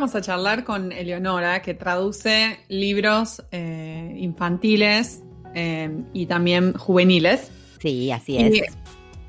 hoy 0.00 0.04
vamos 0.06 0.14
a 0.14 0.22
charlar 0.22 0.64
con 0.64 0.92
Eleonora, 0.92 1.60
que 1.60 1.74
traduce 1.74 2.58
libros 2.68 3.42
eh, 3.50 4.14
infantiles 4.18 5.22
eh, 5.54 5.90
y 6.14 6.24
también 6.24 6.72
juveniles. 6.72 7.50
Sí, 7.82 8.10
así 8.10 8.38
es. 8.38 8.54
Y 8.54 8.62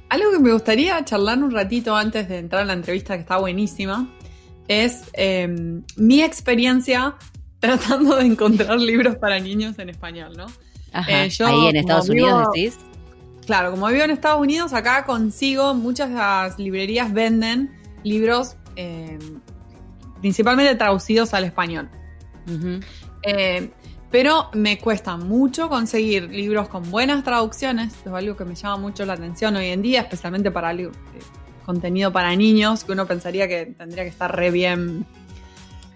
algo 0.08 0.32
que 0.32 0.40
me 0.40 0.54
gustaría 0.54 1.04
charlar 1.04 1.40
un 1.44 1.52
ratito 1.52 1.94
antes 1.94 2.30
de 2.30 2.38
entrar 2.38 2.62
a 2.62 2.66
la 2.66 2.72
entrevista, 2.74 3.16
que 3.16 3.20
está 3.22 3.36
buenísima, 3.38 4.10
es 4.70 5.04
eh, 5.12 5.50
mi 5.98 6.22
experiencia 6.22 7.16
tratando 7.60 8.16
de 8.16 8.28
encontrar 8.28 8.80
libros 8.80 9.18
para 9.18 9.42
niños 9.42 9.78
en 9.78 9.90
español, 9.90 10.38
¿no? 10.38 10.46
Ajá. 10.94 11.28
Yo, 11.28 11.48
Ahí 11.48 11.68
en 11.68 11.76
Estados 11.76 12.08
vivo- 12.10 12.28
Unidos 12.28 12.48
decís. 12.56 12.78
Claro, 13.46 13.72
como 13.72 13.88
vivo 13.88 14.04
en 14.06 14.12
Estados 14.12 14.40
Unidos, 14.40 14.72
acá 14.72 15.06
consigo, 15.06 15.74
muchas 15.74 16.08
de 16.10 16.16
las 16.16 16.58
librerías 16.60 17.12
venden 17.12 17.72
libros 18.04 18.56
eh, 18.78 19.20
principalmente 20.22 20.76
traducidos 20.76 21.34
al 21.34 21.44
español. 21.44 21.90
Eh, 23.24 23.70
pero 24.10 24.50
me 24.54 24.78
cuesta 24.78 25.18
mucho 25.18 25.70
conseguir 25.70 26.30
libros 26.30 26.68
con 26.68 26.90
buenas 26.92 27.24
traducciones, 27.24 27.94
es 28.06 28.12
algo 28.12 28.36
que 28.36 28.46
me 28.46 28.56
llama 28.56 28.78
mucho 28.78 29.06
la 29.06 29.14
atención 29.14 29.56
hoy 29.56 29.68
en 29.68 29.82
día, 29.82 30.02
especialmente 30.02 30.52
para 30.52 30.74
eh, 30.74 30.90
contenido 31.66 32.12
para 32.12 32.36
niños, 32.36 32.84
que 32.84 32.92
uno 32.92 33.06
pensaría 33.08 33.48
que 33.48 33.68
tendría 33.68 34.04
que 34.04 34.10
estar 34.10 34.36
re 34.36 34.52
bien 34.52 35.06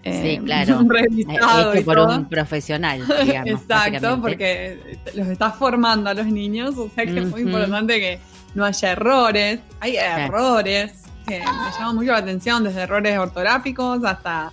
eh, 0.02 0.38
Sí, 0.38 0.44
claro. 0.44 0.80
revisado 0.88 1.72
Hecho 1.72 1.80
y 1.80 1.84
por 1.84 1.96
todo. 1.96 2.16
un 2.16 2.28
profesional, 2.28 3.02
digamos. 3.24 3.50
Exacto, 3.50 4.20
porque 4.22 4.98
los 5.14 5.26
estás 5.26 5.56
formando 5.56 6.08
a 6.08 6.14
los 6.14 6.26
niños, 6.26 6.78
o 6.78 6.88
sea 6.88 7.04
que 7.04 7.18
es 7.18 7.26
muy 7.26 7.42
importante 7.42 8.00
que 8.00 8.20
no 8.54 8.64
haya 8.64 8.92
errores. 8.92 9.60
Hay 9.80 9.96
errores 9.96 11.05
que 11.26 11.38
me 11.40 11.44
llaman 11.78 11.96
mucho 11.96 12.12
la 12.12 12.18
atención, 12.18 12.64
desde 12.64 12.82
errores 12.82 13.18
ortográficos 13.18 14.04
hasta 14.04 14.50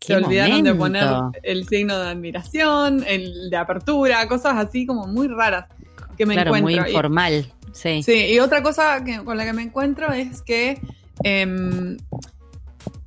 se 0.00 0.14
¡Qué 0.14 0.24
olvidaron 0.24 0.62
de 0.62 0.74
poner 0.74 1.06
el 1.42 1.66
signo 1.66 1.98
de 1.98 2.08
admiración, 2.10 3.04
el 3.06 3.50
de 3.50 3.56
apertura, 3.56 4.26
cosas 4.28 4.54
así 4.56 4.86
como 4.86 5.06
muy 5.06 5.28
raras 5.28 5.66
que 6.16 6.26
me 6.26 6.34
claro, 6.34 6.50
muy 6.50 6.58
encuentro. 6.58 6.86
Y- 6.86 6.90
informal. 6.90 7.52
Sí. 7.72 8.02
Sí, 8.02 8.26
y 8.32 8.38
otra 8.40 8.62
cosa 8.62 9.04
que, 9.04 9.22
con 9.24 9.36
la 9.36 9.44
que 9.44 9.52
me 9.52 9.62
encuentro 9.62 10.12
es 10.12 10.42
que 10.42 10.80
em, 11.22 11.96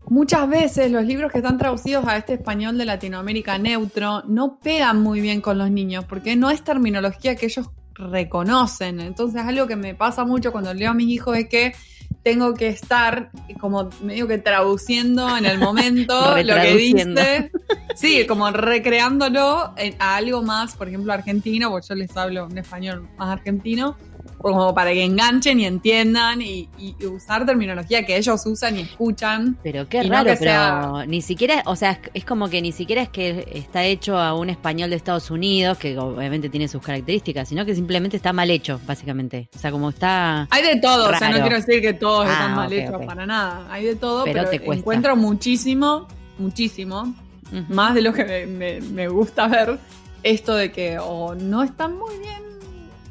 muchas 0.05 0.47
veces 0.47 0.91
los 0.91 1.05
libros 1.05 1.31
que 1.31 1.39
están 1.39 1.57
traducidos 1.57 2.05
a 2.07 2.17
este 2.17 2.33
español 2.33 2.77
de 2.77 2.85
Latinoamérica 2.85 3.57
neutro 3.57 4.23
no 4.27 4.59
pegan 4.59 5.01
muy 5.01 5.19
bien 5.21 5.41
con 5.41 5.57
los 5.57 5.71
niños, 5.71 6.05
porque 6.05 6.35
no 6.35 6.49
es 6.49 6.63
terminología 6.63 7.35
que 7.35 7.47
ellos 7.47 7.69
reconocen. 7.95 8.99
Entonces, 8.99 9.41
algo 9.41 9.67
que 9.67 9.75
me 9.75 9.95
pasa 9.95 10.23
mucho 10.25 10.51
cuando 10.51 10.73
leo 10.73 10.91
a 10.91 10.93
mis 10.93 11.09
hijos 11.09 11.37
es 11.37 11.49
que 11.49 11.73
tengo 12.23 12.53
que 12.53 12.67
estar 12.67 13.31
como 13.59 13.89
medio 14.01 14.27
que 14.27 14.37
traduciendo 14.37 15.35
en 15.37 15.45
el 15.45 15.57
momento 15.57 16.13
lo 16.43 16.55
que 16.61 16.75
dice. 16.75 17.51
Sí, 17.95 18.25
como 18.27 18.49
recreándolo 18.51 19.73
en- 19.77 19.95
a 19.99 20.15
algo 20.17 20.41
más, 20.43 20.75
por 20.75 20.87
ejemplo, 20.87 21.11
argentino, 21.13 21.69
porque 21.69 21.87
yo 21.89 21.95
les 21.95 22.15
hablo 22.15 22.47
en 22.49 22.57
español 22.57 23.07
más 23.17 23.29
argentino, 23.29 23.95
como 24.41 24.73
para 24.73 24.91
que 24.91 25.03
enganchen 25.03 25.59
y 25.59 25.65
entiendan 25.65 26.41
y, 26.41 26.67
y- 26.77 26.95
y 26.99 27.05
usar 27.05 27.45
terminología 27.45 28.05
que 28.05 28.17
ellos 28.17 28.45
usan 28.45 28.77
y 28.77 28.81
escuchan. 28.81 29.57
Pero 29.63 29.87
qué 29.87 30.03
no 30.03 30.09
raro, 30.09 30.25
que 30.31 30.37
pero 30.37 30.51
sea- 30.51 31.05
ni 31.07 31.21
siquiera, 31.21 31.63
o 31.65 31.75
sea, 31.75 31.91
es, 31.91 31.99
es 32.13 32.25
como 32.25 32.49
que 32.49 32.61
ni 32.61 32.71
siquiera 32.71 33.01
es 33.01 33.09
que 33.09 33.47
está 33.53 33.83
hecho 33.85 34.17
a 34.17 34.33
un 34.33 34.49
español 34.49 34.89
de 34.89 34.95
Estados 34.95 35.31
Unidos, 35.31 35.77
que 35.77 35.97
obviamente 35.97 36.49
tiene 36.49 36.67
sus 36.67 36.81
características, 36.81 37.47
sino 37.49 37.65
que 37.65 37.75
simplemente 37.75 38.17
está 38.17 38.33
mal 38.33 38.49
hecho, 38.49 38.79
básicamente. 38.85 39.49
O 39.55 39.59
sea, 39.59 39.71
como 39.71 39.89
está... 39.89 40.47
Hay 40.51 40.63
de 40.63 40.77
todo, 40.81 41.09
o 41.09 41.17
sea, 41.17 41.29
no 41.29 41.39
quiero 41.41 41.55
decir 41.55 41.81
que 41.81 41.93
todos 41.93 42.25
Ah, 42.27 42.31
están 42.33 42.55
mal 42.55 42.67
ok, 42.67 42.73
hechos 42.73 43.01
para 43.05 43.25
nada. 43.25 43.67
Hay 43.69 43.85
de 43.85 43.95
todo, 43.95 44.23
Pero 44.23 44.39
pero, 44.39 44.49
te 44.49 44.59
cuesta. 44.59 44.79
encuentro 44.81 45.15
muchísimo, 45.15 46.07
muchísimo, 46.37 47.13
más 47.69 47.93
de 47.95 48.01
lo 48.01 48.13
que 48.13 48.25
me, 48.25 48.45
me- 48.45 48.81
me 48.81 49.07
gusta 49.07 49.47
ver, 49.47 49.77
esto 50.23 50.55
de 50.55 50.71
que 50.71 50.97
o 50.99 51.35
no 51.35 51.63
están 51.63 51.97
muy 51.97 52.15
bien, 52.19 52.41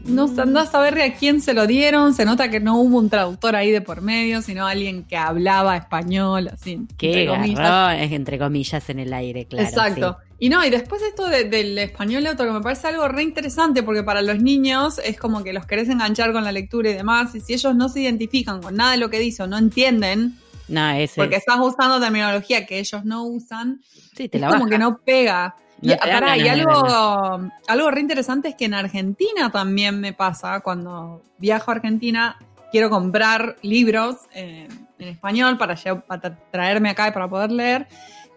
no 0.05 0.27
Mm. 0.28 0.34
se 0.34 0.41
anda 0.43 0.62
a 0.62 0.66
saber 0.66 1.00
a 1.00 1.12
quién 1.15 1.41
se 1.41 1.55
lo 1.55 1.66
dieron, 1.66 2.15
se 2.15 2.25
nota 2.25 2.50
que 2.50 2.61
no 2.61 2.78
hubo 2.81 2.99
un 2.99 3.11
traductor 3.11 3.55
ahí 3.56 3.71
de 3.71 3.81
por 3.81 4.00
medio, 4.03 4.43
sino 4.43 4.66
alguien 4.66 5.05
que 5.05 5.16
hablaba 5.16 5.77
español, 5.77 6.49
así. 6.53 6.81
Qué 6.97 7.09
entre 7.22 7.27
comillas. 7.27 7.97
entre 8.12 8.39
comillas 8.39 8.89
en 8.91 8.99
el 9.00 9.12
aire, 9.12 9.47
claro. 9.47 9.69
Exacto. 9.69 10.19
Y 10.39 10.49
no, 10.49 10.65
y 10.65 10.71
después 10.71 11.03
esto 11.03 11.27
de- 11.28 11.44
del 11.44 11.77
español 11.77 12.22
neutro, 12.25 12.47
que 12.47 12.53
me 12.53 12.60
parece 12.62 12.87
algo 12.89 13.06
re 13.09 13.22
interesante, 13.22 13.83
porque 13.83 14.03
para 14.03 14.22
los 14.22 14.41
niños 14.41 14.99
es 15.05 15.19
como 15.19 15.44
que 15.44 15.53
los 15.53 15.66
querés 15.66 15.89
enganchar 15.91 16.33
con 16.33 16.44
la 16.44 16.53
lectura 16.53 16.89
y 16.89 16.94
demás, 16.94 17.34
y 17.34 17.41
si 17.41 17.53
ellos 17.53 17.75
no 17.77 17.91
se 17.91 18.00
identifican 18.00 18.62
con 18.62 18.75
nada 18.77 18.93
de 18.93 18.97
lo 18.97 19.10
que 19.10 19.19
dice 19.19 19.43
o 19.43 19.47
no 19.47 19.59
entienden. 19.59 20.37
No, 20.66 20.93
ese 20.93 21.15
porque 21.16 21.34
es- 21.37 21.41
estás 21.41 21.59
usando 21.60 22.00
terminología 22.00 22.65
que 22.65 22.78
ellos 22.78 23.05
no 23.05 23.25
usan, 23.25 23.81
sí, 24.16 24.28
te 24.31 24.39
es 24.39 24.41
la 24.41 24.47
como 24.49 24.60
baja. 24.60 24.71
que 24.71 24.78
no 24.78 24.99
pega. 25.05 25.56
Y, 25.82 25.88
No 25.88 25.96
pará, 25.96 26.32
algo, 26.32 27.50
algo 27.66 27.91
re 27.91 28.00
interesante 28.00 28.48
es 28.48 28.54
que 28.54 28.66
en 28.66 28.74
Argentina 28.74 29.50
también 29.50 29.98
me 29.98 30.12
pasa, 30.12 30.60
cuando 30.60 31.22
viajo 31.38 31.70
a 31.70 31.74
Argentina, 31.74 32.36
quiero 32.70 32.91
comprar 32.91 33.56
libros 33.62 34.16
eh, 34.34 34.68
en 34.98 35.08
español 35.08 35.58
para, 35.58 35.76
traerme 36.50 36.91
acá 36.91 37.08
y 37.08 37.12
para 37.12 37.28
poder 37.28 37.50
leer, 37.50 37.88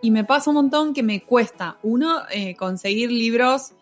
y 0.01 0.11
me 0.11 0.23
pasa 0.23 0.49
un 0.49 0.55
montón 0.55 0.93
que 0.93 1.03
me 1.03 1.21
cuesta, 1.21 1.77
uno, 1.83 2.21
eh, 2.31 2.55
conseguir 2.55 3.11
libros 3.11 3.73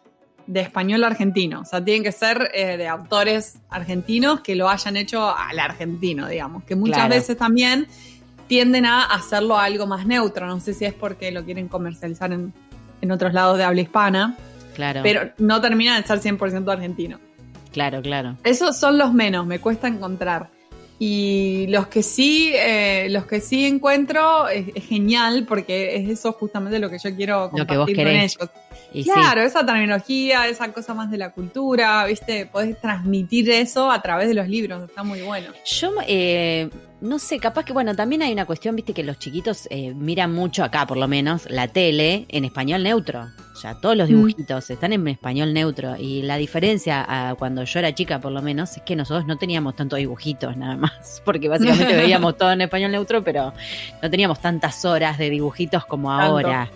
de 0.48 0.62
español 0.62 1.04
argentino, 1.04 1.62
o 1.62 1.66
sea, 1.66 1.84
tienen 1.84 2.04
que 2.04 2.12
ser 2.12 2.52
eh, 2.54 2.78
de 2.78 2.88
autores 2.88 3.60
argentinos 3.70 4.42
que 4.42 4.56
lo 4.56 4.70
hayan 4.70 4.98
hecho 4.98 5.34
al 5.36 5.60
argentino, 5.60 6.28
digamos, 6.28 6.64
que 6.64 6.76
muchas 6.76 6.98
Claro. 6.98 7.16
veces 7.16 7.38
también 7.38 7.88
tienden 8.48 8.86
a 8.86 9.04
hacerlo 9.04 9.58
algo 9.58 9.88
más 9.88 10.06
neutro, 10.06 10.48
no 10.48 10.60
sé 10.60 10.74
si 10.74 10.86
es 10.86 10.94
porque 10.94 11.32
lo 11.32 11.46
quieren 11.46 11.68
comercializar 11.68 12.34
en, 12.34 12.54
en 13.02 13.12
otros 13.12 13.34
lados 13.34 13.58
de 13.58 13.64
habla 13.64 13.82
hispana, 13.82 14.36
Claro, 14.76 15.02
pero 15.04 15.32
no 15.38 15.60
termina 15.60 16.00
de 16.00 16.08
ser 16.08 16.20
100% 16.20 16.72
argentino. 16.72 17.20
claro, 17.74 18.02
claro. 18.02 18.38
Esos 18.44 18.78
son 18.78 18.98
los 18.98 19.14
menos, 19.14 19.46
me 19.46 19.60
cuesta 19.60 19.88
encontrar. 19.88 20.50
Y 21.04 21.66
los 21.70 21.88
que 21.88 22.04
sí, 22.04 22.52
eh, 22.54 23.08
los 23.10 23.26
que 23.26 23.42
sí 23.42 23.66
encuentro 23.66 24.48
es, 24.48 24.68
es 24.76 24.86
genial 24.86 25.46
porque 25.48 25.96
es 25.96 26.08
eso 26.10 26.32
justamente 26.34 26.78
lo 26.78 26.92
que 26.92 27.00
yo 27.00 27.16
quiero 27.16 27.50
Lo 27.56 27.66
que 27.66 27.76
vos 27.76 27.88
compartir 27.88 27.96
con 27.96 28.06
querés. 28.06 28.36
ellos. 28.38 28.50
Y 28.94 29.04
sí, 29.04 29.10
claro, 29.12 29.42
esa 29.42 29.66
terminología, 29.66 30.48
esa 30.48 30.72
cosa 30.72 30.94
más 30.94 31.10
de 31.10 31.18
la 31.18 31.32
cultura, 31.32 32.06
¿viste? 32.06 32.46
Podés 32.46 32.80
transmitir 32.80 33.50
eso 33.50 33.90
a 33.90 34.00
través 34.02 34.28
de 34.28 34.36
los 34.36 34.48
libros, 34.48 34.88
está 34.88 35.02
muy 35.02 35.22
bueno. 35.22 35.48
Yo 35.66 35.92
eh, 36.08 36.70
no 37.02 37.20
sé, 37.20 37.40
capaz 37.40 37.66
que, 37.66 37.74
bueno, 37.74 37.96
también 37.96 38.22
hay 38.22 38.32
una 38.32 38.46
cuestión, 38.46 38.76
viste, 38.76 38.94
que 38.94 39.04
los 39.04 39.18
chiquitos 39.20 39.68
eh, 39.72 39.94
miran 39.94 40.32
mucho 40.34 40.64
acá, 40.64 40.86
por 40.88 40.98
lo 40.98 41.08
menos, 41.08 41.50
la 41.50 41.68
tele 41.68 42.26
en 42.30 42.46
español 42.46 42.84
neutro. 42.84 43.28
Ya 43.62 43.76
todos 43.80 43.96
los 43.98 44.10
Mm. 44.10 44.14
dibujitos 44.14 44.70
están 44.72 44.94
en 44.94 45.08
español 45.08 45.54
neutro. 45.54 45.96
Y 45.98 46.22
la 46.24 46.38
diferencia 46.38 47.06
a 47.08 47.36
cuando 47.36 47.64
yo 47.64 47.80
era 47.80 47.94
chica, 47.94 48.20
por 48.20 48.32
lo 48.32 48.42
menos, 48.42 48.76
es 48.78 48.84
que 48.84 48.96
nosotros 48.96 49.28
no 49.28 49.38
teníamos 49.38 49.76
tantos 49.76 50.00
dibujitos 50.00 50.56
nada 50.58 50.78
más. 50.78 51.22
Porque 51.26 51.48
básicamente 51.50 51.96
veíamos 51.96 52.38
todo 52.38 52.52
en 52.54 52.62
español 52.62 52.92
neutro, 52.92 53.24
pero 53.24 53.54
no 54.02 54.10
teníamos 54.10 54.40
tantas 54.40 54.84
horas 54.86 55.18
de 55.18 55.30
dibujitos 55.30 55.86
como 55.86 56.10
Tanto. 56.10 56.26
ahora. 56.26 56.72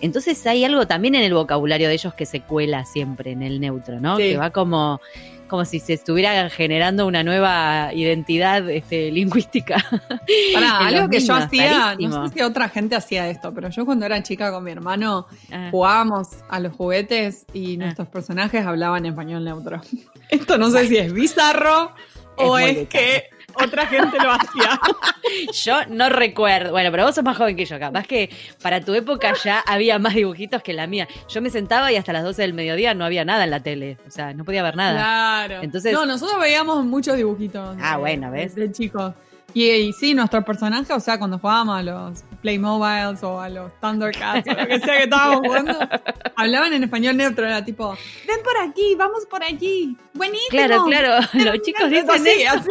Entonces 0.00 0.46
hay 0.46 0.64
algo 0.64 0.86
también 0.86 1.14
en 1.14 1.22
el 1.22 1.34
vocabulario 1.34 1.88
de 1.88 1.94
ellos 1.94 2.14
que 2.14 2.26
se 2.26 2.40
cuela 2.42 2.84
siempre 2.84 3.32
en 3.32 3.42
el 3.42 3.60
neutro, 3.60 3.98
¿no? 4.00 4.16
Sí. 4.16 4.22
Que 4.30 4.36
va 4.36 4.50
como 4.50 5.00
como 5.48 5.64
si 5.64 5.80
se 5.80 5.94
estuviera 5.94 6.48
generando 6.50 7.06
una 7.06 7.22
nueva 7.24 7.90
identidad 7.94 8.68
este, 8.70 9.10
lingüística. 9.10 9.76
Pará, 10.54 10.78
En 10.88 10.94
algo 10.96 11.08
que 11.08 11.20
yo 11.20 11.34
hacía, 11.34 11.78
rarísimo. 11.90 12.16
no 12.18 12.28
sé 12.28 12.34
si 12.34 12.40
otra 12.42 12.68
gente 12.68 12.94
hacía 12.94 13.28
esto, 13.28 13.52
pero 13.54 13.68
yo 13.70 13.84
cuando 13.86 14.06
era 14.06 14.22
chica 14.22 14.50
con 14.52 14.64
mi 14.64 14.70
hermano 14.70 15.26
Ah, 15.50 15.68
jugábamos 15.70 16.28
a 16.48 16.60
los 16.60 16.72
juguetes 16.74 17.46
y 17.52 17.74
Ah. 17.74 17.84
nuestros 17.84 18.08
personajes 18.08 18.64
hablaban 18.66 19.06
español 19.06 19.44
neutro. 19.44 19.80
Esto 20.30 20.58
no 20.58 20.70
sé 20.70 20.86
si 20.88 20.96
es 20.98 21.12
bizarro 21.12 21.92
o 22.36 22.58
es, 22.58 22.86
que 22.88 23.24
otra 23.54 23.86
gente 23.86 24.18
lo 24.22 24.30
hacía. 24.32 24.80
Yo 25.64 25.86
no 25.88 26.08
recuerdo, 26.08 26.70
bueno, 26.70 26.90
pero 26.90 27.04
vos 27.04 27.14
sos 27.14 27.24
más 27.24 27.36
joven 27.36 27.56
que 27.56 27.64
yo, 27.66 27.78
capaz 27.78 28.06
que 28.06 28.30
para 28.62 28.80
tu 28.80 28.94
época 28.94 29.34
ya 29.44 29.60
había 29.66 29.98
más 29.98 30.14
dibujitos 30.14 30.62
que 30.62 30.72
la 30.72 30.86
mía. 30.86 31.06
Yo 31.28 31.42
me 31.42 31.50
sentaba 31.50 31.90
y 31.92 31.96
hasta 31.96 32.12
las 32.12 32.22
12 32.24 32.42
del 32.42 32.54
mediodía 32.54 32.94
no 32.94 33.04
había 33.04 33.24
nada 33.24 33.44
en 33.44 33.50
la 33.50 33.60
tele, 33.60 33.98
o 34.06 34.10
sea, 34.10 34.32
no 34.32 34.44
podía 34.44 34.62
ver 34.62 34.76
nada. 34.76 34.94
Claro. 34.98 35.62
Entonces- 35.62 35.92
no, 35.92 36.06
nosotros 36.06 36.40
veíamos 36.40 36.84
muchos 36.84 37.16
dibujitos. 37.16 37.76
Ah, 37.80 37.92
de- 37.94 37.98
bueno, 38.00 38.30
¿ves? 38.30 38.54
De, 38.54 38.70
chicos. 38.72 39.12
Y, 39.54 39.66
y 39.70 39.92
sí, 39.94 40.12
nuestros 40.14 40.44
personajes, 40.44 40.90
o 40.90 41.00
sea, 41.00 41.18
cuando 41.18 41.38
jugábamos 41.38 41.78
a 41.78 41.82
los 41.82 42.22
Playmobiles 42.42 43.22
o 43.22 43.40
a 43.40 43.48
los 43.48 43.72
Thundercats 43.80 44.46
o 44.46 44.52
lo 44.52 44.66
que 44.66 44.78
sea 44.78 44.98
que 44.98 45.04
estábamos 45.04 45.40
jugando, 45.40 45.78
hablaban 46.36 46.72
en 46.74 46.84
español 46.84 47.16
neutro. 47.16 47.46
Era 47.46 47.64
tipo, 47.64 47.96
ven 48.26 48.38
por 48.44 48.56
aquí, 48.68 48.94
vamos 48.96 49.24
por 49.26 49.42
allí. 49.42 49.96
Buenísimo. 50.12 50.48
Claro, 50.50 50.84
claro, 50.84 51.14
los 51.32 51.62
chicos 51.62 51.88
dicen 51.90 52.10
así, 52.10 52.28
eso. 52.42 52.56
así. 52.56 52.70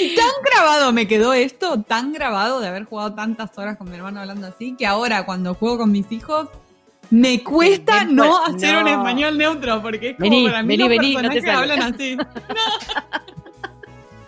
Y 0.00 0.14
tan 0.14 0.30
grabado 0.44 0.92
me 0.92 1.08
quedó 1.08 1.32
esto, 1.32 1.80
tan 1.82 2.12
grabado 2.12 2.60
de 2.60 2.68
haber 2.68 2.84
jugado 2.84 3.14
tantas 3.14 3.56
horas 3.58 3.76
con 3.76 3.90
mi 3.90 3.96
hermano 3.96 4.20
hablando 4.20 4.46
así, 4.46 4.74
que 4.76 4.86
ahora 4.86 5.24
cuando 5.26 5.54
juego 5.54 5.78
con 5.78 5.92
mis 5.92 6.10
hijos 6.12 6.48
me 7.10 7.42
cuesta 7.42 8.04
no 8.04 8.28
por- 8.44 8.54
hacer 8.56 8.76
un 8.82 8.88
español 8.88 9.38
neutro, 9.38 9.80
porque 9.82 10.10
es 10.10 10.16
como 10.16 10.30
Vení, 10.30 10.46
para 10.46 10.62
mí 10.62 10.68
vení, 10.76 10.80
los 10.80 10.88
vení, 10.88 11.14
no 11.16 11.30
te 11.30 11.50
hablan 11.50 11.82
así. 11.82 12.16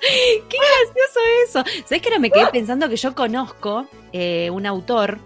Qué 0.01 0.57
gracioso 0.57 1.21
eso. 1.45 1.65
¿Sabes 1.87 2.03
que 2.03 2.09
ahora 2.09 2.21
me 2.21 2.31
quedé 2.31 2.47
pensando 2.47 2.89
que 2.89 2.97
yo 2.97 3.15
conozco 3.15 3.87
eh, 4.13 4.49
un 4.51 4.65
autor 4.67 5.19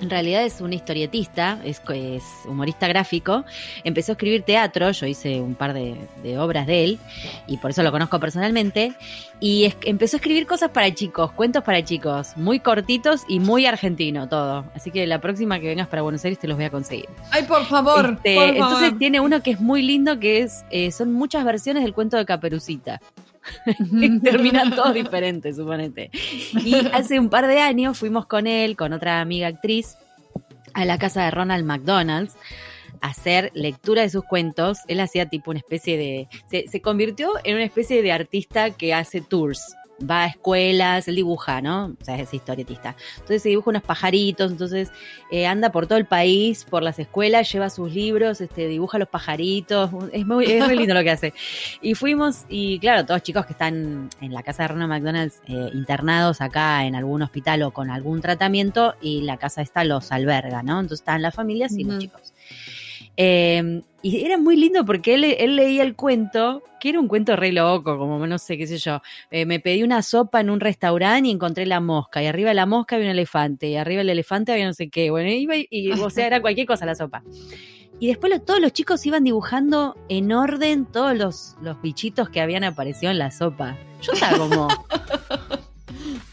en 0.00 0.10
realidad 0.10 0.44
es 0.44 0.60
un 0.60 0.72
historietista, 0.72 1.58
es, 1.64 1.80
es, 1.88 2.22
humorista 2.46 2.88
gráfico. 2.88 3.44
Empezó 3.84 4.12
a 4.12 4.14
escribir 4.14 4.42
teatro, 4.42 4.90
yo 4.90 5.06
hice 5.06 5.40
un 5.40 5.54
par 5.54 5.74
de, 5.74 5.96
de 6.22 6.38
obras 6.38 6.66
de 6.66 6.84
él 6.84 6.98
y 7.46 7.58
por 7.58 7.70
eso 7.70 7.82
lo 7.82 7.92
conozco 7.92 8.18
personalmente. 8.18 8.94
Y 9.40 9.64
es, 9.64 9.76
empezó 9.82 10.16
a 10.16 10.18
escribir 10.18 10.46
cosas 10.46 10.70
para 10.70 10.92
chicos, 10.94 11.32
cuentos 11.32 11.64
para 11.64 11.82
chicos, 11.82 12.36
muy 12.36 12.60
cortitos 12.60 13.22
y 13.28 13.40
muy 13.40 13.66
argentino 13.66 14.28
todo. 14.28 14.64
Así 14.74 14.90
que 14.90 15.06
la 15.06 15.20
próxima 15.20 15.60
que 15.60 15.68
vengas 15.68 15.88
para 15.88 16.02
Buenos 16.02 16.24
Aires 16.24 16.38
te 16.38 16.48
los 16.48 16.56
voy 16.56 16.66
a 16.66 16.70
conseguir. 16.70 17.08
Ay, 17.30 17.44
por 17.44 17.64
favor. 17.64 18.16
Este, 18.16 18.34
por 18.34 18.48
entonces 18.48 18.80
favor. 18.80 18.98
tiene 18.98 19.20
uno 19.20 19.42
que 19.42 19.52
es 19.52 19.60
muy 19.60 19.82
lindo, 19.82 20.18
que 20.18 20.40
es 20.40 20.64
eh, 20.70 20.90
son 20.90 21.12
muchas 21.12 21.44
versiones 21.44 21.82
del 21.82 21.94
cuento 21.94 22.16
de 22.16 22.26
Caperucita. 22.26 23.00
Terminan 24.22 24.74
todos 24.74 24.94
diferentes, 24.94 25.56
suponete. 25.56 26.10
Y 26.12 26.74
hace 26.92 27.18
un 27.18 27.30
par 27.30 27.46
de 27.46 27.60
años 27.60 27.98
fuimos 27.98 28.26
con 28.26 28.46
él, 28.46 28.76
con 28.76 28.92
otra 28.92 29.20
amiga 29.20 29.48
actriz, 29.48 29.96
a 30.74 30.84
la 30.84 30.98
casa 30.98 31.24
de 31.24 31.30
Ronald 31.30 31.64
McDonald's 31.64 32.36
a 33.00 33.08
hacer 33.08 33.50
lectura 33.54 34.02
de 34.02 34.10
sus 34.10 34.24
cuentos. 34.24 34.78
Él 34.86 35.00
hacía 35.00 35.26
tipo 35.26 35.50
una 35.50 35.60
especie 35.60 35.96
de... 35.96 36.28
Se, 36.50 36.68
se 36.68 36.80
convirtió 36.82 37.32
en 37.44 37.54
una 37.54 37.64
especie 37.64 38.02
de 38.02 38.12
artista 38.12 38.70
que 38.70 38.92
hace 38.94 39.20
tours. 39.20 39.74
Va 40.08 40.24
a 40.24 40.26
escuelas, 40.26 41.08
él 41.08 41.16
dibuja, 41.16 41.60
¿no? 41.60 41.96
O 42.00 42.04
sea, 42.04 42.16
es 42.16 42.32
historietista. 42.32 42.96
Entonces 43.14 43.42
se 43.42 43.50
dibuja 43.50 43.70
unos 43.70 43.82
pajaritos, 43.82 44.50
entonces 44.50 44.90
eh, 45.30 45.46
anda 45.46 45.70
por 45.70 45.86
todo 45.86 45.98
el 45.98 46.06
país, 46.06 46.64
por 46.64 46.82
las 46.82 46.98
escuelas, 46.98 47.52
lleva 47.52 47.68
sus 47.70 47.92
libros, 47.92 48.40
este, 48.40 48.66
dibuja 48.68 48.98
los 48.98 49.08
pajaritos. 49.08 49.90
Es 50.12 50.26
muy, 50.26 50.46
es 50.46 50.64
muy 50.64 50.76
lindo 50.76 50.94
lo 50.94 51.02
que 51.02 51.10
hace. 51.10 51.34
Y 51.82 51.94
fuimos, 51.94 52.44
y 52.48 52.78
claro, 52.78 53.04
todos 53.04 53.22
chicos 53.22 53.46
que 53.46 53.52
están 53.52 54.08
en 54.20 54.32
la 54.32 54.42
casa 54.42 54.64
de 54.64 54.68
Ronald 54.68 54.90
McDonald's 54.90 55.42
eh, 55.46 55.70
internados 55.74 56.40
acá 56.40 56.84
en 56.84 56.94
algún 56.94 57.22
hospital 57.22 57.62
o 57.62 57.70
con 57.70 57.90
algún 57.90 58.20
tratamiento, 58.20 58.94
y 59.00 59.22
la 59.22 59.36
casa 59.36 59.62
esta 59.62 59.84
los 59.84 60.12
alberga, 60.12 60.62
¿no? 60.62 60.80
Entonces 60.80 61.00
están 61.00 61.22
las 61.22 61.34
familias 61.34 61.72
y 61.76 61.84
Ujú. 61.84 61.92
los 61.92 62.02
chicos. 62.02 62.32
Eh, 63.22 63.82
y 64.02 64.24
era 64.24 64.38
muy 64.38 64.56
lindo 64.56 64.86
porque 64.86 65.12
él, 65.12 65.24
él 65.24 65.56
leía 65.56 65.82
el 65.82 65.94
cuento, 65.94 66.62
que 66.80 66.88
era 66.88 66.98
un 67.00 67.06
cuento 67.06 67.36
re 67.36 67.52
loco, 67.52 67.98
como 67.98 68.26
no 68.26 68.38
sé, 68.38 68.56
qué 68.56 68.66
sé 68.66 68.78
yo. 68.78 69.02
Eh, 69.30 69.44
me 69.44 69.60
pedí 69.60 69.82
una 69.82 70.00
sopa 70.00 70.40
en 70.40 70.48
un 70.48 70.58
restaurante 70.58 71.28
y 71.28 71.32
encontré 71.32 71.66
la 71.66 71.80
mosca, 71.80 72.22
y 72.22 72.26
arriba 72.26 72.48
de 72.48 72.54
la 72.54 72.64
mosca 72.64 72.96
había 72.96 73.08
un 73.08 73.12
elefante, 73.12 73.68
y 73.68 73.76
arriba 73.76 73.98
del 73.98 74.08
elefante 74.08 74.52
había 74.52 74.64
no 74.64 74.72
sé 74.72 74.88
qué. 74.88 75.10
Bueno, 75.10 75.28
iba 75.28 75.54
y, 75.54 75.66
y, 75.70 75.92
o 75.92 76.08
sea, 76.08 76.26
era 76.26 76.40
cualquier 76.40 76.66
cosa 76.66 76.86
la 76.86 76.94
sopa. 76.94 77.22
Y 77.98 78.06
después 78.06 78.32
lo- 78.32 78.40
todos 78.40 78.58
los 78.60 78.72
chicos 78.72 79.04
iban 79.04 79.24
dibujando 79.24 79.94
en 80.08 80.32
orden 80.32 80.86
todos 80.86 81.14
los, 81.14 81.56
los 81.60 81.78
bichitos 81.82 82.30
que 82.30 82.40
habían 82.40 82.64
aparecido 82.64 83.12
en 83.12 83.18
la 83.18 83.30
sopa. 83.30 83.76
Yo 84.00 84.12
estaba 84.14 84.38
como. 84.38 84.68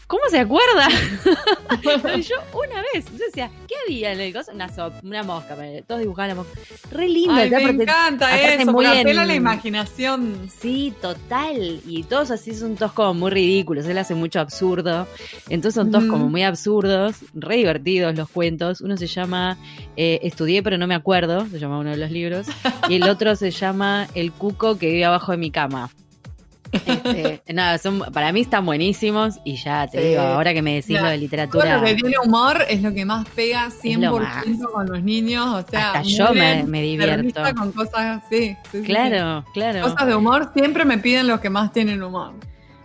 ¿Cómo 0.08 0.22
se 0.30 0.38
acuerda? 0.38 0.88
yo 2.18 2.36
una 2.54 2.82
vez, 2.94 3.04
yo 3.12 3.26
decía, 3.26 3.50
¿qué 3.68 3.74
había 3.86 4.12
en 4.14 4.20
el 4.20 4.32
coso? 4.32 4.52
Una 5.04 5.22
mosca, 5.22 5.54
todos 5.86 6.00
dibujaban 6.00 6.30
la 6.30 6.34
mosca. 6.34 6.58
Re 6.90 7.08
lindo, 7.08 7.34
Ay, 7.34 7.50
me 7.50 7.82
encanta 7.82 8.34
eso, 8.40 8.72
muy 8.72 8.86
en- 8.86 9.16
la 9.16 9.34
imaginación. 9.34 10.48
Sí, 10.60 10.94
total. 11.02 11.82
Y 11.86 12.04
todos 12.04 12.30
así 12.30 12.54
son 12.54 12.76
todos 12.76 12.92
como 12.92 13.12
muy 13.12 13.30
ridículos. 13.30 13.84
Él 13.84 13.98
hace 13.98 14.14
mucho 14.14 14.40
absurdo. 14.40 15.06
Entonces 15.50 15.74
son 15.74 15.90
todos 15.90 16.04
como 16.06 16.26
muy 16.30 16.42
absurdos, 16.42 17.16
re 17.34 17.56
divertidos 17.56 18.16
los 18.16 18.30
cuentos. 18.30 18.80
Uno 18.80 18.96
se 18.96 19.06
llama 19.06 19.58
eh, 19.98 20.20
Estudié 20.22 20.62
pero 20.62 20.78
no 20.78 20.86
me 20.86 20.94
acuerdo, 20.94 21.46
se 21.50 21.58
llama 21.58 21.78
uno 21.78 21.90
de 21.90 21.98
los 21.98 22.10
libros. 22.10 22.46
Y 22.88 22.94
el 22.96 23.02
otro 23.02 23.36
se 23.36 23.50
llama 23.50 24.08
El 24.14 24.32
cuco 24.32 24.78
que 24.78 24.86
vive 24.86 25.04
abajo 25.04 25.32
de 25.32 25.38
mi 25.38 25.50
cama. 25.50 25.90
Este, 26.72 27.42
nada, 27.52 27.78
son, 27.78 28.00
para 28.12 28.32
mí 28.32 28.40
están 28.40 28.64
buenísimos 28.66 29.38
y 29.44 29.56
ya 29.56 29.86
te 29.86 30.00
Sí. 30.02 30.08
digo, 30.08 30.20
ahora 30.22 30.52
que 30.54 30.62
me 30.62 30.74
decís 30.74 30.90
lo 31.00 31.04
de 31.04 31.10
Todo 31.12 31.16
literatura, 31.16 31.78
lo 31.78 31.84
que 31.84 31.94
tiene 31.94 32.16
humor 32.24 32.64
es 32.68 32.82
lo 32.82 32.92
que 32.92 33.04
más 33.04 33.26
pega 33.30 33.68
100% 33.68 33.98
lo 34.00 34.18
más. 34.18 34.44
con 34.72 34.86
los 34.86 35.02
niños. 35.02 35.46
O 35.46 35.70
sea, 35.70 35.88
hasta 35.92 36.02
yo 36.02 36.32
me, 36.34 36.64
me 36.64 36.82
divierto. 36.82 37.42
con 37.56 37.72
cosas 37.72 38.22
así. 38.24 38.48
sí, 38.48 38.56
sí, 38.70 38.78
sí. 38.80 38.82
Claro, 38.84 39.44
claro. 39.54 39.82
Cosas 39.82 40.06
de 40.06 40.14
humor 40.14 40.50
siempre 40.54 40.84
me 40.84 40.98
piden 40.98 41.26
los 41.26 41.40
que 41.40 41.50
más 41.50 41.72
tienen 41.72 42.02
humor. 42.02 42.32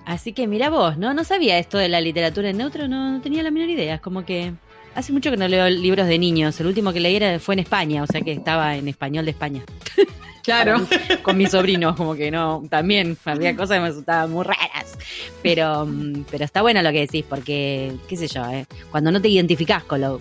Así 0.05 0.33
que 0.33 0.47
mira 0.47 0.69
vos, 0.69 0.97
¿no? 0.97 1.13
No 1.13 1.23
sabía 1.23 1.57
esto 1.57 1.77
de 1.77 1.87
la 1.87 2.01
literatura 2.01 2.49
en 2.49 2.57
neutro, 2.57 2.89
no, 2.89 3.11
no 3.13 3.21
tenía 3.21 3.41
la 3.41 3.51
menor 3.51 3.69
idea. 3.69 3.95
Es 3.95 4.01
como 4.01 4.25
que 4.25 4.53
hace 4.95 5.11
mucho 5.13 5.31
que 5.31 5.37
no 5.37 5.47
leo 5.47 5.69
libros 5.69 6.07
de 6.07 6.17
niños. 6.19 6.59
El 6.59 6.67
último 6.67 6.93
que 6.93 6.99
leí 6.99 7.15
era- 7.15 7.39
fue 7.39 7.55
en 7.55 7.59
España, 7.59 8.03
o 8.03 8.07
sea 8.07 8.21
que 8.21 8.31
estaba 8.33 8.75
en 8.75 8.87
español 8.87 9.25
de 9.25 9.31
España. 9.31 9.63
Claro. 10.43 10.85
Con 11.21 11.37
mis 11.37 11.51
sobrinos, 11.51 11.95
como 11.95 12.15
que 12.15 12.29
no, 12.29 12.63
también 12.69 13.17
había 13.23 13.55
cosas 13.55 13.77
que 13.77 13.81
me 13.81 13.87
resultaban 13.87 14.29
muy 14.29 14.43
raras. 14.43 14.97
Pero, 15.41 15.85
mm, 15.85 16.25
pero 16.29 16.43
está 16.43 16.61
bueno 16.61 16.81
lo 16.81 16.91
que 16.91 16.99
decís, 16.99 17.23
porque, 17.29 17.93
qué 18.09 18.17
sé 18.17 18.27
yo, 18.27 18.43
¿eh? 18.51 18.65
cuando 18.91 19.09
no 19.09 19.21
te 19.21 19.29
identificás 19.29 19.85
con, 19.85 20.01
lo, 20.01 20.19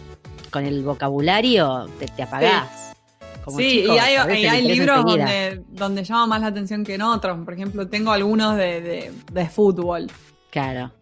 con 0.52 0.64
el 0.64 0.84
vocabulario, 0.84 1.88
te, 1.98 2.06
te 2.06 2.22
apagás. 2.22 2.92
Como 3.44 3.58
sí, 3.58 3.84
y 3.84 3.98
hay, 3.98 4.60
y 4.60 4.62
libros 4.68 4.98
enseguida. 5.00 5.24
donde, 5.24 5.62
donde 5.70 6.04
llama 6.04 6.26
más 6.28 6.40
la 6.42 6.46
atención 6.46 6.84
que 6.84 6.94
en 6.94 7.02
otros. 7.02 7.44
Por 7.44 7.54
ejemplo, 7.54 7.88
tengo 7.88 8.12
algunos 8.12 8.56
de, 8.56 8.80
de, 8.80 9.12
de 9.32 9.48
fútbol. 9.48 10.06
Claro. 10.50 10.92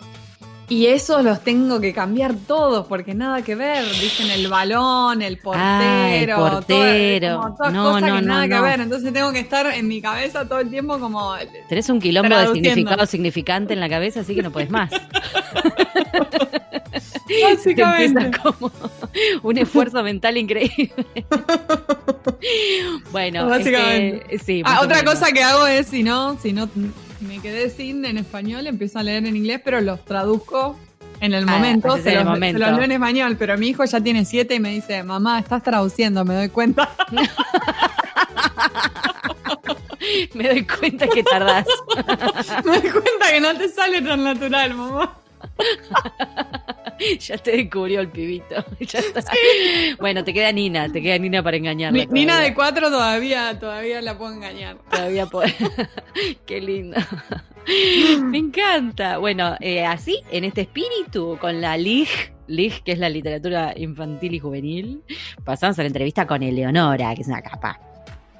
Y 0.70 0.86
esos 0.86 1.22
los 1.24 1.42
tengo 1.42 1.80
que 1.80 1.92
cambiar 1.92 2.34
todos 2.46 2.86
porque 2.86 3.12
nada 3.12 3.42
que 3.42 3.56
ver. 3.56 3.84
Dicen 4.00 4.30
el 4.30 4.46
balón, 4.48 5.20
el 5.20 5.36
portero. 5.38 5.64
Ah, 5.66 6.14
el 6.14 6.28
todo- 6.30 6.50
portero. 6.50 7.40
como 7.42 7.56
todas 7.56 7.72
No, 7.72 7.84
cosas 7.84 8.00
no, 8.02 8.06
que 8.06 8.12
no, 8.22 8.28
nada 8.28 8.48
que 8.48 8.60
ver. 8.60 8.80
Entonces 8.80 9.12
tengo 9.12 9.32
que 9.32 9.40
estar 9.40 9.66
en 9.66 9.88
mi 9.88 10.00
cabeza 10.00 10.46
todo 10.48 10.60
el 10.60 10.70
tiempo 10.70 10.98
como. 11.00 11.34
Tenés 11.68 11.88
un 11.90 12.00
quilombo 12.00 12.34
de 12.36 12.46
significado 12.52 13.04
significante 13.04 13.74
en 13.74 13.80
la 13.80 13.88
cabeza, 13.88 14.20
así 14.20 14.34
que 14.34 14.42
no 14.42 14.52
podés 14.52 14.70
más. 14.70 14.90
Te 17.26 17.42
Básicamente. 17.44 18.24
empieza 18.24 18.42
como 18.42 18.72
un 19.42 19.58
esfuerzo 19.58 20.02
mental 20.02 20.36
increíble. 20.36 20.92
bueno, 23.12 23.46
Básicamente. 23.48 24.24
este, 24.34 24.38
sí. 24.44 24.62
Ah, 24.64 24.80
otra 24.82 25.04
cosa 25.04 25.32
que 25.32 25.42
hago 25.42 25.66
es, 25.66 25.86
si 25.88 26.02
no, 26.02 26.38
si 26.40 26.52
no 26.52 26.68
me 27.20 27.38
quedé 27.40 27.70
sin 27.70 28.04
en 28.04 28.18
español, 28.18 28.66
empiezo 28.66 28.98
a 28.98 29.02
leer 29.02 29.24
en 29.26 29.36
inglés, 29.36 29.60
pero 29.64 29.80
los 29.80 30.04
traduzco 30.04 30.76
en 31.20 31.34
el 31.34 31.46
Ah, 31.48 31.52
momento. 31.52 31.92
haces 31.92 32.04
Se 32.04 32.14
los, 32.14 32.24
momento. 32.24 32.58
se 32.58 32.66
los 32.66 32.76
leo 32.76 32.84
en 32.84 32.92
español, 32.92 33.36
pero 33.38 33.56
mi 33.58 33.68
hijo 33.68 33.84
ya 33.84 34.00
tiene 34.00 34.24
siete 34.24 34.54
y 34.54 34.60
me 34.60 34.70
dice, 34.70 35.02
mamá, 35.02 35.38
estás 35.38 35.62
traduciendo, 35.62 36.24
me 36.24 36.34
doy 36.34 36.48
cuenta. 36.48 36.90
Me 40.34 40.48
doy 40.48 40.66
cuenta 40.66 41.06
que 41.08 41.22
tardás. 41.22 41.66
me 42.64 42.80
doy 42.80 42.90
cuenta 42.90 43.30
que 43.30 43.40
no 43.40 43.54
te 43.54 43.68
sale 43.68 44.00
tan 44.02 44.24
natural, 44.24 44.74
mamá. 44.74 45.16
ya 47.20 47.38
te 47.38 47.52
descubrió 47.56 48.00
el 48.00 48.08
pibito. 48.08 48.54
Ya 48.80 48.98
está. 48.98 49.22
Bueno, 49.98 50.24
te 50.24 50.32
queda 50.32 50.50
Nina, 50.52 50.90
te 50.90 51.00
queda 51.02 51.18
Nina 51.18 51.42
para 51.42 51.56
engañarla. 51.56 51.98
Ni- 51.98 52.06
Nina 52.06 52.40
de 52.40 52.54
cuatro 52.54 52.90
todavía, 52.90 53.58
todavía 53.58 54.00
la 54.02 54.16
puedo 54.18 54.32
engañar. 54.34 54.78
Todavía 54.90 55.26
puede. 55.26 55.54
Qué 56.46 56.60
lindo. 56.60 56.98
Me 58.22 58.38
encanta. 58.38 59.18
Bueno, 59.18 59.54
eh, 59.60 59.84
así, 59.84 60.22
en 60.30 60.44
este 60.44 60.62
espíritu, 60.62 61.36
con 61.40 61.60
la 61.60 61.76
LIG, 61.76 62.08
LIG, 62.48 62.82
que 62.82 62.92
es 62.92 62.98
la 62.98 63.08
literatura 63.08 63.72
infantil 63.76 64.34
y 64.34 64.38
juvenil, 64.40 65.02
pasamos 65.44 65.78
a 65.78 65.82
la 65.82 65.88
entrevista 65.88 66.26
con 66.26 66.42
Eleonora, 66.42 67.14
que 67.14 67.22
es 67.22 67.28
una 67.28 67.42
capa. 67.42 67.78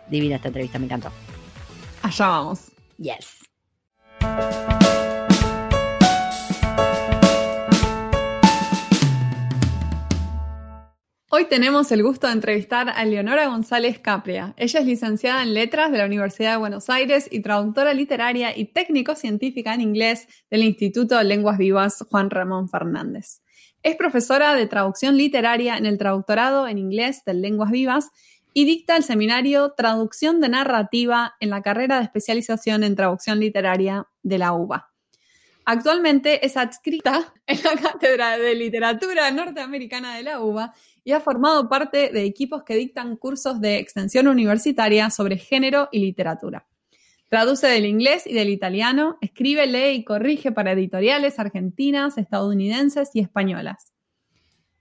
Divina 0.09 0.37
esta 0.37 0.49
entrevista, 0.49 0.79
me 0.79 0.87
encantó. 0.87 1.13
Allá 2.03 2.27
vamos. 2.27 2.73
Yes. 2.99 3.37
Hoy 11.33 11.45
tenemos 11.45 11.93
el 11.93 12.03
gusto 12.03 12.27
de 12.27 12.33
entrevistar 12.33 12.89
a 12.89 13.05
Leonora 13.05 13.47
González 13.47 14.01
Capria. 14.01 14.53
Ella 14.57 14.81
es 14.81 14.87
licenciada 14.87 15.45
en 15.45 15.55
Letras 15.55 15.93
de 15.93 15.99
la 15.99 16.07
Universidad 16.07 16.51
de 16.51 16.57
Buenos 16.57 16.91
Aires 16.91 17.29
y 17.31 17.39
traductora 17.39 17.95
literaria 17.95 18.59
y 18.59 18.65
técnico-científica 18.65 19.73
en 19.73 19.81
inglés 19.81 20.27
del 20.51 20.65
Instituto 20.65 21.17
de 21.17 21.23
Lenguas 21.23 21.57
Vivas 21.57 22.05
Juan 22.11 22.31
Ramón 22.31 22.69
Fernández. 22.69 23.43
Es 23.85 23.95
profesora 23.95 24.57
de 24.57 24.67
traducción 24.67 25.17
literaria 25.17 25.77
en 25.77 25.87
el 25.87 25.99
traductorado 25.99 26.67
en 26.67 26.79
inglés 26.79 27.23
de 27.25 27.35
Lenguas 27.35 27.71
Vivas 27.71 28.11
y 28.53 28.65
dicta 28.65 28.97
el 28.97 29.05
seminario 29.05 29.75
Traducción 29.77 30.41
de 30.41 30.49
Narrativa 30.49 31.37
en 31.39 31.51
la 31.51 31.63
carrera 31.63 31.99
de 31.99 32.07
especialización 32.07 32.83
en 32.83 32.97
traducción 32.97 33.39
literaria 33.39 34.09
de 34.25 34.39
la 34.39 34.53
UBA. 34.53 34.91
Actualmente 35.65 36.45
es 36.45 36.57
adscrita 36.57 37.33
en 37.47 37.61
la 37.63 37.77
Cátedra 37.81 38.37
de 38.37 38.57
Literatura 38.57 39.31
Norteamericana 39.31 40.17
de 40.17 40.25
la 40.25 40.41
UBA 40.41 40.75
y 41.11 41.13
ha 41.13 41.21
formado 41.21 41.69
parte 41.69 42.11
de 42.11 42.23
equipos 42.23 42.63
que 42.63 42.77
dictan 42.77 43.17
cursos 43.17 43.61
de 43.61 43.79
extensión 43.79 44.29
universitaria 44.29 45.11
sobre 45.11 45.39
género 45.39 45.89
y 45.91 45.99
literatura. 45.99 46.69
Traduce 47.29 47.67
del 47.67 47.85
inglés 47.85 48.29
y 48.29 48.35
del 48.35 48.49
italiano, 48.49 49.19
escribe, 49.21 49.67
lee 49.67 49.97
y 49.97 50.05
corrige 50.05 50.53
para 50.53 50.71
editoriales 50.71 51.41
argentinas, 51.41 52.17
estadounidenses 52.17 53.11
y 53.13 53.19
españolas. 53.19 53.93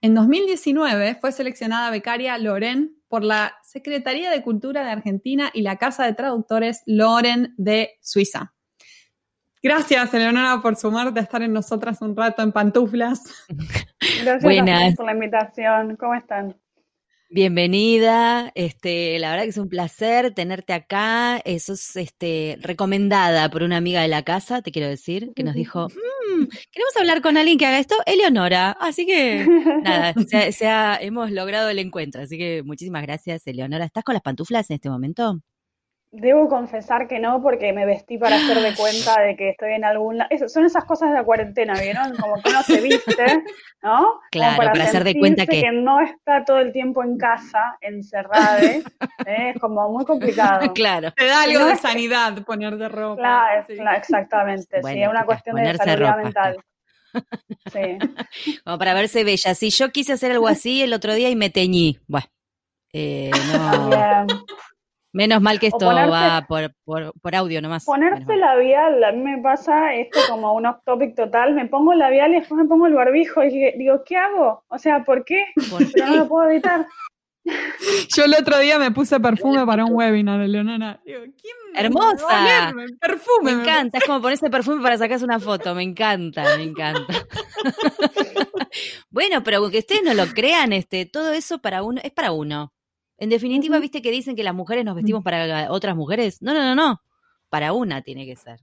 En 0.02 0.14
2019 0.14 1.18
fue 1.20 1.32
seleccionada 1.32 1.90
becaria 1.90 2.38
Loren 2.38 2.96
por 3.08 3.24
la 3.24 3.56
Secretaría 3.64 4.30
de 4.30 4.44
Cultura 4.44 4.86
de 4.86 4.92
Argentina 4.92 5.50
y 5.52 5.64
la 5.64 5.78
Casa 5.78 6.06
de 6.06 6.14
Traductores 6.14 6.84
Loren 6.86 7.56
de 7.58 7.98
Suiza. 8.02 8.54
Gracias, 9.62 10.14
Eleonora, 10.14 10.62
por 10.62 10.78
sumarte 10.78 11.20
a 11.20 11.24
estar 11.24 11.42
en 11.42 11.52
nosotras 11.52 12.02
un 12.02 12.16
rato 12.16 12.42
en 12.42 12.54
pantuflas. 12.54 13.24
Gracias 14.24 14.96
por 14.96 15.06
la 15.06 15.12
invitación. 15.12 15.98
¿Cómo 15.98 16.16
están? 16.16 16.56
Bienvenida, 17.32 18.52
este, 18.56 19.20
la 19.20 19.30
verdad 19.30 19.44
que 19.44 19.50
es 19.50 19.58
un 19.58 19.70
placer 19.70 20.34
tenerte 20.34 20.74
acá. 20.74 21.38
Eso 21.46 21.74
es 21.74 21.96
este, 21.96 22.58
recomendada 22.62 23.52
por 23.52 23.62
una 23.62 23.78
amiga 23.78 24.02
de 24.02 24.08
la 24.08 24.24
casa, 24.24 24.64
te 24.64 24.72
quiero 24.72 24.88
decir, 24.88 25.32
que 25.36 25.44
nos 25.44 25.54
dijo, 25.54 25.90
mm, 25.90 26.46
queremos 26.72 26.98
hablar 26.98 27.22
con 27.22 27.38
alguien 27.38 27.60
que 27.60 27.68
haga 27.68 27.78
esto, 27.80 27.96
Eleonora. 28.08 28.72
Así 28.80 29.06
que 29.06 29.46
nada, 29.84 30.16
hemos 31.02 31.32
logrado 31.32 31.70
el 31.70 31.78
encuentro. 31.78 32.24
Así 32.24 32.38
que 32.38 32.64
muchísimas 32.64 33.04
gracias, 33.04 33.46
Eleonora. 33.46 33.86
¿Estás 33.86 34.04
con 34.04 34.14
las 34.14 34.24
pantuflas 34.24 34.70
en 34.72 34.76
este 34.76 34.90
momento? 34.90 35.40
Debo 36.12 36.50
confesar 36.50 37.08
que 37.08 37.20
no, 37.20 37.40
porque 37.40 37.72
me 37.72 37.86
vestí 37.86 38.18
para 38.18 38.38
hacer 38.38 38.58
de 38.58 38.76
cuenta 38.76 39.22
de 39.22 39.36
que 39.36 39.50
estoy 39.50 39.74
en 39.74 39.86
algún 39.86 40.18
lado. 40.18 40.30
son 40.48 40.66
esas 40.66 40.84
cosas 40.86 41.10
de 41.10 41.16
la 41.16 41.24
cuarentena, 41.24 41.80
¿vieron? 41.80 42.16
Como 42.16 42.42
que 42.42 42.50
uno 42.50 42.64
se 42.64 42.82
viste, 42.82 43.44
¿no? 43.84 44.20
Claro, 44.32 44.58
para, 44.58 44.84
hacer 44.84 45.04
de 45.04 45.14
cuenta 45.20 45.46
que... 45.46 45.62
que... 45.62 45.72
no 45.72 46.02
está 46.02 46.44
todo 46.46 46.60
el 46.60 46.72
tiempo 46.72 47.04
en 47.04 47.16
casa, 47.16 47.78
encerrada, 47.82 48.60
¿eh? 48.60 48.82
es 49.54 49.60
como 49.60 49.88
muy 49.92 50.04
complicado. 50.04 50.74
Claro. 50.74 51.12
Te 51.12 51.26
da 51.26 51.44
algo 51.44 51.66
de 51.66 51.76
sanidad 51.76 52.44
poner 52.44 52.78
de 52.78 52.90
ropa. 52.90 53.22
Claro, 53.22 53.96
exactamente, 53.96 54.82
sí, 54.82 55.02
es 55.02 55.08
una 55.08 55.26
cuestión 55.26 55.58
de 55.58 55.78
salud 55.78 56.10
mental. 56.24 56.58
Sí. 57.72 58.60
Como 58.64 58.80
para 58.80 58.94
verse 58.96 59.24
bella. 59.24 59.54
Si 59.54 59.70
yo 59.70 59.92
quise 59.92 60.14
hacer 60.14 60.32
algo 60.32 60.48
así 60.48 60.82
el 60.82 60.94
otro 60.94 61.14
día 61.14 61.30
y 61.30 61.36
me 61.36 61.50
teñí. 61.50 62.00
Bueno, 62.08 62.28
eh, 62.94 63.30
no. 63.54 64.26
Menos 65.12 65.42
mal 65.42 65.60
que 65.60 65.68
esto 65.68 65.88
va 65.88 66.46
por, 66.48 66.72
por, 66.86 67.36
audio 67.36 67.62
nomás. 67.62 67.86
Ponerse 67.86 68.36
labial, 68.36 69.04
a 69.04 69.12
mí 69.12 69.24
me 69.24 69.42
pasa 69.42 69.96
esto 69.96 70.20
como 70.30 70.54
un 70.54 70.68
off 70.68 70.78
topic 70.86 71.16
total, 71.16 71.56
me 71.56 71.66
pongo 71.66 71.94
labial 71.96 72.32
y 72.32 72.40
después 72.40 72.62
me 72.62 72.68
pongo 72.68 72.86
el 72.86 72.94
barbijo 72.94 73.44
y 73.44 73.72
digo, 73.78 74.04
¿qué 74.06 74.18
hago? 74.18 74.64
O 74.68 74.78
sea, 74.78 75.04
¿por 75.04 75.26
qué? 75.26 75.46
Pero 75.94 76.08
no 76.10 76.16
lo 76.16 76.28
puedo 76.28 76.50
evitar. 76.50 76.86
Yo 78.16 78.26
el 78.26 78.36
otro 78.36 78.60
día 78.60 78.78
me 78.78 78.92
puse 78.92 79.20
perfume 79.20 79.66
para 79.66 79.86
un 79.86 79.96
webinar, 79.96 80.40
Leonora. 80.48 81.00
Digo, 81.04 81.22
¿quién 81.22 81.56
Hermosa. 81.74 82.74
Perfume. 83.00 83.56
Me 83.56 83.62
encanta, 83.62 84.00
es 84.00 84.04
como 84.04 84.22
ponerse 84.22 84.50
perfume 84.50 84.82
para 84.82 84.98
sacarse 84.98 85.26
una 85.26 85.40
foto, 85.40 85.76
me 85.76 85.84
encanta, 85.84 86.58
me 86.58 86.64
encanta. 86.64 87.26
bueno, 89.10 89.44
pero 89.44 89.70
que 89.70 89.80
ustedes 89.80 90.04
no 90.04 90.14
lo 90.14 90.26
crean, 90.28 90.74
este, 90.74 91.06
todo 91.06 91.32
eso 91.32 91.60
para 91.60 91.84
uno, 91.84 92.02
es 92.04 92.12
para 92.12 92.32
uno. 92.32 92.74
En 93.20 93.30
definitiva, 93.30 93.80
¿viste 93.80 94.02
que 94.02 94.12
dicen 94.12 94.36
que 94.36 94.44
las 94.44 94.56
mujeres 94.56 94.86
nos 94.86 94.96
vestimos 94.96 95.22
mm. 95.22 95.24
para 95.24 95.72
otras 95.72 95.96
mujeres? 95.96 96.42
No, 96.42 96.54
no, 96.54 96.64
no, 96.64 96.76
no. 96.76 97.02
Para 97.50 97.74
una 97.74 98.02
tiene 98.02 98.26
que 98.26 98.36
ser. 98.36 98.60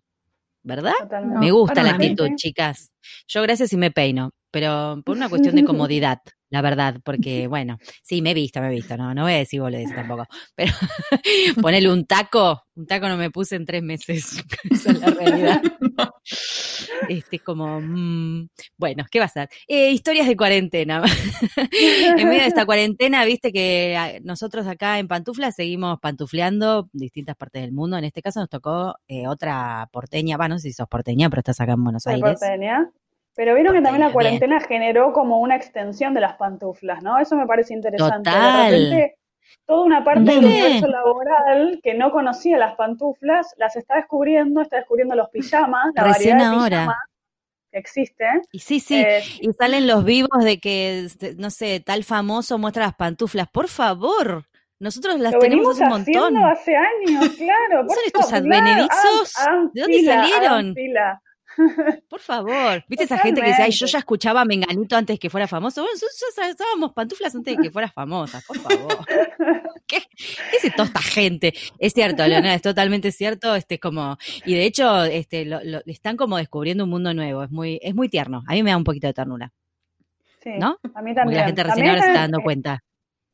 ¿Verdad? 0.62 0.94
Me 1.38 1.52
gusta 1.52 1.82
la 1.82 1.90
actitud, 1.90 2.28
chicas. 2.34 2.90
Yo 3.28 3.42
gracias 3.42 3.72
y 3.72 3.76
me 3.76 3.90
peino, 3.90 4.32
pero 4.50 5.02
por 5.04 5.16
una 5.16 5.28
cuestión 5.28 5.54
de 5.56 5.64
comodidad, 5.64 6.20
la 6.48 6.62
verdad, 6.62 7.00
porque 7.04 7.46
bueno, 7.48 7.78
sí, 8.02 8.22
me 8.22 8.30
he 8.30 8.34
visto, 8.34 8.60
me 8.60 8.68
he 8.68 8.70
visto, 8.70 8.96
no, 8.96 9.14
no 9.14 9.24
voy 9.24 9.34
a 9.34 9.38
decir 9.38 9.62
decís 9.62 9.94
tampoco, 9.94 10.26
pero 10.54 10.72
ponerle 11.62 11.92
un 11.92 12.06
taco, 12.06 12.62
un 12.74 12.86
taco 12.86 13.08
no 13.08 13.16
me 13.16 13.30
puse 13.30 13.56
en 13.56 13.66
tres 13.66 13.82
meses, 13.82 14.42
esa 14.70 14.92
es 14.92 15.00
la 15.00 15.06
realidad. 15.08 15.62
Este, 17.08 17.38
como, 17.40 17.80
mm, 17.80 18.48
bueno, 18.76 19.04
¿qué 19.10 19.18
va 19.18 19.26
a 19.26 19.28
ser? 19.28 19.48
Eh, 19.66 19.90
historias 19.90 20.26
de 20.26 20.36
cuarentena. 20.36 21.02
en 21.56 22.28
medio 22.28 22.40
de 22.40 22.48
esta 22.48 22.66
cuarentena, 22.66 23.24
viste 23.24 23.52
que 23.52 23.96
ah, 23.96 24.12
nosotros 24.22 24.66
acá 24.66 24.98
en 24.98 25.08
Pantufla 25.08 25.52
seguimos 25.52 25.98
pantufleando 26.00 26.88
distintas 26.92 27.36
partes 27.36 27.62
del 27.62 27.72
mundo. 27.72 27.98
En 27.98 28.04
este 28.04 28.22
caso 28.22 28.40
nos 28.40 28.48
tocó 28.48 28.94
eh, 29.08 29.28
otra 29.28 29.88
porteña, 29.92 30.36
bueno, 30.36 30.54
no 30.54 30.58
sé 30.58 30.68
si 30.68 30.74
sos 30.74 30.88
porteña, 30.88 31.28
pero 31.28 31.40
estás 31.40 31.60
acá 31.60 31.72
en 31.72 31.84
Buenos 31.84 32.06
Aires. 32.06 32.38
Porteña. 32.38 32.90
Pero 33.36 33.54
vieron 33.54 33.74
que 33.74 33.82
también 33.82 34.00
la 34.00 34.12
cuarentena 34.12 34.60
generó 34.60 35.12
como 35.12 35.40
una 35.40 35.56
extensión 35.56 36.14
de 36.14 36.22
las 36.22 36.36
pantuflas, 36.36 37.02
¿no? 37.02 37.18
Eso 37.18 37.36
me 37.36 37.46
parece 37.46 37.74
interesante. 37.74 38.30
Total 38.30 39.14
toda 39.66 39.84
una 39.84 40.04
parte 40.04 40.22
del 40.22 40.44
universo 40.44 40.86
laboral 40.86 41.80
que 41.82 41.94
no 41.94 42.10
conocía 42.10 42.58
las 42.58 42.76
pantuflas, 42.76 43.54
las 43.58 43.76
está 43.76 43.96
descubriendo, 43.96 44.60
está 44.60 44.76
descubriendo 44.76 45.14
los 45.14 45.28
pijamas, 45.30 45.92
la 45.94 46.04
Recién 46.04 46.38
variedad 46.38 46.54
ahora. 46.54 46.64
de 46.64 46.82
pijamas 46.82 46.98
que 47.72 47.78
existe. 47.78 48.24
Y 48.52 48.58
sí, 48.60 48.80
sí, 48.80 49.00
eh, 49.00 49.22
y 49.40 49.52
salen 49.52 49.86
los 49.86 50.04
vivos 50.04 50.44
de 50.44 50.58
que, 50.58 51.00
este, 51.00 51.34
no 51.34 51.50
sé, 51.50 51.80
tal 51.80 52.04
famoso 52.04 52.58
muestra 52.58 52.84
las 52.84 52.94
pantuflas. 52.94 53.48
Por 53.48 53.68
favor, 53.68 54.44
nosotros 54.78 55.18
las 55.18 55.36
tenemos 55.38 55.80
un 55.80 55.88
montón. 55.88 56.36
hace 56.38 56.76
años, 56.76 57.28
claro. 57.36 57.86
¿Son 57.88 57.98
estos 58.06 58.32
advenedizos? 58.32 59.34
¿De 59.72 59.82
dónde 59.82 60.04
salieron? 60.04 60.74
Por 62.08 62.20
favor, 62.20 62.84
¿viste 62.88 63.04
esa 63.04 63.18
gente 63.18 63.40
que 63.40 63.48
dice, 63.48 63.62
ay, 63.62 63.70
yo 63.70 63.86
ya 63.86 63.98
escuchaba 63.98 64.42
a 64.42 64.44
Menganito 64.44 64.96
antes 64.96 65.18
que 65.18 65.30
fuera 65.30 65.46
famoso? 65.46 65.82
Bueno, 65.82 65.94
nosotros 65.94 66.34
ya 66.36 66.50
estábamos 66.50 66.92
pantuflas 66.92 67.34
antes 67.34 67.56
de 67.56 67.62
que 67.62 67.70
fuera 67.70 67.88
famosa, 67.88 68.42
por 68.46 68.58
favor. 68.58 68.98
¿Qué, 69.86 70.02
¿Qué 70.16 70.66
es 70.66 70.74
toda 70.74 70.86
esta 70.86 71.02
gente? 71.02 71.54
Es 71.78 71.92
cierto, 71.92 72.26
Leonora, 72.26 72.54
es 72.54 72.62
totalmente 72.62 73.12
cierto, 73.12 73.54
este 73.54 73.78
como, 73.78 74.18
y 74.44 74.54
de 74.54 74.64
hecho, 74.64 75.04
este, 75.04 75.44
lo, 75.44 75.60
están 75.86 76.16
como 76.16 76.36
descubriendo 76.36 76.84
un 76.84 76.90
mundo 76.90 77.14
nuevo, 77.14 77.44
es 77.44 77.50
muy, 77.50 77.78
es 77.82 77.94
muy 77.94 78.08
tierno, 78.08 78.42
a 78.46 78.52
mí 78.52 78.62
me 78.62 78.70
da 78.70 78.76
un 78.76 78.84
poquito 78.84 79.06
de 79.06 79.14
ternura. 79.14 79.52
Sí, 80.42 80.52
¿no? 80.58 80.78
A 80.94 81.02
mí 81.02 81.14
también. 81.14 81.40
la 81.40 81.46
gente 81.46 81.64
recién 81.64 81.88
ahora 81.88 82.02
se 82.02 82.08
está 82.08 82.20
dando 82.20 82.40
cuenta 82.40 82.84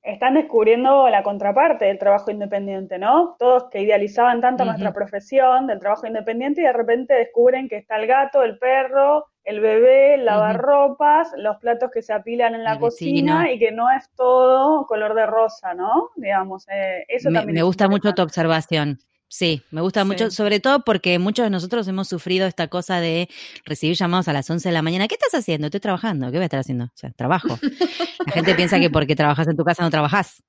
están 0.03 0.35
descubriendo 0.35 1.09
la 1.09 1.23
contraparte 1.23 1.85
del 1.85 1.99
trabajo 1.99 2.31
independiente, 2.31 2.99
¿no? 2.99 3.37
Todos 3.39 3.71
que 3.71 3.81
idealizaban 3.81 4.41
tanto 4.41 4.65
nuestra 4.65 4.93
profesión 4.93 5.69
del 5.69 5.79
trabajo 5.79 6.07
independiente 6.07 6.61
y 6.61 6.65
de 6.65 6.73
repente 6.73 7.15
descubren 7.15 7.69
que 7.69 7.77
está 7.77 7.97
el 7.97 8.09
gato, 8.09 8.43
el 8.43 8.59
perro, 8.59 9.27
el 9.45 9.61
bebé, 9.61 10.15
el 10.15 10.25
lavarropas, 10.25 11.33
los 11.37 11.57
platos 11.59 11.91
que 11.93 12.03
se 12.03 12.13
apilan 12.13 12.55
en 12.55 12.65
la 12.65 12.79
cocina 12.79 13.51
y 13.51 13.59
que 13.59 13.71
no 13.71 13.91
es 13.91 14.11
todo 14.17 14.87
color 14.87 15.15
de 15.15 15.27
rosa, 15.27 15.75
¿no? 15.75 16.11
Digamos, 16.17 16.67
eh, 16.69 17.05
eso 17.09 17.31
me, 17.31 17.39
también. 17.39 17.55
Me 17.55 17.63
gusta 17.63 17.89
mucho 17.89 18.13
tu 18.13 18.23
observación. 18.23 18.99
Sí, 19.33 19.63
me 19.71 19.81
gusta 19.81 20.05
mucho, 20.05 20.31
sobre 20.31 20.61
todo 20.61 20.85
porque 20.85 21.19
muchos 21.19 21.45
de 21.45 21.49
nosotros 21.49 21.89
hemos 21.89 22.07
sufrido 22.07 22.47
esta 22.47 22.69
cosa 22.69 23.01
de 23.01 23.31
recibir 23.65 23.97
llamados 23.97 24.29
a 24.29 24.35
las 24.35 24.51
11 24.51 24.69
de 24.69 24.75
la 24.75 24.83
mañana. 24.83 25.09
¿Qué 25.09 25.15
estás 25.15 25.33
haciendo? 25.33 25.69
Estoy 25.69 25.81
trabajando. 25.81 26.27
¿Qué 26.27 26.33
voy 26.33 26.43
a 26.43 26.45
estar 26.45 26.61
haciendo? 26.61 26.85
O 26.85 26.93
sea, 26.95 27.13
trabajo. 27.13 27.59
La 28.27 28.33
gente 28.35 28.55
piensa 28.55 28.79
que 28.79 28.91
porque 28.91 29.17
trabajas 29.17 29.49
en 29.49 29.57
tu 29.57 29.65
casa 29.65 29.83
no 29.85 29.91
trabajas. 29.91 30.43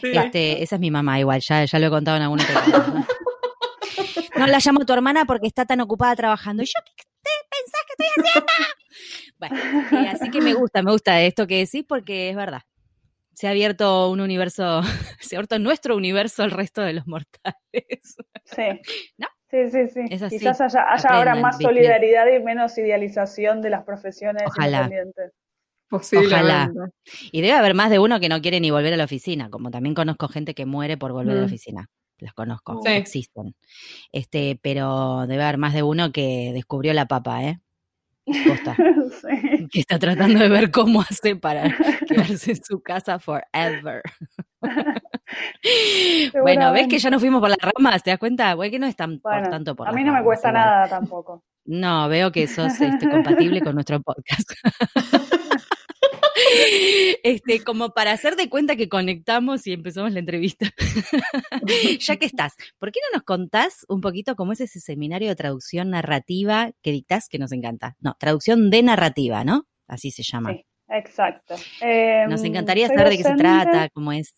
Este, 0.00 0.62
esa 0.62 0.76
es 0.76 0.80
mi 0.80 0.92
mamá 0.92 1.18
igual, 1.18 1.40
ya, 1.40 1.64
ya 1.64 1.78
lo 1.80 1.86
he 1.88 1.90
contado 1.90 2.16
en 2.16 2.22
alguna 2.22 2.44
otra 2.44 3.06
No 4.38 4.46
la 4.46 4.60
llamo 4.64 4.82
a 4.82 4.86
tu 4.86 4.92
hermana 4.92 5.24
porque 5.24 5.48
está 5.48 5.66
tan 5.66 5.80
ocupada 5.80 6.14
trabajando. 6.14 6.62
¿Y 6.62 6.66
yo 6.66 6.80
qué 6.96 7.02
te 7.22 7.30
pensás 7.50 7.80
que 7.88 8.04
estoy 8.04 8.24
haciendo? 8.24 8.52
Bueno, 9.38 9.56
así 10.12 10.30
que 10.30 10.40
me 10.40 10.54
gusta, 10.54 10.80
me 10.82 10.92
gusta 10.92 11.20
esto 11.22 11.48
que 11.48 11.58
decís 11.58 11.84
porque 11.88 12.30
es 12.30 12.36
verdad 12.36 12.62
se 13.34 13.46
ha 13.46 13.50
abierto 13.50 14.10
un 14.10 14.20
universo, 14.20 14.82
se 15.20 15.36
ha 15.36 15.38
abierto 15.38 15.58
nuestro 15.58 15.96
universo 15.96 16.42
al 16.42 16.50
resto 16.50 16.82
de 16.82 16.94
los 16.94 17.06
mortales. 17.06 18.16
Sí. 18.44 18.62
¿No? 19.18 19.28
Sí, 19.50 19.70
sí, 19.70 19.88
sí. 19.88 20.28
Quizás 20.30 20.62
haya, 20.62 20.80
ahora 21.10 21.34
más 21.34 21.58
solidaridad 21.58 22.26
y 22.26 22.42
menos 22.42 22.78
idealización 22.78 23.60
de 23.60 23.68
las 23.68 23.84
profesiones 23.84 24.44
independientes. 24.56 25.32
Ojalá. 25.90 26.72
Y 27.32 27.42
debe 27.42 27.52
haber 27.52 27.74
más 27.74 27.90
de 27.90 27.98
uno 27.98 28.18
que 28.18 28.30
no 28.30 28.40
quiere 28.40 28.60
ni 28.60 28.70
volver 28.70 28.94
a 28.94 28.96
la 28.96 29.04
oficina, 29.04 29.50
como 29.50 29.70
también 29.70 29.94
conozco 29.94 30.28
gente 30.28 30.54
que 30.54 30.64
muere 30.64 30.96
por 30.96 31.12
volver 31.12 31.32
a 31.32 31.36
la 31.36 31.42
mm. 31.42 31.46
oficina. 31.46 31.90
Las 32.18 32.32
conozco, 32.32 32.80
existen. 32.86 33.54
Este, 34.12 34.58
pero 34.62 35.26
debe 35.26 35.42
haber 35.42 35.58
más 35.58 35.74
de 35.74 35.82
uno 35.82 36.12
que 36.12 36.52
descubrió 36.54 36.94
la 36.94 37.06
papa, 37.06 37.42
¿eh? 37.44 37.60
Que 39.70 39.80
está 39.80 39.98
tratando 39.98 40.38
de 40.38 40.48
ver 40.48 40.70
cómo 40.70 41.02
hace 41.02 41.36
para 41.36 41.64
quedarse 42.08 42.52
en 42.52 42.64
su 42.64 42.80
casa 42.82 43.18
forever. 43.18 44.02
bueno, 46.42 46.72
ves 46.72 46.88
que 46.88 46.98
ya 46.98 47.10
nos 47.10 47.20
fuimos 47.20 47.40
por 47.40 47.50
las 47.50 47.58
ramas, 47.58 48.02
¿te 48.02 48.10
das 48.10 48.18
cuenta? 48.18 48.52
Güey, 48.54 48.70
que 48.70 48.78
no 48.78 48.86
es 48.86 48.96
tan 48.96 49.18
por 49.18 49.48
tanto 49.48 49.74
por 49.74 49.88
A 49.88 49.92
mí 49.92 50.04
no 50.04 50.12
me 50.12 50.22
cuesta 50.22 50.52
nada 50.52 50.88
tampoco. 50.88 51.44
No, 51.64 52.08
veo 52.08 52.32
que 52.32 52.48
sos 52.48 52.80
este, 52.80 53.08
compatible 53.08 53.60
con 53.60 53.74
nuestro 53.74 54.00
podcast. 54.02 54.50
este, 57.22 57.62
como 57.62 57.90
para 57.90 58.12
hacer 58.12 58.36
de 58.36 58.48
cuenta 58.48 58.76
que 58.76 58.88
conectamos 58.88 59.66
y 59.66 59.72
empezamos 59.72 60.12
la 60.12 60.20
entrevista. 60.20 60.66
ya 62.00 62.16
que 62.16 62.26
estás, 62.26 62.54
¿por 62.78 62.92
qué 62.92 63.00
no 63.10 63.18
nos 63.18 63.24
contás 63.24 63.84
un 63.88 64.00
poquito 64.00 64.36
cómo 64.36 64.52
es 64.52 64.60
ese 64.60 64.80
seminario 64.80 65.28
de 65.28 65.36
traducción 65.36 65.90
narrativa 65.90 66.72
que 66.82 66.92
dictás 66.92 67.28
que 67.28 67.38
nos 67.38 67.52
encanta? 67.52 67.96
No, 68.00 68.16
traducción 68.18 68.70
de 68.70 68.82
narrativa, 68.82 69.44
¿no? 69.44 69.66
Así 69.86 70.10
se 70.10 70.22
llama. 70.22 70.52
Sí, 70.52 70.64
exacto. 70.88 71.54
nos 71.54 72.40
em, 72.40 72.46
encantaría 72.46 72.88
saber 72.88 73.10
de 73.10 73.16
qué 73.18 73.24
se 73.24 73.34
trata, 73.34 73.88
cómo 73.90 74.12
es. 74.12 74.34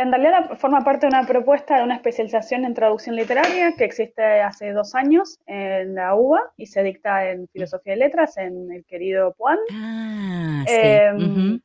En 0.00 0.10
realidad 0.10 0.56
forma 0.56 0.82
parte 0.82 1.06
de 1.06 1.08
una 1.08 1.26
propuesta 1.26 1.76
de 1.76 1.84
una 1.84 1.96
especialización 1.96 2.64
en 2.64 2.72
traducción 2.72 3.16
literaria 3.16 3.74
que 3.76 3.84
existe 3.84 4.22
hace 4.40 4.72
dos 4.72 4.94
años 4.94 5.38
en 5.44 5.94
la 5.94 6.14
UBA 6.14 6.40
y 6.56 6.66
se 6.66 6.82
dicta 6.82 7.28
en 7.28 7.46
Filosofía 7.48 7.96
y 7.96 7.98
Letras 7.98 8.38
en 8.38 8.72
el 8.72 8.86
querido 8.86 9.34
Puan. 9.34 9.58
Ah, 9.70 10.64
em, 10.66 11.60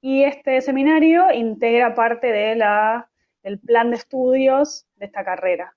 y 0.00 0.24
este 0.24 0.60
seminario 0.62 1.30
integra 1.32 1.94
parte 1.94 2.32
de 2.32 2.56
la, 2.56 3.08
del 3.44 3.60
plan 3.60 3.90
de 3.90 3.98
estudios 3.98 4.88
de 4.96 5.06
esta 5.06 5.22
carrera. 5.22 5.72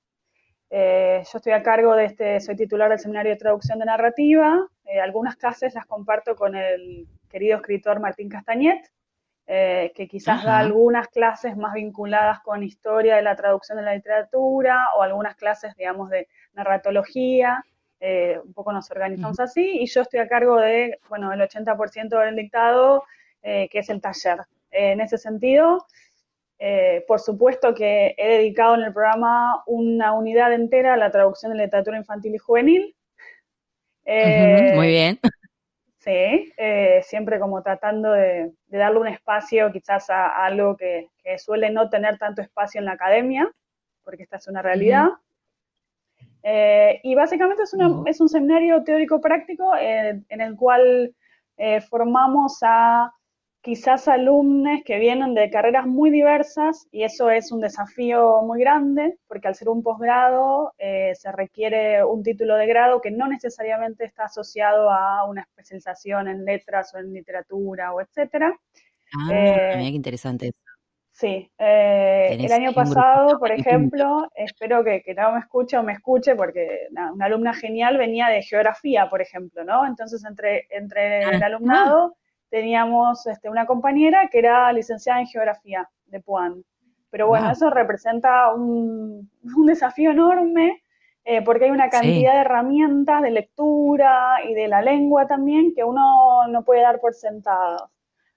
Eh, 0.71 1.21
yo 1.31 1.37
estoy 1.37 1.53
a 1.53 1.61
cargo 1.61 1.95
de 1.95 2.05
este, 2.05 2.39
soy 2.39 2.55
titular 2.55 2.89
del 2.89 2.97
Seminario 2.97 3.33
de 3.33 3.37
Traducción 3.37 3.77
de 3.77 3.85
Narrativa. 3.85 4.67
Eh, 4.85 4.99
algunas 4.99 5.35
clases 5.35 5.75
las 5.75 5.85
comparto 5.85 6.35
con 6.35 6.55
el 6.55 7.05
querido 7.29 7.57
escritor 7.57 7.99
Martín 7.99 8.29
Castañet, 8.29 8.83
eh, 9.45 9.91
que 9.95 10.07
quizás 10.07 10.43
da 10.43 10.59
algunas 10.59 11.07
clases 11.09 11.57
más 11.57 11.73
vinculadas 11.73 12.39
con 12.41 12.63
historia 12.63 13.15
de 13.15 13.21
la 13.21 13.35
traducción 13.35 13.77
de 13.77 13.83
la 13.83 13.95
literatura 13.95 14.87
o 14.97 15.01
algunas 15.01 15.35
clases, 15.35 15.75
digamos, 15.75 16.09
de 16.09 16.27
narratología. 16.53 17.63
un 18.45 18.53
poco 18.53 18.73
nos 18.73 18.91
organizamos 18.91 19.39
así 19.39 19.79
y 19.81 19.85
yo 19.87 20.01
estoy 20.01 20.19
a 20.19 20.27
cargo 20.27 20.57
de, 20.57 20.99
bueno, 21.07 21.31
el 21.31 21.39
80% 21.41 22.19
del 22.19 22.35
dictado, 22.35 23.03
que 23.41 23.69
es 23.71 23.89
el 23.89 24.01
taller. 24.01 24.39
en 24.71 24.99
ese 24.99 25.17
sentido, 25.17 25.85
eh, 26.65 27.03
por 27.09 27.19
supuesto 27.19 27.75
que 27.75 28.15
he 28.17 28.37
dedicado 28.37 28.75
en 28.75 28.83
el 28.83 28.93
programa 28.93 29.61
una 29.65 30.13
unidad 30.13 30.53
entera 30.53 30.93
a 30.93 30.97
la 30.97 31.11
traducción 31.11 31.51
de 31.51 31.57
literatura 31.57 31.97
infantil 31.97 32.35
y 32.35 32.37
juvenil. 32.37 32.95
Eh, 34.05 34.71
muy 34.73 34.87
bien. 34.87 35.19
Sí, 36.03 36.51
eh, 36.57 37.01
siempre 37.03 37.39
como 37.39 37.63
tratando 37.63 38.11
de, 38.11 38.51
darle 38.67 38.99
un 38.99 39.07
espacio 39.07 39.71
quizás 39.71 40.09
a, 40.09 40.45
algo 40.45 40.75
que, 40.75 41.07
suele 41.37 41.69
no 41.69 41.89
tener 41.89 42.17
tanto 42.17 42.41
espacio 42.41 42.79
en 42.79 42.85
la 42.85 42.91
academia, 42.91 43.49
porque 44.03 44.23
esta 44.23 44.35
es 44.35 44.47
una 44.49 44.61
realidad. 44.61 45.07
y 46.43 47.15
básicamente 47.15 47.63
es, 47.63 47.73
es, 48.05 48.19
un 48.19 48.27
seminario 48.27 48.83
teórico 48.83 49.21
práctico 49.21 49.77
en 49.77 50.41
el 50.41 50.57
cual 50.57 51.15
formamos 51.89 52.59
a 52.63 53.13
quizás 53.63 54.09
alumnos 54.09 54.81
que 54.83 54.99
vienen 54.99 55.33
de 55.33 55.49
carreras 55.49 55.87
muy 55.87 56.11
diversas 56.11 56.85
y 56.91 57.03
eso 57.03 57.31
es 57.31 57.49
un 57.49 57.61
desafío 57.61 58.41
muy 58.41 58.59
grande 58.59 59.17
porque 59.25 59.47
al 59.47 59.55
ser 59.55 59.69
un 59.69 59.81
posgrado 59.81 60.73
eh, 60.77 61.13
se 61.15 61.31
requiere 61.31 62.03
un 62.03 62.21
título 62.23 62.55
de 62.57 62.67
grado 62.67 62.99
que 62.99 63.09
no 63.09 63.25
necesariamente 63.25 64.03
está 64.03 64.25
asociado 64.25 64.91
a 64.91 65.23
una 65.29 65.43
especialización 65.43 66.27
en 66.27 66.43
letras 66.43 66.93
o 66.93 66.97
en 66.97 67.13
literatura 67.13 67.93
o 67.93 68.01
etcétera. 68.01 68.53
Ah, 69.17 69.29
eh, 69.31 69.71
qué 69.75 69.87
interesante. 69.87 70.51
Sí, 71.11 71.49
eh, 71.57 72.37
el 72.37 72.51
año 72.51 72.73
pasado, 72.73 73.39
por 73.39 73.51
ejemplo, 73.51 74.29
espero 74.35 74.83
que, 74.83 75.01
que, 75.03 75.13
no 75.13 75.31
me 75.31 75.39
escuche 75.39 75.77
o 75.77 75.83
me 75.83 75.93
escuche, 75.93 76.35
porque 76.35 76.87
una 76.89 77.25
alumna 77.25 77.53
genial 77.53 77.97
venía 77.97 78.27
de 78.27 78.41
geografía, 78.41 79.09
por 79.09 79.21
ejemplo, 79.21 79.63
¿no? 79.63 79.85
Entonces, 79.85 80.25
entre, 80.25 80.67
entre 80.71 81.21
el 81.21 81.43
ah. 81.43 81.45
alumnado 81.45 82.15
teníamos 82.53 83.25
este, 83.25 83.49
una 83.49 83.65
compañera 83.65 84.29
que 84.31 84.37
era 84.37 84.71
licenciada 84.71 85.19
en 85.19 85.25
geografía 85.25 85.89
de 86.05 86.19
Puan. 86.19 86.63
Pero 87.09 87.27
bueno, 87.27 87.49
eso 87.49 87.71
representa 87.71 88.53
un, 88.53 89.27
desafío 89.65 90.11
enorme 90.11 90.83
eh, 91.25 91.41
porque 91.41 91.65
hay 91.65 91.71
una 91.71 91.89
cantidad 91.89 92.33
de 92.33 92.41
herramientas 92.41 93.23
de 93.23 93.31
lectura 93.31 94.37
y 94.47 94.53
de 94.53 94.67
la 94.67 94.83
lengua 94.83 95.25
también 95.25 95.73
que 95.73 95.83
uno 95.83 96.47
no 96.47 96.63
puede 96.63 96.83
dar 96.83 96.99
por 96.99 97.15
sentadas. 97.15 97.89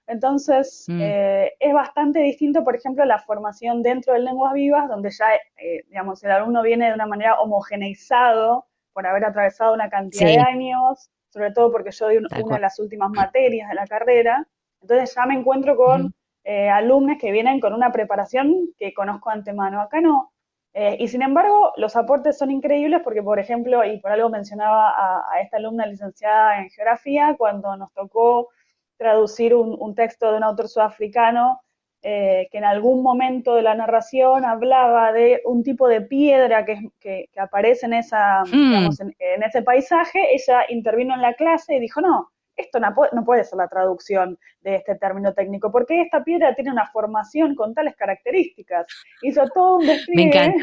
Entonces, 0.07 0.85
mm. 0.87 0.99
eh, 0.99 1.53
es 1.59 1.73
bastante 1.75 2.17
distinto, 2.19 2.63
por 2.63 2.75
ejemplo, 2.75 3.05
la 3.05 3.19
formación 3.19 3.83
dentro 3.83 4.13
de 4.13 4.19
lenguas 4.21 4.53
vivas, 4.53 4.89
donde 4.89 5.11
ya, 5.11 5.35
eh, 5.57 5.83
digamos, 5.89 6.23
el 6.23 6.31
alumno 6.31 6.63
viene 6.63 6.87
de 6.87 6.95
una 6.95 7.05
manera 7.05 7.39
homogeneizado 7.39 8.65
por 8.93 9.05
haber 9.05 9.25
atravesado 9.25 9.75
una 9.75 9.91
cantidad 9.91 10.25
de 10.25 10.39
años, 10.39 11.11
sobre 11.37 11.51
todo 11.51 11.71
porque 11.71 11.91
yo 11.91 12.05
doy 12.05 12.17
una 12.17 12.55
de 12.55 12.61
las 12.61 12.79
últimas 12.79 13.11
materias 13.11 13.69
de 13.69 13.75
la 13.75 13.85
carrera, 13.85 14.47
entonces 14.81 15.13
ya 15.15 15.25
me 15.27 15.35
encuentro 15.35 15.75
con 15.75 16.13
eh, 16.43 16.69
alumnos 16.69 17.17
que 17.19 17.31
vienen 17.31 17.59
con 17.59 17.73
una 17.73 17.91
preparación 17.91 18.69
que 18.77 18.93
conozco 18.93 19.29
antemano. 19.29 19.81
Acá 19.81 20.01
no. 20.01 20.31
Eh, 20.73 20.97
y 20.99 21.07
sin 21.07 21.21
embargo, 21.21 21.73
los 21.77 21.95
aportes 21.95 22.37
son 22.37 22.51
increíbles 22.51 23.01
porque, 23.03 23.21
por 23.21 23.39
ejemplo, 23.39 23.83
y 23.83 23.99
por 23.99 24.11
algo 24.11 24.29
mencionaba 24.29 24.93
a, 25.31 25.41
esta 25.41 25.57
alumna 25.57 25.85
licenciada 25.85 26.59
en 26.59 26.69
geografía, 26.69 27.35
cuando 27.37 27.75
nos 27.77 27.93
tocó 27.93 28.49
traducir 28.97 29.53
un 29.53 29.93
texto 29.93 30.31
de 30.31 30.37
un 30.37 30.43
autor 30.43 30.67
sudafricano 30.67 31.61
eh, 32.03 32.47
que 32.51 32.59
en 32.59 32.63
algún 32.63 33.01
momento 33.01 33.55
de 33.55 33.63
la 33.63 33.73
narración 33.73 34.45
hablaba 34.45 35.11
de 35.11 35.41
un 35.45 35.63
tipo 35.63 35.87
de 35.87 36.01
piedra 36.01 36.63
que, 36.63 36.91
que, 36.99 37.27
aparece 37.37 37.87
en, 37.87 37.93
esa, 37.93 38.43
mm. 38.45 38.89
en, 39.19 39.43
ese 39.43 39.63
paisaje, 39.63 40.35
ella 40.35 40.63
intervino 40.69 41.15
en 41.15 41.21
la 41.21 41.33
clase 41.33 41.75
y 41.75 41.79
dijo, 41.79 41.99
no, 42.01 42.29
esto 42.55 42.79
no, 42.79 42.93
no, 43.13 43.25
puede 43.25 43.43
ser 43.43 43.57
la 43.57 43.67
traducción 43.67 44.37
de 44.61 44.75
este 44.75 44.95
término 44.95 45.33
técnico, 45.33 45.71
porque 45.71 46.01
esta 46.01 46.23
piedra 46.23 46.53
tiene 46.53 46.71
una 46.71 46.87
formación 46.91 47.55
con 47.55 47.73
tales 47.73 47.95
características. 47.95 48.85
Hizo 49.23 49.47
todo 49.53 49.77
un 49.77 49.87
despliegue 49.87 50.53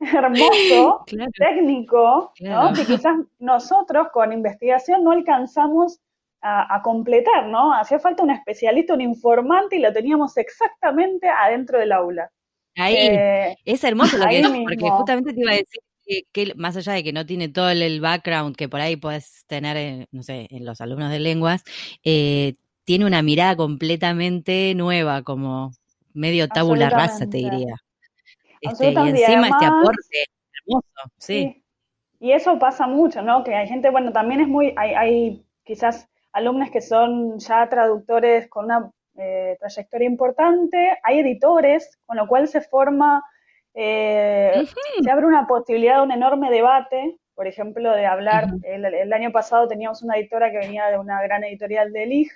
hermoso, 0.00 1.04
técnico, 1.36 2.32
¿no? 2.40 2.72
que 2.72 2.84
quizás 2.86 3.16
nosotros 3.38 4.08
con 4.12 4.32
investigación 4.32 5.04
no 5.04 5.12
alcanzamos 5.12 6.00
a, 6.42 6.80
completar, 6.82 7.46
¿no? 7.46 7.74
Hacía 7.74 7.98
falta 7.98 8.22
un 8.22 8.30
especialista, 8.30 8.94
un 8.94 9.00
informante 9.00 9.76
y 9.76 9.80
lo 9.80 9.92
teníamos 9.92 10.36
exactamente 10.36 11.28
adentro 11.28 11.78
del 11.78 11.92
aula. 11.92 12.30
Ahí, 12.76 12.94
eh, 12.96 13.56
es 13.64 13.84
hermoso 13.84 14.16
lo 14.16 14.26
que 14.28 14.36
dices, 14.38 14.58
porque 14.64 14.90
justamente 14.90 15.32
te 15.34 15.40
iba 15.40 15.52
a 15.52 15.56
decir 15.56 15.80
que, 16.32 16.54
más 16.56 16.76
allá 16.76 16.94
de 16.94 17.04
que 17.04 17.12
no 17.12 17.26
tiene 17.26 17.48
todo 17.48 17.70
el, 17.70 18.00
background 18.00 18.56
que 18.56 18.68
por 18.68 18.80
ahí 18.80 18.96
puedes 18.96 19.44
tener, 19.46 19.76
en, 19.76 20.06
no 20.12 20.22
sé, 20.22 20.46
en 20.50 20.64
los 20.64 20.80
alumnos 20.80 21.10
de 21.10 21.20
lenguas, 21.20 21.62
eh, 22.04 22.54
tiene 22.84 23.06
una 23.06 23.22
mirada 23.22 23.56
completamente 23.56 24.74
nueva, 24.74 25.22
como 25.22 25.72
medio 26.12 26.48
tabula 26.48 26.90
rasa, 26.90 27.28
te 27.28 27.38
diría. 27.38 27.76
Este, 28.60 28.92
y 28.92 28.96
encima 28.96 29.48
este 29.48 29.66
aporte 29.66 30.24
hermoso, 30.66 31.12
sí. 31.18 31.62
Y 32.18 32.32
eso 32.32 32.58
pasa 32.58 32.86
mucho, 32.86 33.22
¿no? 33.22 33.44
Que 33.44 33.54
hay 33.54 33.66
gente, 33.66 33.90
bueno, 33.90 34.12
también 34.12 34.42
es 34.42 34.48
muy, 34.48 34.74
hay, 34.76 34.92
hay 34.94 35.46
quizás 35.64 36.09
alumnos 36.32 36.70
que 36.70 36.80
son 36.80 37.38
ya 37.38 37.68
traductores 37.68 38.48
con 38.48 38.66
una 38.66 38.90
eh, 39.16 39.56
trayectoria 39.58 40.06
importante, 40.06 40.98
hay 41.02 41.18
editores, 41.18 41.98
con 42.06 42.16
lo 42.16 42.26
cual 42.26 42.48
se 42.48 42.60
forma, 42.60 43.22
eh, 43.74 44.64
se 45.02 45.10
abre 45.10 45.26
una 45.26 45.46
posibilidad 45.46 45.96
de 45.96 46.02
un 46.02 46.12
enorme 46.12 46.50
debate, 46.50 47.16
por 47.34 47.46
ejemplo, 47.46 47.92
de 47.92 48.06
hablar, 48.06 48.48
el, 48.62 49.12
año 49.12 49.32
pasado 49.32 49.66
teníamos 49.66 50.02
una 50.02 50.16
editora 50.16 50.50
que 50.50 50.58
venía 50.58 50.86
de 50.86 50.98
una 50.98 51.22
gran 51.22 51.42
editorial 51.42 51.92
de 51.92 52.06
LIG, 52.06 52.30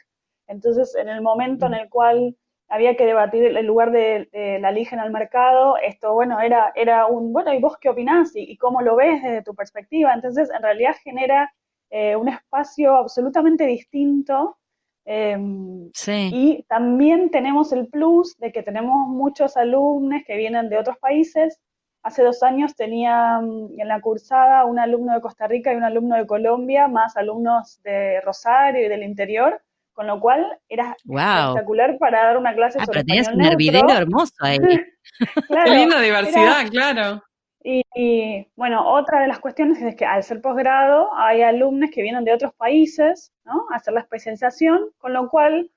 entonces 0.46 0.94
en 0.94 1.08
el 1.08 1.20
momento 1.20 1.66
en 1.66 1.74
el 1.74 1.88
cual 1.88 2.36
había 2.68 2.96
que 2.96 3.04
debatir 3.04 3.44
el 3.44 3.66
lugar 3.66 3.90
de, 3.90 4.28
la 4.60 4.70
LIG 4.70 4.94
en 4.94 5.00
el 5.00 5.10
mercado, 5.10 5.76
esto, 5.76 6.14
bueno, 6.14 6.40
era, 6.40 6.72
era 6.74 7.06
un, 7.06 7.32
bueno, 7.32 7.52
¿y 7.52 7.60
vos 7.60 7.76
qué 7.78 7.90
opinás? 7.90 8.34
¿Y, 8.34 8.50
¿Y 8.50 8.56
cómo 8.56 8.80
lo 8.80 8.96
ves 8.96 9.22
desde 9.22 9.42
tu 9.42 9.54
perspectiva? 9.54 10.14
Entonces, 10.14 10.50
en 10.50 10.62
realidad 10.62 10.96
genera 11.04 11.52
eh, 11.96 12.16
un 12.16 12.28
espacio 12.28 12.96
absolutamente 12.96 13.64
distinto. 13.66 14.58
Em, 15.04 15.92
y 16.08 16.64
también 16.68 17.30
tenemos 17.30 17.72
el 17.72 17.86
plus 17.86 18.36
de 18.38 18.50
que 18.50 18.64
tenemos 18.64 19.06
muchos 19.06 19.56
alumnos 19.56 20.22
que 20.26 20.36
vienen 20.36 20.68
de 20.68 20.78
otros 20.78 20.98
países. 20.98 21.60
Hace 22.02 22.24
dos 22.24 22.42
años 22.42 22.74
tenía 22.74 23.38
mm, 23.40 23.78
en 23.78 23.86
la 23.86 24.00
cursada 24.00 24.64
un 24.64 24.80
alumno 24.80 25.14
de 25.14 25.20
Costa 25.20 25.46
Rica 25.46 25.72
y 25.72 25.76
un 25.76 25.84
alumno 25.84 26.16
de 26.16 26.26
Colombia, 26.26 26.88
más 26.88 27.16
alumnos 27.16 27.80
de 27.84 28.20
Rosario 28.22 28.84
y 28.84 28.88
del 28.88 29.04
interior, 29.04 29.62
con 29.92 30.08
lo 30.08 30.18
cual 30.18 30.44
era 30.68 30.96
espectacular 30.98 31.96
para 31.98 32.24
dar 32.24 32.38
una 32.38 32.56
clase 32.56 32.80
ah, 32.80 32.86
sobre 32.86 33.04
pero 33.04 33.06
tenías 33.06 33.28
un 33.28 33.90
hermoso 33.90 34.34
ahí. 34.40 34.58
Qué 35.64 35.70
linda 35.70 36.00
diversidad, 36.00 36.68
claro. 36.72 37.22
Y, 37.66 38.46
bueno, 38.56 38.86
otra 38.86 39.20
de 39.22 39.26
las 39.26 39.38
cuestiones 39.38 39.80
es 39.80 39.96
que 39.96 40.04
al 40.04 40.22
ser 40.22 40.42
posgrado 40.42 41.08
hay 41.16 41.40
alumnos 41.40 41.90
que 41.90 42.02
vienen 42.02 42.24
de 42.24 42.34
otros 42.34 42.52
países 42.54 43.32
¿no? 43.44 43.66
a 43.72 43.76
hacer 43.76 43.94
la 43.94 44.00
especialización, 44.00 44.90
con 44.98 45.14
lo 45.14 45.30
cual, 45.30 45.70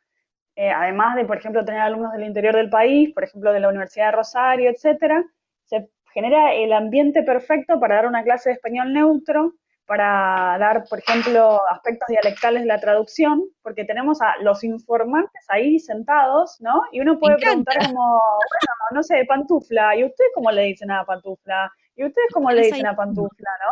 eh, 0.57 0.69
además 0.69 1.15
de, 1.15 1.23
por 1.23 1.37
ejemplo, 1.37 1.63
tener 1.63 1.79
alumnos 1.79 2.11
del 2.11 2.25
interior 2.25 2.55
del 2.55 2.69
país, 2.69 3.13
por 3.13 3.23
ejemplo, 3.23 3.53
de 3.53 3.61
la 3.61 3.69
Universidad 3.69 4.07
de 4.07 4.17
Rosario, 4.17 4.69
etcétera, 4.69 5.23
se 5.63 5.89
genera 6.13 6.53
el 6.53 6.73
ambiente 6.73 7.23
perfecto 7.23 7.79
para 7.79 7.95
dar 7.95 8.07
una 8.07 8.23
clase 8.23 8.49
de 8.49 8.55
español 8.55 8.91
neutro, 8.91 9.53
para 9.87 10.57
dar, 10.59 10.83
por 10.89 10.99
ejemplo, 10.99 11.61
aspectos 11.71 12.07
dialectales 12.09 12.61
de 12.63 12.67
la 12.67 12.79
traducción, 12.79 13.41
porque 13.63 13.85
tenemos 13.85 14.21
a 14.21 14.35
los 14.41 14.63
informantes 14.65 15.45
ahí 15.47 15.79
sentados, 15.79 16.57
¿no? 16.59 16.83
Y 16.91 16.99
uno 16.99 17.17
puede 17.17 17.37
preguntar 17.37 17.77
como, 17.87 18.01
bueno, 18.03 18.73
no 18.91 19.01
sé, 19.01 19.23
pantufla, 19.25 19.95
¿y 19.95 20.03
ustedes 20.03 20.31
cómo 20.35 20.51
le 20.51 20.63
dicen 20.63 20.91
a 20.91 21.05
pantufla? 21.05 21.71
¿Y 21.95 22.05
ustedes 22.05 22.27
cómo 22.33 22.51
le 22.51 22.63
dicen 22.63 22.85
a 22.85 22.95
pantufla, 22.95 23.49
no? 23.65 23.71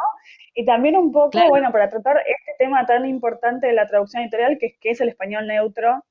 Y 0.53 0.65
también 0.65 0.95
un 0.95 1.11
poco, 1.11 1.37
bueno, 1.49 1.69
para 1.71 1.89
tratar 1.89 2.17
este 2.25 2.53
tema 2.57 2.85
tan 2.85 3.05
importante 3.05 3.67
de 3.67 3.73
la 3.73 3.85
traducción 3.85 4.23
editorial, 4.23 4.57
que, 4.57 4.77
que 4.79 4.91
es 4.91 5.01
el 5.01 5.09
español 5.09 5.45
neutro, 5.45 6.01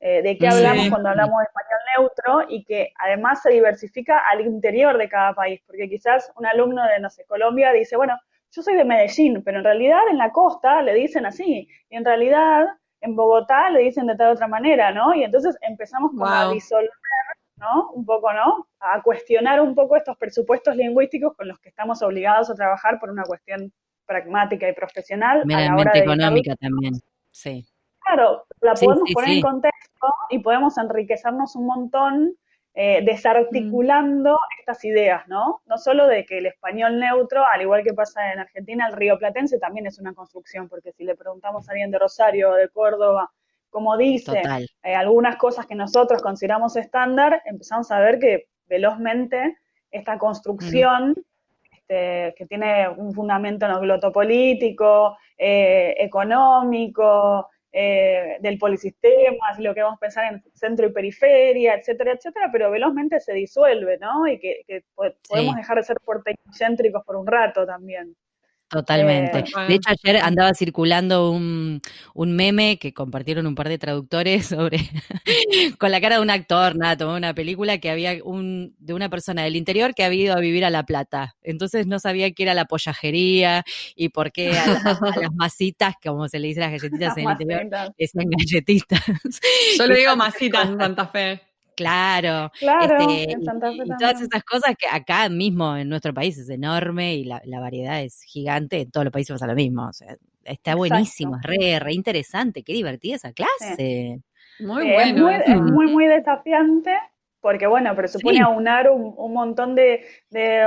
eh, 0.00 0.22
de 0.22 0.36
qué 0.36 0.48
hablamos 0.48 0.88
cuando 0.88 1.10
hablamos 1.10 1.38
de 1.38 1.44
español 1.44 1.80
neutro 1.96 2.52
y 2.52 2.64
que 2.64 2.92
además 2.98 3.40
se 3.40 3.50
diversifica 3.50 4.18
al 4.28 4.40
interior 4.40 4.98
de 4.98 5.08
cada 5.08 5.32
país, 5.32 5.62
porque 5.64 5.88
quizás 5.88 6.32
un 6.34 6.44
alumno 6.46 6.84
de, 6.84 6.98
no 6.98 7.08
sé, 7.08 7.24
Colombia 7.26 7.70
dice, 7.70 7.96
bueno, 7.96 8.18
yo 8.54 8.62
soy 8.62 8.74
de 8.74 8.84
Medellín, 8.84 9.42
pero 9.42 9.58
en 9.58 9.64
realidad 9.64 10.00
en 10.10 10.18
la 10.18 10.30
costa 10.30 10.82
le 10.82 10.94
dicen 10.94 11.26
así, 11.26 11.68
y 11.88 11.96
en 11.96 12.04
realidad 12.04 12.66
en 13.00 13.16
Bogotá 13.16 13.70
le 13.70 13.80
dicen 13.80 14.06
de 14.06 14.16
tal 14.16 14.32
otra 14.32 14.46
manera, 14.46 14.92
¿no? 14.92 15.14
Y 15.14 15.24
entonces 15.24 15.56
empezamos 15.62 16.10
como 16.12 16.26
a 16.26 16.52
disolver 16.52 16.90
¿no? 17.62 17.90
Un 17.92 18.04
poco, 18.04 18.32
¿no? 18.32 18.66
A 18.80 19.00
cuestionar 19.02 19.60
un 19.60 19.74
poco 19.74 19.96
estos 19.96 20.16
presupuestos 20.16 20.76
lingüísticos 20.76 21.34
con 21.36 21.48
los 21.48 21.58
que 21.60 21.68
estamos 21.68 22.02
obligados 22.02 22.50
a 22.50 22.54
trabajar 22.54 22.98
por 22.98 23.08
una 23.10 23.22
cuestión 23.22 23.72
pragmática 24.04 24.68
y 24.68 24.74
profesional. 24.74 25.42
Meramente 25.46 26.00
económica 26.00 26.56
también, 26.56 26.94
sí. 27.30 27.64
Claro, 28.00 28.44
la 28.60 28.74
podemos 28.74 29.08
poner 29.12 29.30
en 29.30 29.42
contexto 29.42 30.06
y 30.30 30.40
podemos 30.40 30.76
enriquecernos 30.76 31.54
un 31.54 31.66
montón 31.66 32.34
eh, 32.74 33.02
desarticulando 33.04 34.32
mm. 34.32 34.60
estas 34.60 34.84
ideas, 34.84 35.28
¿no? 35.28 35.60
No 35.66 35.76
solo 35.76 36.06
de 36.06 36.24
que 36.24 36.38
el 36.38 36.46
español 36.46 36.98
neutro, 36.98 37.44
al 37.46 37.60
igual 37.60 37.82
que 37.82 37.92
pasa 37.92 38.32
en 38.32 38.38
Argentina, 38.38 38.86
el 38.88 38.96
río 38.96 39.18
platense 39.18 39.58
también 39.58 39.86
es 39.86 39.98
una 39.98 40.14
construcción, 40.14 40.68
porque 40.68 40.92
si 40.92 41.04
le 41.04 41.14
preguntamos 41.14 41.68
a 41.68 41.72
alguien 41.72 41.90
de 41.90 41.98
Rosario 41.98 42.50
o 42.50 42.54
de 42.54 42.68
Córdoba, 42.70 43.30
como 43.68 43.96
dice, 43.96 44.42
eh, 44.82 44.94
algunas 44.94 45.36
cosas 45.36 45.66
que 45.66 45.74
nosotros 45.74 46.22
consideramos 46.22 46.76
estándar, 46.76 47.42
empezamos 47.46 47.90
a 47.90 48.00
ver 48.00 48.18
que 48.18 48.46
velozmente 48.66 49.58
esta 49.90 50.18
construcción, 50.18 51.14
este, 51.70 52.34
que 52.36 52.46
tiene 52.46 52.88
un 52.88 53.12
fundamento 53.12 53.66
en 53.66 53.72
lo 53.72 53.80
glotopolítico, 53.80 55.16
eh, 55.36 55.94
económico, 55.98 57.48
eh, 57.72 58.36
del 58.40 58.58
polisistema, 58.58 59.46
lo 59.58 59.74
que 59.74 59.82
vamos 59.82 59.96
a 59.96 60.00
pensar 60.00 60.32
en 60.32 60.42
centro 60.52 60.86
y 60.86 60.92
periferia, 60.92 61.74
etcétera, 61.74 62.12
etcétera, 62.12 62.50
pero 62.52 62.70
velozmente 62.70 63.18
se 63.18 63.32
disuelve, 63.32 63.96
¿no? 63.98 64.26
Y 64.28 64.38
que, 64.38 64.84
podemos 64.94 65.56
dejar 65.56 65.78
de 65.78 65.84
ser 65.84 65.96
portecéntricos 66.04 67.02
por 67.04 67.16
un 67.16 67.26
rato 67.26 67.64
también. 67.64 68.14
Totalmente. 68.72 69.40
Eh, 69.40 69.44
de 69.68 69.74
hecho, 69.74 69.90
ayer 69.90 70.16
andaba 70.22 70.54
circulando 70.54 71.30
un, 71.30 71.82
un, 72.14 72.32
meme 72.34 72.78
que 72.78 72.94
compartieron 72.94 73.46
un 73.46 73.54
par 73.54 73.68
de 73.68 73.76
traductores 73.76 74.46
sobre 74.46 74.78
con 75.78 75.90
la 75.90 76.00
cara 76.00 76.16
de 76.16 76.22
un 76.22 76.30
actor, 76.30 76.74
nada, 76.74 76.96
tomó 76.96 77.14
una 77.14 77.34
película 77.34 77.76
que 77.76 77.90
había 77.90 78.16
un 78.24 78.74
de 78.78 78.94
una 78.94 79.10
persona 79.10 79.44
del 79.44 79.56
interior 79.56 79.94
que 79.94 80.04
había 80.04 80.24
ido 80.24 80.34
a 80.34 80.40
vivir 80.40 80.64
a 80.64 80.70
La 80.70 80.84
Plata. 80.84 81.36
Entonces 81.42 81.86
no 81.86 81.98
sabía 81.98 82.30
qué 82.30 82.44
era 82.44 82.54
la 82.54 82.64
pollajería 82.64 83.62
y 83.94 84.08
por 84.08 84.32
qué 84.32 84.56
a, 84.58 84.66
las 84.66 85.32
masitas, 85.34 85.94
como 86.02 86.26
se 86.28 86.38
le 86.38 86.48
dice 86.48 86.62
a 86.62 86.70
las 86.70 86.80
galletitas 86.80 87.14
en 87.18 87.26
el 87.26 87.32
interior, 87.32 87.92
decían 87.98 88.24
galletitas. 88.38 89.02
Yo 89.76 89.86
le 89.86 89.98
digo 89.98 90.16
masitas 90.16 90.66
en 90.66 90.78
Santa 90.78 91.06
Fe. 91.08 91.51
Claro, 91.82 92.50
este, 92.60 93.32
y, 93.32 93.44
todas 93.98 94.20
esas 94.20 94.42
cosas 94.44 94.74
que 94.78 94.86
acá 94.90 95.28
mismo 95.28 95.76
en 95.76 95.88
nuestro 95.88 96.14
país 96.14 96.38
es 96.38 96.48
enorme 96.48 97.14
y 97.14 97.24
la, 97.24 97.40
variedad 97.60 98.02
es 98.02 98.22
gigante, 98.22 98.82
en 98.82 98.90
todos 98.90 99.04
los 99.04 99.12
países 99.12 99.34
pasa 99.34 99.46
lo 99.46 99.54
mismo. 99.54 99.88
O 99.88 99.92
sea, 99.92 100.16
está 100.44 100.74
buenísimo, 100.74 101.36
es 101.36 101.42
re, 101.42 101.78
re 101.78 101.94
interesante, 101.94 102.62
qué 102.62 102.72
divertida 102.72 103.16
esa 103.16 103.32
clase. 103.32 104.20
Muy 104.60 104.92
bueno. 104.92 105.30
Es 105.30 105.60
muy, 105.60 105.86
muy, 105.90 106.06
desafiante 106.06 106.92
porque, 107.40 107.66
bueno, 107.66 107.94
presupone 107.96 108.40
aunar 108.40 108.88
un, 108.90 109.32
montón 109.32 109.74
de, 109.74 110.04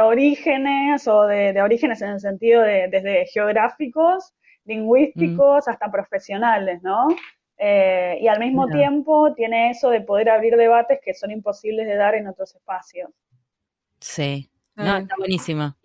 orígenes 0.01 1.07
o 1.07 1.25
de, 1.25 1.61
orígenes 1.61 2.01
en 2.01 2.09
el 2.09 2.19
sentido 2.19 2.61
de 2.61 2.89
desde 2.91 3.25
geográficos, 3.27 4.33
mm. 4.65 4.69
lingüísticos, 4.69 5.67
hasta 5.67 5.89
profesionales, 5.89 6.81
¿no? 6.83 7.07
Eh, 7.57 8.17
y 8.21 8.27
al 8.27 8.39
mismo 8.39 8.67
tiempo 8.67 9.33
tiene 9.33 9.69
eso 9.69 9.89
de 9.89 10.01
poder 10.01 10.29
abrir 10.29 10.57
debates 10.57 10.99
que 11.03 11.13
son 11.13 11.31
imposibles 11.31 11.87
de 11.87 11.95
dar 11.95 12.15
en 12.15 12.27
otros 12.27 12.53
espacios. 12.53 13.09
Sí, 13.99 14.49
no, 14.75 14.93
ah. 14.93 14.99
está 14.99 15.15
buenísimo. 15.17 15.75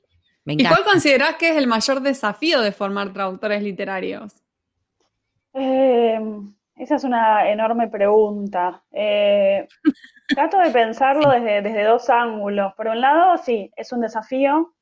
¿Y 0.46 0.66
cuál 0.66 0.84
considerás 0.84 1.36
que 1.36 1.50
es 1.50 1.56
el 1.56 1.68
mayor 1.68 2.00
desafío 2.00 2.60
de 2.60 2.72
formar 2.72 3.12
traductores 3.12 3.62
literarios? 3.62 4.42
Eh, 5.54 6.18
esa 6.74 6.96
es 6.96 7.04
una 7.04 7.48
enorme 7.48 7.88
pregunta. 7.88 8.82
Eh, 8.90 9.68
trato 10.28 10.58
de 10.58 10.70
pensarlo 10.70 11.30
desde, 11.30 11.62
desde, 11.62 11.84
dos 11.84 12.10
ángulos. 12.10 12.72
Por 12.74 12.88
un 12.88 13.00
lado, 13.00 13.36
sí, 13.36 13.70
es 13.76 13.92
un 13.92 14.00
desafío. 14.00 14.74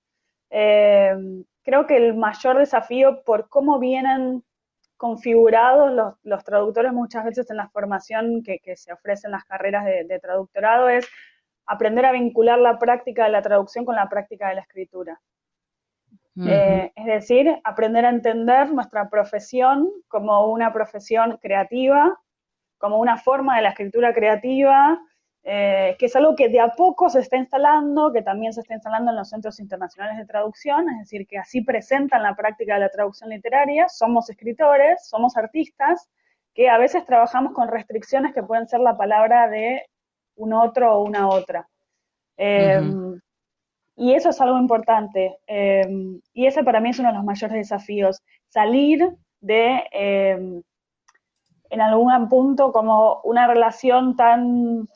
creo 0.48 1.86
que 1.86 1.96
el 1.96 2.14
mayor 2.14 2.56
desafío 2.56 3.22
por 3.24 3.50
cómo 3.50 3.78
vienen 3.78 4.42
configurados 4.98 6.16
los, 6.22 6.44
traductores 6.44 6.92
muchas 6.92 7.24
veces 7.24 7.48
en 7.50 7.56
la 7.56 7.68
formación 7.68 8.42
que, 8.42 8.60
se 8.76 8.92
ofrece 8.92 9.28
en 9.28 9.32
las 9.32 9.44
carreras 9.44 9.84
de, 9.84 10.18
traductorado 10.20 10.88
es 10.88 11.08
aprender 11.64 12.04
a 12.04 12.12
vincular 12.12 12.58
la 12.58 12.78
práctica 12.78 13.24
de 13.24 13.30
la 13.30 13.40
traducción 13.40 13.84
con 13.84 13.96
la 13.96 14.08
práctica 14.08 14.48
de 14.48 14.56
la 14.56 14.60
escritura. 14.60 15.20
Eh, 16.40 16.92
es 16.94 17.06
decir, 17.06 17.60
aprender 17.64 18.04
a 18.06 18.10
entender 18.10 18.72
nuestra 18.72 19.08
profesión 19.10 19.90
como 20.06 20.52
una 20.52 20.72
profesión 20.72 21.36
creativa, 21.42 22.16
como 22.78 22.98
una 22.98 23.16
forma 23.16 23.56
de 23.56 23.62
la 23.62 23.70
escritura 23.70 24.14
creativa 24.14 25.00
eh, 25.50 25.96
que 25.98 26.06
es 26.06 26.14
algo 26.14 26.36
que 26.36 26.50
de 26.50 26.60
a 26.60 26.68
poco 26.68 27.08
se 27.08 27.20
está 27.20 27.38
instalando, 27.38 28.12
que 28.12 28.20
también 28.20 28.52
se 28.52 28.60
está 28.60 28.74
instalando 28.74 29.12
en 29.12 29.16
los 29.16 29.30
centros 29.30 29.58
internacionales 29.60 30.18
de 30.18 30.26
traducción, 30.26 30.90
es 30.90 30.98
decir, 30.98 31.26
que 31.26 31.38
así 31.38 31.62
presentan 31.62 32.22
la 32.22 32.36
práctica 32.36 32.74
de 32.74 32.80
la 32.80 32.90
traducción 32.90 33.30
literaria. 33.30 33.88
Somos 33.88 34.28
escritores, 34.28 35.08
somos 35.08 35.38
artistas, 35.38 36.10
que 36.52 36.68
a 36.68 36.76
veces 36.76 37.06
trabajamos 37.06 37.54
con 37.54 37.68
restricciones 37.68 38.34
que 38.34 38.42
pueden 38.42 38.68
ser 38.68 38.80
la 38.80 38.98
palabra 38.98 39.48
de 39.48 39.86
un 40.36 40.52
otro 40.52 40.98
o 40.98 41.04
una 41.04 41.26
otra. 41.30 41.66
Em, 42.36 43.18
y 43.96 44.12
eso 44.12 44.28
es 44.28 44.40
algo 44.42 44.58
importante. 44.58 45.38
Em, 45.46 46.20
y 46.34 46.44
ese 46.44 46.62
para 46.62 46.80
mí 46.80 46.90
es 46.90 46.98
uno 46.98 47.08
de 47.08 47.14
los 47.14 47.24
mayores 47.24 47.56
desafíos. 47.56 48.20
Salir 48.48 49.16
de, 49.40 49.82
em, 49.92 50.62
en 51.70 51.80
algún 51.80 52.28
punto, 52.28 52.70
como 52.70 53.22
una 53.24 53.46
relación 53.46 54.14
tan 54.14 54.86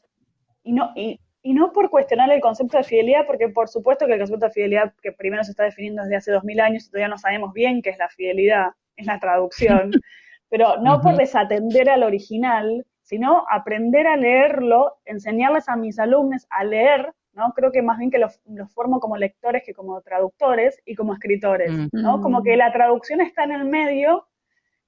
y 0.62 0.72
no, 0.72 0.92
y, 0.94 1.20
no 1.44 1.72
por 1.72 1.90
cuestionar 1.90 2.31
el 2.31 2.40
concepto 2.40 2.77
de 2.77 2.85
fidelidad, 2.85 3.27
porque 3.27 3.48
por 3.48 3.68
supuesto 3.68 4.07
que 4.07 4.12
el 4.12 4.18
concepto 4.18 4.46
de 4.46 4.53
fidelidad 4.53 4.94
que 5.03 5.12
primero 5.12 5.42
se 5.42 5.51
está 5.51 5.64
definiendo 5.64 6.03
desde 6.03 6.16
hace 6.16 6.33
dos 6.33 6.44
mil 6.44 6.61
años 6.61 6.85
y 6.85 6.90
todavía 6.90 7.09
no 7.09 7.18
sabemos 7.18 7.53
bien 7.53 7.83
qué 7.83 7.90
es 7.90 7.98
la 7.98 8.09
fidelidad, 8.09 8.68
es 8.96 9.07
la 9.07 9.18
traducción, 9.18 9.90
pero 10.48 10.77
no 10.81 11.01
por 11.01 11.16
desatender 11.16 11.88
al 11.88 12.05
original, 12.05 12.87
sino 13.03 13.44
aprender 13.51 14.07
a 14.07 14.16
leerlo, 14.16 14.98
enseñarles 15.05 15.68
a 15.68 15.77
mis 15.77 15.98
alumnos 15.98 16.46
a 16.51 16.64
leer, 16.64 17.12
¿no? 17.33 17.53
Creo 17.55 17.72
que 17.72 17.83
más 17.83 17.98
bien 17.98 18.11
que 18.11 18.18
los, 18.18 18.40
formo 18.72 19.01
como 19.01 19.16
lectores 19.16 19.62
que 19.64 19.75
como 19.75 20.01
traductores 20.03 20.81
y 20.85 20.94
como 20.94 21.14
escritores, 21.14 21.72
¿no? 21.92 22.20
Como 22.20 22.42
que 22.42 22.57
la 22.57 22.72
traducción 22.72 23.20
está 23.20 23.44
en 23.44 23.53
el 23.53 23.64
medio, 23.64 24.29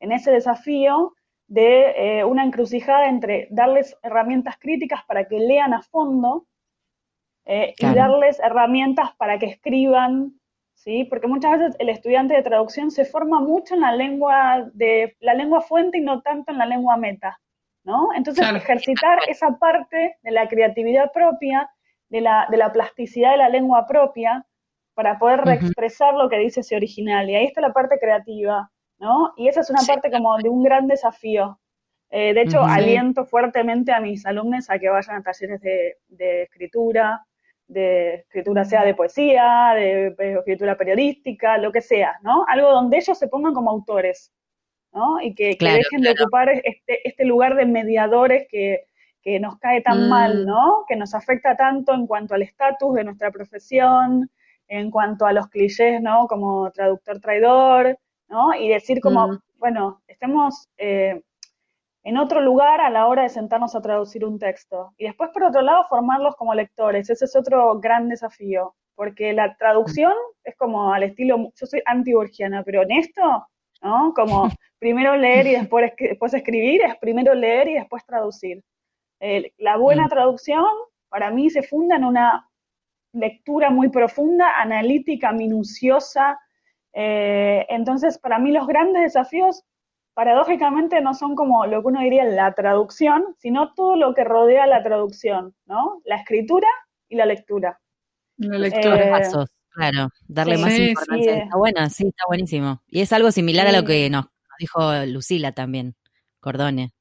en 0.00 0.12
ese 0.12 0.30
desafío, 0.30 1.14
de 1.46 2.18
eh, 2.18 2.24
una 2.24 2.44
encrucijada 2.44 3.08
entre 3.08 3.48
darles 3.50 3.96
herramientas 4.02 4.56
críticas 4.58 5.04
para 5.06 5.26
que 5.26 5.38
lean 5.38 5.74
a 5.74 5.82
fondo 5.82 6.46
eh, 7.44 7.74
y 7.78 7.94
darles 7.94 8.40
herramientas 8.40 9.14
para 9.16 9.38
que 9.38 9.46
escriban, 9.46 10.40
¿sí? 10.72 11.04
Porque 11.04 11.26
muchas 11.26 11.58
veces 11.58 11.76
el 11.78 11.90
estudiante 11.90 12.34
de 12.34 12.42
traducción 12.42 12.90
se 12.90 13.04
forma 13.04 13.40
mucho 13.40 13.74
en 13.74 13.82
la 13.82 13.92
lengua 13.94 14.70
de 14.72 15.16
la 15.20 15.34
lengua 15.34 15.60
fuente 15.60 15.98
y 15.98 16.00
no 16.00 16.22
tanto 16.22 16.52
en 16.52 16.58
la 16.58 16.66
lengua 16.66 16.96
meta, 16.96 17.38
¿no? 17.84 18.08
Entonces 18.14 18.46
ejercitar 18.54 19.18
esa 19.28 19.58
parte 19.58 20.16
de 20.22 20.30
la 20.30 20.48
creatividad 20.48 21.12
propia, 21.12 21.70
de 22.08 22.22
la, 22.22 22.46
de 22.50 22.56
la 22.56 22.72
plasticidad 22.72 23.32
de 23.32 23.38
la 23.38 23.50
lengua 23.50 23.86
propia, 23.86 24.46
para 24.94 25.18
poder 25.18 25.40
reexpresar 25.40 26.14
lo 26.14 26.28
que 26.28 26.38
dice 26.38 26.60
ese 26.60 26.76
original. 26.76 27.28
Y 27.28 27.34
ahí 27.34 27.46
está 27.46 27.60
la 27.60 27.72
parte 27.72 27.98
creativa, 27.98 28.70
¿no? 29.04 29.34
Y 29.36 29.48
esa 29.48 29.60
es 29.60 29.68
una 29.68 29.82
parte 29.86 30.10
como 30.10 30.38
de 30.38 30.48
un 30.48 30.62
gran 30.62 30.86
desafío. 30.86 31.60
Eh, 32.10 32.32
de 32.32 32.42
hecho, 32.42 32.62
aliento 32.62 33.26
fuertemente 33.26 33.92
a 33.92 34.00
mis 34.00 34.24
alumnos 34.24 34.70
a 34.70 34.78
que 34.78 34.88
vayan 34.88 35.16
a 35.16 35.22
talleres 35.22 35.60
de, 35.60 36.42
escritura, 36.42 37.26
de 37.66 38.14
escritura 38.14 38.64
sea 38.64 38.82
de 38.82 38.94
poesía, 38.94 39.72
de, 39.74 40.14
escritura 40.38 40.76
periodística, 40.76 41.58
lo 41.58 41.70
que 41.70 41.82
sea, 41.82 42.18
¿no? 42.22 42.46
Algo 42.48 42.70
donde 42.70 42.96
ellos 42.96 43.18
se 43.18 43.28
pongan 43.28 43.52
como 43.52 43.70
autores, 43.70 44.32
¿no? 44.92 45.20
Y 45.20 45.34
que, 45.34 45.56
dejen 45.60 46.00
de 46.00 46.12
ocupar 46.12 46.48
este, 46.48 47.06
este, 47.06 47.24
lugar 47.26 47.56
de 47.56 47.66
mediadores 47.66 48.46
que, 48.48 48.86
nos 49.40 49.58
cae 49.58 49.80
tan 49.80 50.08
mal, 50.08 50.44
mm. 50.44 50.46
¿no? 50.46 50.84
Que 50.86 50.96
nos 50.96 51.14
afecta 51.14 51.56
tanto 51.56 51.92
en 51.94 52.06
cuanto 52.06 52.34
al 52.34 52.42
estatus 52.42 52.94
de 52.94 53.04
nuestra 53.04 53.30
profesión, 53.30 54.30
en 54.68 54.90
cuanto 54.90 55.26
a 55.26 55.32
los 55.32 55.48
clichés, 55.48 56.00
¿no? 56.00 56.26
Como 56.26 56.70
traductor 56.70 57.20
traidor, 57.20 57.98
¿no? 58.28 58.54
Y 58.54 58.68
decir 58.68 59.00
como, 59.00 59.28
mm. 59.28 59.38
bueno, 59.58 60.02
estemos 60.06 60.68
eh, 60.76 61.22
en 62.04 62.18
otro 62.18 62.40
lugar 62.40 62.80
a 62.80 62.90
la 62.90 63.06
hora 63.06 63.22
de 63.22 63.30
sentarnos 63.30 63.74
a 63.74 63.82
traducir 63.82 64.24
un 64.24 64.38
texto. 64.38 64.92
Y 64.98 65.04
después, 65.04 65.30
por 65.30 65.44
otro 65.44 65.62
lado, 65.62 65.86
formarlos 65.88 66.36
como 66.36 66.54
lectores. 66.54 67.08
Ese 67.08 67.24
es 67.24 67.34
otro 67.34 67.80
gran 67.80 68.08
desafío, 68.08 68.74
porque 68.94 69.32
la 69.32 69.56
traducción 69.56 70.12
es 70.44 70.54
como 70.56 70.92
al 70.92 71.02
estilo, 71.02 71.50
yo 71.54 71.66
soy 71.66 71.82
anti-borgiana, 71.86 72.62
pero 72.62 72.82
en 72.82 72.92
esto, 72.92 73.46
¿no? 73.82 74.12
Como 74.14 74.48
primero 74.78 75.16
leer 75.16 75.46
y 75.46 75.52
después, 75.52 75.92
después 75.98 76.34
escribir, 76.34 76.82
es 76.82 76.96
primero 76.98 77.34
leer 77.34 77.68
y 77.68 77.74
después 77.74 78.04
traducir. 78.04 78.62
la 79.58 79.76
buena 79.78 80.06
mm. 80.06 80.10
traducción, 80.10 80.66
para 81.08 81.30
mí, 81.30 81.48
se 81.48 81.62
funda 81.62 81.96
en 81.96 82.04
una 82.04 82.50
lectura 83.14 83.70
muy 83.70 83.88
profunda, 83.88 84.60
analítica, 84.60 85.32
minuciosa, 85.32 86.38
eh, 86.94 87.66
entonces, 87.68 88.18
para 88.18 88.38
mí 88.38 88.52
los 88.52 88.66
grandes 88.66 89.02
desafíos 89.02 89.64
paradójicamente 90.14 91.00
no 91.00 91.12
son 91.12 91.34
como 91.34 91.66
lo 91.66 91.82
que 91.82 91.88
uno 91.88 92.00
diría 92.00 92.24
la 92.24 92.54
traducción, 92.54 93.34
sino 93.38 93.74
todo 93.74 93.96
lo 93.96 94.14
que 94.14 94.22
rodea 94.22 94.66
la 94.66 94.82
traducción, 94.82 95.54
¿no? 95.66 96.00
La 96.04 96.16
escritura 96.16 96.68
y 97.08 97.16
la 97.16 97.26
lectura. 97.26 97.80
La 98.36 98.58
lectura. 98.58 99.08
Eh, 99.08 99.10
pasos, 99.10 99.50
claro, 99.70 100.08
darle 100.28 100.56
más 100.56 100.78
importancia. 100.78 101.38
está 101.38 101.56
buena, 101.56 101.90
sí, 101.90 102.06
está 102.06 102.24
buenísimo. 102.28 102.80
Y 102.86 103.00
es 103.00 103.12
algo 103.12 103.32
similar 103.32 103.66
a 103.66 103.72
lo 103.72 103.84
que 103.84 104.08
nos, 104.08 104.26
dijo 104.60 105.04
Lucila 105.06 105.50
también, 105.52 105.96
Cordone. 106.38 106.92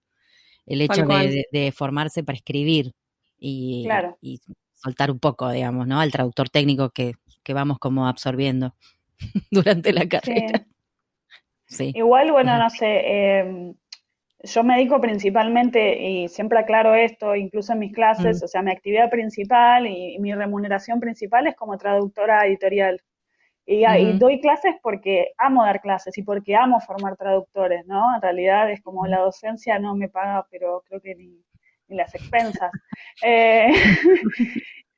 El 0.66 0.82
hecho 0.82 1.06
de, 1.06 1.74
formarse 1.76 2.24
para 2.24 2.38
escribir 2.38 2.94
y, 3.38 3.88
y, 4.22 4.40
soltar 4.74 5.12
un 5.12 5.20
poco, 5.20 5.52
digamos, 5.52 5.86
¿no? 5.86 6.00
Al 6.00 6.12
traductor 6.12 6.50
técnico 6.50 6.90
que, 6.90 7.14
que 7.44 7.54
vamos 7.54 7.78
como 7.80 8.08
absorbiendo 8.08 8.74
durante 9.52 9.94
la 9.94 10.08
carrera. 10.08 10.66
Igual, 11.80 12.32
bueno, 12.32 12.58
no 12.58 12.70
sé, 12.70 13.40
em, 13.40 13.74
yo 14.44 14.64
me 14.64 14.76
dedico 14.76 15.00
principalmente, 15.00 16.02
y 16.02 16.28
siempre 16.28 16.60
aclaro 16.60 16.94
esto, 16.94 17.36
incluso 17.36 17.74
en 17.74 17.80
mis 17.80 17.94
clases, 17.94 18.42
mm. 18.42 18.46
o 18.46 18.48
sea, 18.48 18.62
mi 18.62 18.72
actividad 18.72 19.10
principal 19.10 19.88
y, 19.88 20.20
mi 20.20 20.34
remuneración 20.34 21.00
principal 21.00 21.48
es 21.48 21.56
como 21.56 21.78
traductora 21.78 22.46
editorial. 22.46 23.02
Y, 23.66 23.86
doy 24.18 24.42
clases 24.42 24.76
porque 24.84 25.32
amo 25.38 25.64
dar 25.64 25.80
clases 25.80 26.18
y 26.18 26.24
porque 26.24 26.54
amo 26.54 26.82
formar 26.82 27.16
traductores, 27.16 27.86
¿no? 27.88 28.14
En 28.14 28.22
realidad 28.22 28.70
es 28.70 28.82
como 28.82 29.08
la 29.08 29.20
docencia 29.20 29.80
no 29.80 29.96
me 29.96 30.10
paga, 30.10 30.46
pero 30.52 30.84
creo 30.86 31.00
que 31.00 31.16
ni, 31.16 31.42
ni 31.88 31.96
las 31.96 32.14
expensas. 32.14 32.72
eh, 33.24 33.72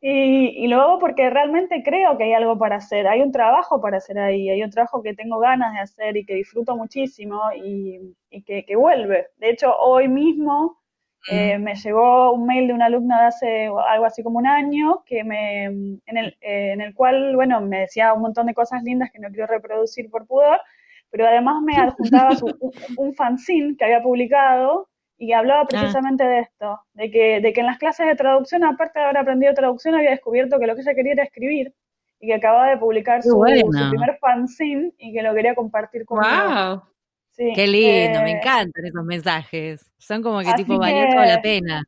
Y, 0.02 0.68
luego 0.68 1.00
porque 1.00 1.30
realmente 1.30 1.82
creo 1.84 2.18
que 2.18 2.26
hay 2.26 2.34
algo 2.34 2.58
para 2.58 2.76
hacer, 2.76 3.08
hay 3.08 3.22
un 3.22 3.32
trabajo 3.32 3.82
para 3.82 3.98
hacer 3.98 4.20
ahí, 4.20 4.50
hay 4.50 4.62
un 4.62 4.70
trabajo 4.70 5.02
que 5.02 5.16
tengo 5.16 5.40
ganas 5.40 5.74
de 5.74 5.80
hacer 5.80 6.18
y 6.18 6.26
que 6.26 6.36
disfruto 6.36 6.76
muchísimo 6.76 7.42
y, 7.56 8.16
que, 8.44 8.76
vuelve. 8.76 9.28
De 9.38 9.50
hecho, 9.50 9.76
hoy 9.76 10.08
mismo 10.08 10.80
eh, 11.32 11.58
me 11.58 11.74
llegó 11.76 12.34
un 12.34 12.46
mail 12.46 12.68
de 12.68 12.74
una 12.74 12.86
alumna 12.86 13.22
de 13.22 13.28
hace 13.28 13.66
algo 13.66 14.06
así 14.06 14.22
como 14.22 14.38
un 14.38 14.46
año 14.46 15.04
que 15.06 15.24
me, 15.24 15.64
en, 15.66 16.02
el, 16.06 16.38
eh, 16.42 16.74
en 16.74 16.82
el 16.82 16.94
cual, 16.94 17.36
bueno, 17.36 17.62
me 17.62 17.80
decía 17.82 18.14
un 18.14 18.22
montón 18.22 18.46
de 18.46 18.54
cosas 18.54 18.84
lindas 18.84 19.12
que 19.12 19.20
no 19.20 19.30
quiero 19.30 19.48
reproducir 19.48 20.12
por 20.12 20.28
pudor, 20.28 20.62
pero 21.10 21.26
además 21.28 21.64
me 21.64 21.78
adjuntaba 21.78 22.30
un, 22.62 22.72
un 22.98 23.14
fanzine 23.16 23.76
que 23.76 23.86
había 23.86 24.04
publicado 24.04 24.88
y 25.18 25.34
hablaba 25.34 25.62
ah. 25.62 25.68
precisamente 25.70 26.24
de 26.24 26.40
esto, 26.40 26.80
de 26.94 27.12
que, 27.12 27.42
de 27.42 27.54
que 27.54 27.62
en 27.62 27.68
las 27.68 27.78
clases 27.78 28.08
de 28.08 28.16
traducción, 28.16 28.64
aparte 28.64 29.00
de 29.00 29.06
haber 29.06 29.18
aprendido 29.18 29.54
traducción, 29.54 29.96
había 29.96 30.12
descubierto 30.12 30.60
que 30.60 30.68
lo 30.68 30.76
que 30.76 30.82
ella 30.82 30.96
quería 30.96 31.14
era 31.14 31.24
escribir 31.24 31.74
y 32.20 32.28
que 32.28 32.34
acababa 32.34 32.70
de 32.70 32.78
publicar 32.78 33.24
su, 33.24 33.40
primer 33.40 34.18
fanzine 34.20 34.92
y 34.98 35.14
que 35.14 35.22
lo 35.22 35.34
quería 35.34 35.56
compartir 35.56 36.06
con 36.06 36.20
wow. 36.20 36.82
Sí, 37.32 37.52
Qué 37.54 37.68
lindo, 37.68 38.22
me 38.22 38.32
eh, 38.32 38.38
encantan 38.38 38.86
esos 38.86 39.04
mensajes. 39.04 39.92
Son 39.98 40.24
como 40.24 40.40
que 40.40 40.54
tipo 40.54 40.80
valió 40.80 41.10
toda 41.10 41.26
la 41.26 41.42
pena. 41.42 41.84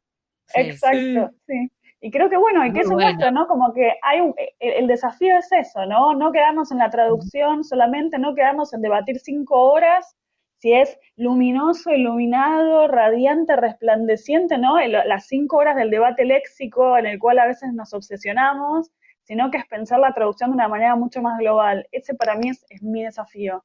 Exacto, 0.54 1.32
sí. 1.46 1.72
Y 2.02 2.12
creo 2.12 2.30
que 2.30 2.38
bueno, 2.38 2.66
y 2.66 2.74
que 2.74 2.82
eso 2.82 2.92
muestra, 2.92 3.32
¿no? 3.32 3.48
Como 3.48 3.74
que 3.74 3.94
hay 4.04 4.20
un, 4.20 4.36
el, 4.60 4.88
desafío 4.88 5.38
es 5.38 5.52
eso, 5.52 5.86
¿no? 5.86 6.14
No 6.14 6.32
quedarnos 6.32 6.72
en 6.72 6.80
la 6.80 6.90
traducción 6.90 7.64
solamente, 7.64 8.20
no 8.20 8.36
quedarnos 8.36 8.74
en 8.74 8.82
debatir 8.82 9.20
cinco 9.20 9.72
horas 9.72 10.16
si 10.60 10.74
es 10.74 10.98
luminoso, 11.16 11.92
iluminado, 11.92 12.88
radiante, 12.88 13.56
resplandeciente, 13.56 14.58
¿no? 14.58 14.80
las 14.80 15.28
cinco 15.28 15.58
horas 15.58 15.76
del 15.76 15.92
debate 15.92 16.26
léxico 16.26 16.98
en 16.98 17.06
el 17.06 17.20
cual 17.20 17.40
a 17.40 17.48
veces 17.48 17.74
nos 17.74 17.94
obsesionamos, 17.94 18.92
sino 19.24 19.52
que 19.52 19.58
es 19.58 19.68
pensar 19.68 20.00
la 20.00 20.14
traducción 20.14 20.52
de 20.52 20.56
una 20.56 20.68
manera 20.68 20.96
mucho 20.96 21.22
más 21.22 21.38
global. 21.38 21.86
Ese 21.92 22.16
para 22.16 22.36
mí 22.36 22.50
es, 22.50 22.66
mi 22.82 23.04
desafío. 23.04 23.64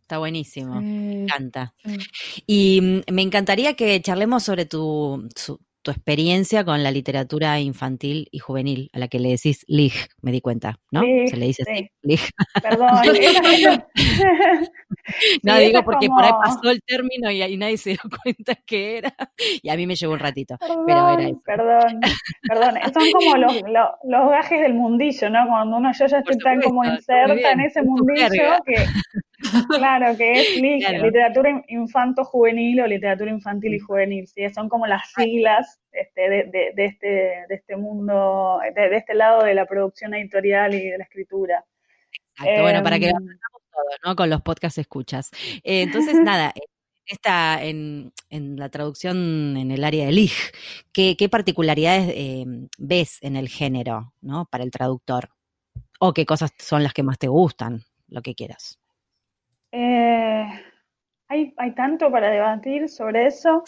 Está 0.00 0.18
buenísimo, 0.18 0.80
me 0.80 1.22
encanta. 1.22 1.74
Y 2.46 2.80
mm, 2.80 3.12
me 3.12 3.22
encantaría 3.22 3.74
que 3.74 4.00
charlemos 4.00 4.42
sobre 4.42 4.66
tu, 4.66 5.28
tu 5.82 5.90
experiencia 5.90 6.64
con 6.64 6.82
la 6.82 6.90
literatura 6.90 7.60
infantil 7.60 8.28
y 8.30 8.38
juvenil, 8.38 8.90
a 8.92 8.98
la 8.98 9.08
que 9.08 9.18
le 9.18 9.30
decís 9.30 9.64
Lig, 9.68 9.92
me 10.22 10.32
di 10.32 10.40
cuenta, 10.40 10.78
¿no? 10.90 11.00
Se 11.00 11.36
le 11.36 11.46
dice 11.46 11.90
Lig. 12.02 12.20
Perdón. 12.62 12.90
no, 15.42 15.56
digo 15.58 15.82
porque 15.84 16.08
por 16.08 16.24
ahí 16.24 16.32
pasó 16.42 16.70
el 16.70 16.80
término 16.82 17.30
y, 17.30 17.56
nadie 17.56 17.76
se 17.76 17.90
dio 17.90 18.00
cuenta 18.22 18.54
que 18.66 18.98
era, 18.98 19.14
y 19.62 19.68
a 19.68 19.76
mí 19.76 19.86
me 19.86 19.94
llevó 19.94 20.14
un 20.14 20.20
ratito, 20.20 20.56
perdón, 20.58 20.84
pero 20.86 21.10
era 21.10 21.22
eso. 21.24 21.42
Perdón, 21.44 22.00
perdón, 22.48 22.74
son 22.92 23.12
como 23.12 23.36
los, 23.36 23.54
los, 24.04 24.30
gajes 24.30 24.60
del 24.60 24.74
mundillo, 24.74 25.30
¿no? 25.30 25.46
Cuando 25.48 25.76
uno 25.76 25.90
yo 25.92 26.06
ya 26.06 26.18
estoy 26.18 26.38
tan 26.38 26.60
como 26.60 26.84
inserta 26.84 27.50
en 27.50 27.60
ese 27.60 27.82
mundillo 27.82 28.58
que 28.64 28.86
Claro, 29.68 30.16
que 30.16 30.32
es 30.32 30.56
literatura 31.02 31.64
infanto-juvenil 31.68 32.80
o 32.80 32.86
literatura 32.86 33.30
infantil 33.30 33.74
y 33.74 33.78
juvenil, 33.78 34.26
¿sí? 34.26 34.48
Son 34.50 34.68
como 34.68 34.86
las 34.86 35.10
siglas 35.12 35.80
este, 35.92 36.20
de, 36.22 36.72
este, 36.76 37.06
de 37.06 37.54
este 37.54 37.76
mundo, 37.76 38.60
de, 38.74 38.96
este 38.96 39.14
lado 39.14 39.44
de 39.44 39.54
la 39.54 39.66
producción 39.66 40.14
editorial 40.14 40.74
y 40.74 40.90
de 40.90 40.98
la 40.98 41.04
escritura. 41.04 41.64
bueno, 42.38 42.82
para 42.82 42.98
que 42.98 43.10
lo 43.10 43.18
em, 43.18 43.38
todo, 43.70 43.84
¿no? 44.04 44.16
Con 44.16 44.30
los 44.30 44.42
podcasts 44.42 44.78
escuchas. 44.78 45.30
Eh, 45.62 45.82
entonces, 45.82 46.14
nada, 46.20 46.52
esta, 47.06 47.62
en, 47.62 48.12
en, 48.30 48.56
la 48.56 48.68
traducción 48.68 49.56
en 49.56 49.70
el 49.70 49.84
área 49.84 50.06
de 50.06 50.12
LIG, 50.12 50.32
¿qué, 50.92 51.28
particularidades 51.28 52.12
em, 52.14 52.68
ves 52.78 53.18
en 53.22 53.36
el 53.36 53.48
género, 53.48 54.14
¿no? 54.20 54.46
Para 54.46 54.64
el 54.64 54.70
traductor? 54.70 55.30
¿O 56.00 56.12
qué 56.12 56.26
cosas 56.26 56.52
son 56.58 56.82
las 56.82 56.94
que 56.94 57.02
más 57.02 57.18
te 57.18 57.28
gustan? 57.28 57.84
Lo 58.08 58.22
que 58.22 58.34
quieras. 58.34 58.81
Eh, 59.72 60.46
hay, 61.28 61.54
hay, 61.56 61.74
tanto 61.74 62.10
para 62.10 62.30
debatir 62.30 62.88
sobre 62.88 63.26
eso. 63.26 63.64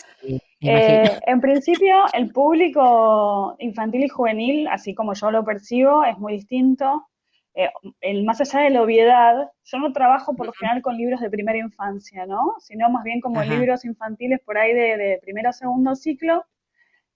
Eh, 0.61 1.19
en 1.27 1.41
principio, 1.41 2.05
el 2.13 2.31
público 2.31 3.57
infantil 3.59 4.05
y 4.05 4.09
juvenil, 4.09 4.69
así 4.69 4.95
como 4.95 5.15
yo 5.15 5.31
lo 5.31 5.45
percibo, 5.45 6.05
es 6.05 6.19
muy 6.19 6.35
distinto. 6.35 7.07
Eh, 7.55 7.71
el, 8.01 8.25
más 8.25 8.41
allá 8.41 8.61
de 8.61 8.71
la 8.71 8.83
obviedad, 8.83 9.51
yo 9.65 9.79
no 9.79 9.93
trabajo 9.93 10.35
por 10.35 10.47
lo 10.47 10.53
general 10.53 10.83
con 10.83 10.97
libros 10.97 11.21
de 11.21 11.31
primera 11.31 11.59
infancia, 11.59 12.27
¿no? 12.27 12.55
Sino 12.59 12.91
más 12.91 13.05
bien 13.05 13.21
como 13.21 13.43
libros 13.43 13.85
infantiles 13.85 14.41
por 14.41 14.59
ahí 14.59 14.75
de, 14.75 14.97
de 14.97 15.19
primero 15.23 15.51
o 15.51 15.53
segundo 15.53 15.95
ciclo. 15.95 16.45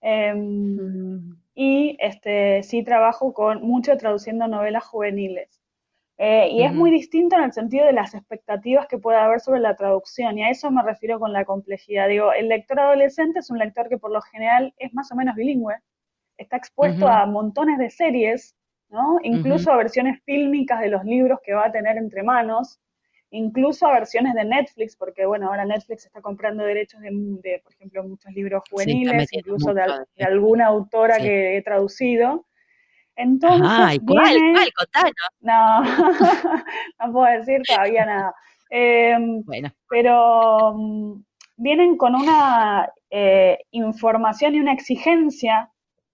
Em, 0.00 1.36
y 1.54 1.96
este, 2.00 2.62
sí 2.62 2.84
trabajo 2.84 3.32
con 3.32 3.62
mucho 3.62 3.96
traduciendo 3.96 4.46
novelas 4.46 4.84
juveniles. 4.84 5.60
Eh, 6.20 6.48
y 6.50 6.62
es 6.64 6.74
muy 6.74 6.90
distinto 6.90 7.36
en 7.36 7.44
el 7.44 7.52
sentido 7.52 7.86
de 7.86 7.92
las 7.92 8.12
expectativas 8.12 8.88
que 8.88 8.98
puede 8.98 9.18
haber 9.18 9.38
sobre 9.38 9.60
la 9.60 9.76
traducción, 9.76 10.36
y 10.36 10.42
a 10.42 10.50
eso 10.50 10.68
me 10.72 10.82
refiero 10.82 11.20
con 11.20 11.32
la 11.32 11.44
complejidad. 11.44 12.08
Digo, 12.08 12.32
el 12.32 12.48
lector 12.48 12.80
adolescente 12.80 13.38
es 13.38 13.50
un 13.50 13.58
lector 13.58 13.88
que 13.88 13.98
por 13.98 14.10
lo 14.10 14.20
general 14.20 14.74
es 14.78 14.92
más 14.92 15.12
o 15.12 15.14
menos 15.14 15.36
bilingüe, 15.36 15.76
está 16.36 16.56
expuesto 16.56 17.06
a 17.06 17.24
montones 17.26 17.78
de 17.78 17.90
series, 17.90 18.56
¿no? 18.88 19.18
Incluso 19.22 19.70
a 19.70 19.76
versiones 19.76 20.20
fílmicas 20.24 20.80
de 20.80 20.88
los 20.88 21.04
libros 21.04 21.38
que 21.44 21.54
va 21.54 21.66
a 21.66 21.72
tener 21.72 21.96
entre 21.96 22.24
manos, 22.24 22.80
incluso 23.30 23.86
a 23.86 23.92
versiones 23.92 24.34
de 24.34 24.44
Netflix, 24.44 24.96
porque 24.96 25.24
bueno, 25.24 25.48
ahora 25.48 25.64
Netflix 25.64 26.06
está 26.06 26.20
comprando 26.20 26.64
derechos 26.64 27.00
de, 27.00 27.60
por 27.62 27.72
ejemplo, 27.72 28.02
muchos 28.02 28.32
libros 28.32 28.64
juveniles, 28.68 29.28
incluso 29.32 29.72
de, 29.72 29.84
alguna 30.24 30.66
autora 30.66 31.18
que 31.18 31.56
he 31.56 31.62
traducido. 31.62 32.47
Entonces, 33.18 33.68
Ay, 33.68 33.98
¿cuál? 33.98 34.36
¿Cuál? 34.92 35.12
No, 35.40 35.82
no 37.00 37.12
puedo 37.12 37.26
decir 37.38 37.60
todavía 37.66 38.06
nada. 38.06 38.34
Em, 38.70 39.42
bueno. 39.42 39.72
Pero 39.88 40.74
mm, 40.76 41.22
vienen 41.56 41.96
con 41.96 42.14
una 42.14 42.88
eh, 43.10 43.58
información 43.72 44.54
y 44.54 44.60
una 44.60 44.72
exigencia 44.72 45.68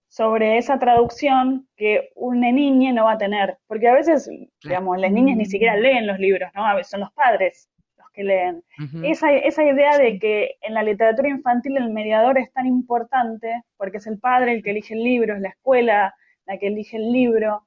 sobre 0.07 0.57
esa 0.57 0.79
traducción 0.79 1.67
que 1.77 2.09
una 2.15 2.51
niña 2.51 2.91
no 2.91 3.05
va 3.05 3.13
a 3.13 3.17
tener. 3.19 3.59
Porque 3.67 3.87
a 3.87 3.93
veces, 3.93 4.27
digamos, 4.63 4.97
las 4.97 5.11
niñas 5.11 5.37
ni 5.37 5.45
siquiera 5.45 5.77
leen 5.77 6.07
los 6.07 6.17
libros, 6.17 6.49
¿no? 6.55 6.65
A 6.65 6.73
veces 6.73 6.89
son 6.89 7.01
los 7.01 7.11
padres 7.11 7.69
los 7.99 8.09
que 8.13 8.23
leen. 8.23 8.63
esa, 9.03 9.31
esa 9.31 9.63
idea 9.63 9.99
de 9.99 10.17
que 10.17 10.55
en 10.61 10.73
la 10.73 10.81
literatura 10.81 11.29
infantil 11.29 11.77
el 11.77 11.91
mediador 11.91 12.39
es 12.39 12.51
tan 12.51 12.65
importante, 12.65 13.61
porque 13.77 13.97
es 13.97 14.07
el 14.07 14.17
padre 14.17 14.53
el 14.53 14.63
que 14.63 14.71
elige 14.71 14.95
el 14.95 15.03
libro, 15.03 15.35
es 15.35 15.41
la 15.41 15.49
escuela 15.49 16.15
la 16.45 16.57
que 16.57 16.67
elige 16.67 16.97
el 16.97 17.11
libro. 17.11 17.65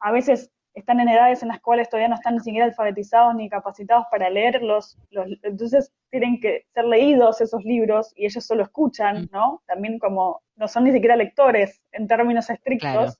A 0.00 0.12
veces 0.12 0.50
están 0.74 1.00
en 1.00 1.08
edades 1.08 1.42
en 1.42 1.48
las 1.48 1.60
cuales 1.60 1.88
todavía 1.88 2.08
no 2.08 2.14
están 2.14 2.34
ni 2.34 2.40
siquiera 2.40 2.66
alfabetizados 2.66 3.34
ni 3.34 3.48
capacitados 3.48 4.06
para 4.10 4.30
leerlos, 4.30 4.96
entonces 5.42 5.92
tienen 6.10 6.40
que 6.40 6.64
ser 6.72 6.84
leídos 6.84 7.40
esos 7.40 7.64
libros 7.64 8.12
y 8.16 8.26
ellos 8.26 8.44
solo 8.44 8.62
escuchan, 8.62 9.22
mm. 9.24 9.28
¿no? 9.32 9.62
También 9.66 9.98
como 9.98 10.42
no 10.56 10.68
son 10.68 10.84
ni 10.84 10.92
siquiera 10.92 11.16
lectores 11.16 11.82
en 11.92 12.06
términos 12.06 12.50
estrictos. 12.50 13.18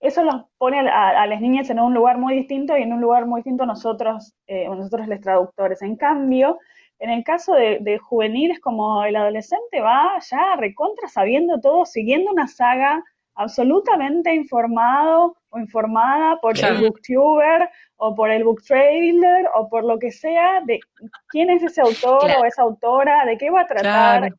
Eso 0.00 0.22
los 0.22 0.44
pone 0.58 0.80
a, 0.80 1.26
las 1.26 1.40
niñas 1.40 1.70
en 1.70 1.80
un 1.80 1.94
lugar 1.94 2.18
muy 2.18 2.34
distinto 2.34 2.76
y 2.76 2.82
en 2.82 2.92
un 2.92 3.00
lugar 3.00 3.24
muy 3.24 3.38
distinto 3.38 3.62
a 3.62 3.66
nosotros, 3.66 4.34
eh, 4.46 4.68
nosotros 4.68 5.08
los 5.08 5.20
traductores. 5.20 5.80
En 5.80 5.96
cambio, 5.96 6.58
en 6.98 7.08
el 7.08 7.24
caso 7.24 7.54
de, 7.54 7.78
de 7.80 7.98
juveniles 7.98 8.60
como 8.60 9.02
el 9.04 9.16
adolescente 9.16 9.80
va 9.80 10.18
ya 10.30 10.56
recontra 10.56 11.08
sabiendo 11.08 11.58
todo, 11.58 11.86
siguiendo 11.86 12.30
una 12.30 12.46
saga 12.48 13.02
absolutamente 13.34 14.34
informado 14.34 15.36
o 15.50 15.58
informada 15.58 16.38
por 16.40 16.58
el 16.58 16.78
booktuber 16.78 17.68
o 17.96 18.14
por 18.14 18.30
el 18.30 18.44
book 18.44 18.62
trailer 18.62 19.48
o 19.54 19.68
por 19.68 19.84
lo 19.84 19.98
que 19.98 20.10
sea 20.10 20.60
de 20.64 20.80
quién 21.28 21.50
es 21.50 21.62
ese 21.62 21.80
autor 21.80 22.30
o 22.38 22.44
esa 22.44 22.62
autora, 22.62 23.24
de 23.24 23.36
qué 23.38 23.50
va 23.50 23.62
a 23.62 23.66
tratar. 23.66 24.34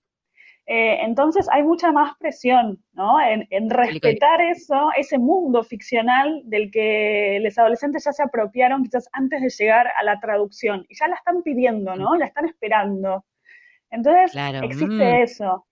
Eh, 0.68 0.98
entonces 1.02 1.48
hay 1.52 1.62
mucha 1.62 1.92
más 1.92 2.18
presión, 2.18 2.84
¿no? 2.94 3.18
En, 3.22 3.70
respetar 3.70 4.42
eso, 4.42 4.90
ese 4.98 5.20
mundo 5.20 5.64
ficcional 5.64 6.42
del 6.46 6.72
que 6.72 7.40
los 7.44 7.56
adolescentes 7.58 8.04
ya 8.04 8.12
se 8.12 8.24
apropiaron 8.24 8.84
quizás 8.84 9.08
antes 9.12 9.42
de 9.42 9.50
llegar 9.50 9.88
a 10.00 10.04
la 10.04 10.20
traducción 10.20 10.84
y 10.90 10.96
ya 10.96 11.08
la 11.08 11.16
están 11.16 11.44
pidiendo, 11.44 11.96
¿no? 11.96 12.16
La 12.16 12.26
están 12.26 12.46
esperando. 12.46 13.26
Entonces 13.92 14.36
existe 14.64 14.88
mm. 14.88 15.24
eso. 15.24 15.66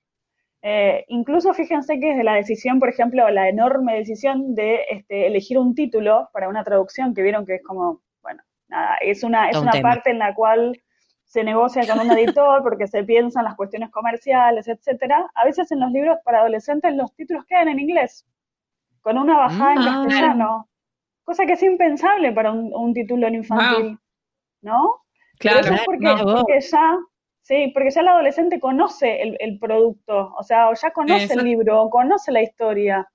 Eh, 0.65 1.04
incluso 1.10 1.54
fíjense 1.54 1.99
que 1.99 2.08
desde 2.08 2.23
la 2.23 2.36
decisión, 2.36 2.80
por 2.80 2.88
ejemplo, 2.88 3.30
la 3.30 3.49
enorme 3.49 3.95
decisión 3.95 4.56
de 4.56 4.80
este, 4.89 5.28
elegir 5.28 5.60
un 5.60 5.76
título 5.76 6.30
para 6.32 6.47
una 6.47 6.63
traducción, 6.63 7.13
que 7.13 7.21
vieron 7.21 7.45
que 7.45 7.56
es 7.56 7.63
como, 7.63 8.02
bueno, 8.21 8.41
nada, 8.69 8.95
es 9.02 9.23
una, 9.23 9.49
es 9.49 9.58
una 9.58 9.73
parte 9.82 10.12
en 10.12 10.19
la 10.19 10.34
cual 10.34 10.82
se 11.26 11.43
negocia 11.43 11.86
con 11.86 11.99
un 11.99 12.17
editor 12.17 12.63
porque 12.63 12.88
se 12.88 13.04
piensan 13.04 13.43
las 13.43 13.56
cuestiones 13.56 13.91
comerciales, 13.91 14.69
etcétera. 14.69 15.30
A 15.36 15.43
veces 15.43 15.69
en 15.73 15.82
los 15.82 15.91
libros 15.91 16.17
para 16.23 16.39
adolescentes 16.39 16.95
los 16.95 17.13
títulos 17.13 17.43
quedan 17.43 17.67
en 17.67 17.82
inglés, 17.82 18.26
con 19.02 19.17
una 19.17 19.36
bajada 19.36 19.73
en 19.73 19.80
ah, 19.80 20.06
castellano, 20.06 20.69
cosa 21.26 21.45
que 21.45 21.54
es 21.54 21.63
impensable 21.63 22.32
para 22.32 22.54
un, 22.54 22.93
título 22.93 23.28
en 23.28 23.36
infantil, 23.36 23.99
¿no? 24.62 25.02
Claro, 25.39 25.76
porque 25.86 26.62
ya 26.62 26.97
Sí, 27.44 27.72
porque 27.74 27.92
ya 27.92 28.02
el 28.02 28.08
adolescente 28.08 28.60
conoce 28.60 29.22
el, 29.22 29.60
producto, 29.60 30.34
o 30.38 30.44
sea, 30.44 30.70
o 30.70 30.74
ya 30.82 30.92
conoce 30.92 31.34
el 31.34 31.44
libro, 31.44 31.84
o 31.84 31.90
conoce 31.90 32.32
la 32.32 32.42
historia. 32.42 33.06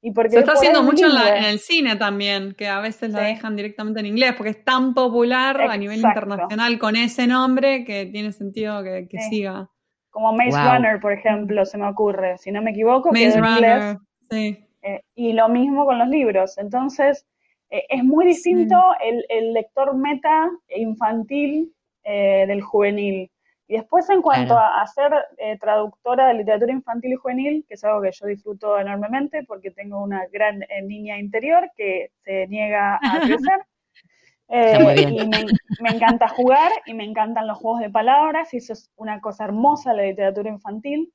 Y 0.00 0.10
porque 0.10 0.30
Se 0.30 0.38
está 0.38 0.52
haciendo 0.52 0.82
mucho 0.82 1.06
en, 1.06 1.44
el 1.44 1.58
cine 1.58 1.96
también, 1.96 2.54
que 2.54 2.66
a 2.66 2.80
veces 2.80 3.10
la 3.10 3.20
dejan 3.20 3.56
directamente 3.56 4.00
en 4.00 4.06
inglés, 4.06 4.34
porque 4.36 4.50
es 4.50 4.64
tan 4.64 4.94
popular 4.94 5.60
a 5.60 5.76
nivel 5.76 5.98
internacional 5.98 6.78
con 6.78 6.96
ese 6.96 7.26
nombre 7.26 7.84
que 7.84 8.06
tiene 8.06 8.32
sentido 8.32 8.82
que, 8.82 9.06
siga. 9.30 9.68
Como 10.08 10.32
Maze 10.32 10.58
Runner, 10.58 10.98
por 11.00 11.12
ejemplo, 11.12 11.66
se 11.66 11.76
me 11.76 11.86
ocurre, 11.86 12.38
si 12.38 12.52
no 12.52 12.62
me 12.62 12.70
equivoco, 12.70 13.12
Maze 13.12 13.38
Runner, 13.38 13.98
sí. 14.30 14.58
Eh, 14.82 15.00
y 15.14 15.32
lo 15.34 15.48
mismo 15.48 15.84
con 15.84 15.98
los 15.98 16.08
libros. 16.08 16.56
Entonces, 16.56 17.26
eh, 17.70 17.84
es 17.88 18.04
muy 18.04 18.26
distinto 18.26 18.76
el, 19.02 19.52
lector 19.52 19.94
meta 19.96 20.50
e 20.68 20.80
infantil 20.80 21.74
eh, 22.02 22.44
del 22.46 22.62
juvenil. 22.62 23.30
Y 23.74 23.78
después 23.78 24.08
en 24.08 24.22
cuanto 24.22 24.56
a, 24.56 24.86
ser 24.86 25.12
eh, 25.36 25.58
traductora 25.58 26.28
de 26.28 26.34
literatura 26.34 26.70
infantil 26.70 27.14
y 27.14 27.16
juvenil, 27.16 27.64
que 27.66 27.74
es 27.74 27.82
algo 27.82 28.02
que 28.02 28.12
yo 28.12 28.26
disfruto 28.26 28.78
enormemente 28.78 29.42
porque 29.42 29.72
tengo 29.72 30.00
una 30.00 30.28
gran 30.28 30.62
eh, 30.62 30.80
niña 30.82 31.18
interior 31.18 31.68
que 31.76 32.12
se 32.22 32.46
niega 32.46 33.00
a 33.02 33.18
crecer. 33.26 33.66
Eh, 34.46 35.08
y 35.10 35.26
me, 35.82 35.90
encanta 35.90 36.28
jugar 36.28 36.70
y 36.86 36.94
me 36.94 37.02
encantan 37.02 37.48
los 37.48 37.58
juegos 37.58 37.80
de 37.80 37.90
palabras 37.90 38.54
y 38.54 38.58
eso 38.58 38.74
es 38.74 38.92
una 38.94 39.20
cosa 39.20 39.42
hermosa 39.42 39.92
la 39.92 40.04
literatura 40.04 40.48
infantil. 40.50 41.12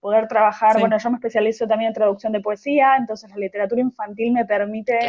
Poder 0.00 0.26
trabajar, 0.26 0.80
bueno, 0.80 0.96
yo 0.96 1.10
me 1.10 1.16
especializo 1.16 1.66
también 1.66 1.88
en 1.88 1.94
traducción 1.94 2.32
de 2.32 2.40
poesía, 2.40 2.96
entonces 2.96 3.28
la 3.28 3.36
literatura 3.36 3.82
infantil 3.82 4.32
me 4.32 4.46
permite 4.46 5.00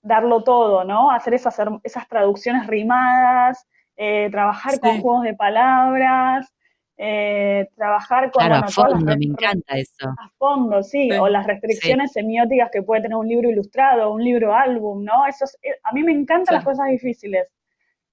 darlo 0.00 0.42
todo, 0.42 0.84
¿no? 0.84 1.10
Hacer 1.10 1.34
esas, 1.34 1.54
esas 1.82 2.08
traducciones 2.08 2.66
rimadas, 2.66 3.68
eh, 3.96 4.28
trabajar 4.30 4.80
con 4.80 5.00
juegos 5.00 5.24
de 5.24 5.34
palabras, 5.34 6.52
eh, 6.96 7.68
trabajar 7.76 8.30
con... 8.30 8.44
Claro, 8.44 8.64
a 8.66 8.68
fondo, 8.68 9.16
me 9.16 9.24
encanta 9.24 9.76
eso. 9.76 10.08
A 10.08 10.30
fondo, 10.38 10.82
sí, 10.82 11.10
o 11.12 11.28
las 11.28 11.46
restricciones 11.46 12.12
semióticas 12.12 12.70
que 12.72 12.82
puede 12.82 13.02
tener 13.02 13.16
un 13.16 13.28
libro 13.28 13.50
ilustrado, 13.50 14.12
un 14.12 14.24
libro 14.24 14.54
álbum, 14.54 15.04
¿no? 15.04 15.26
Eso 15.26 15.44
eh, 15.62 15.74
a 15.82 15.92
mí 15.92 16.02
me 16.02 16.12
encantan 16.12 16.56
las 16.56 16.64
cosas 16.64 16.88
difíciles, 16.88 17.48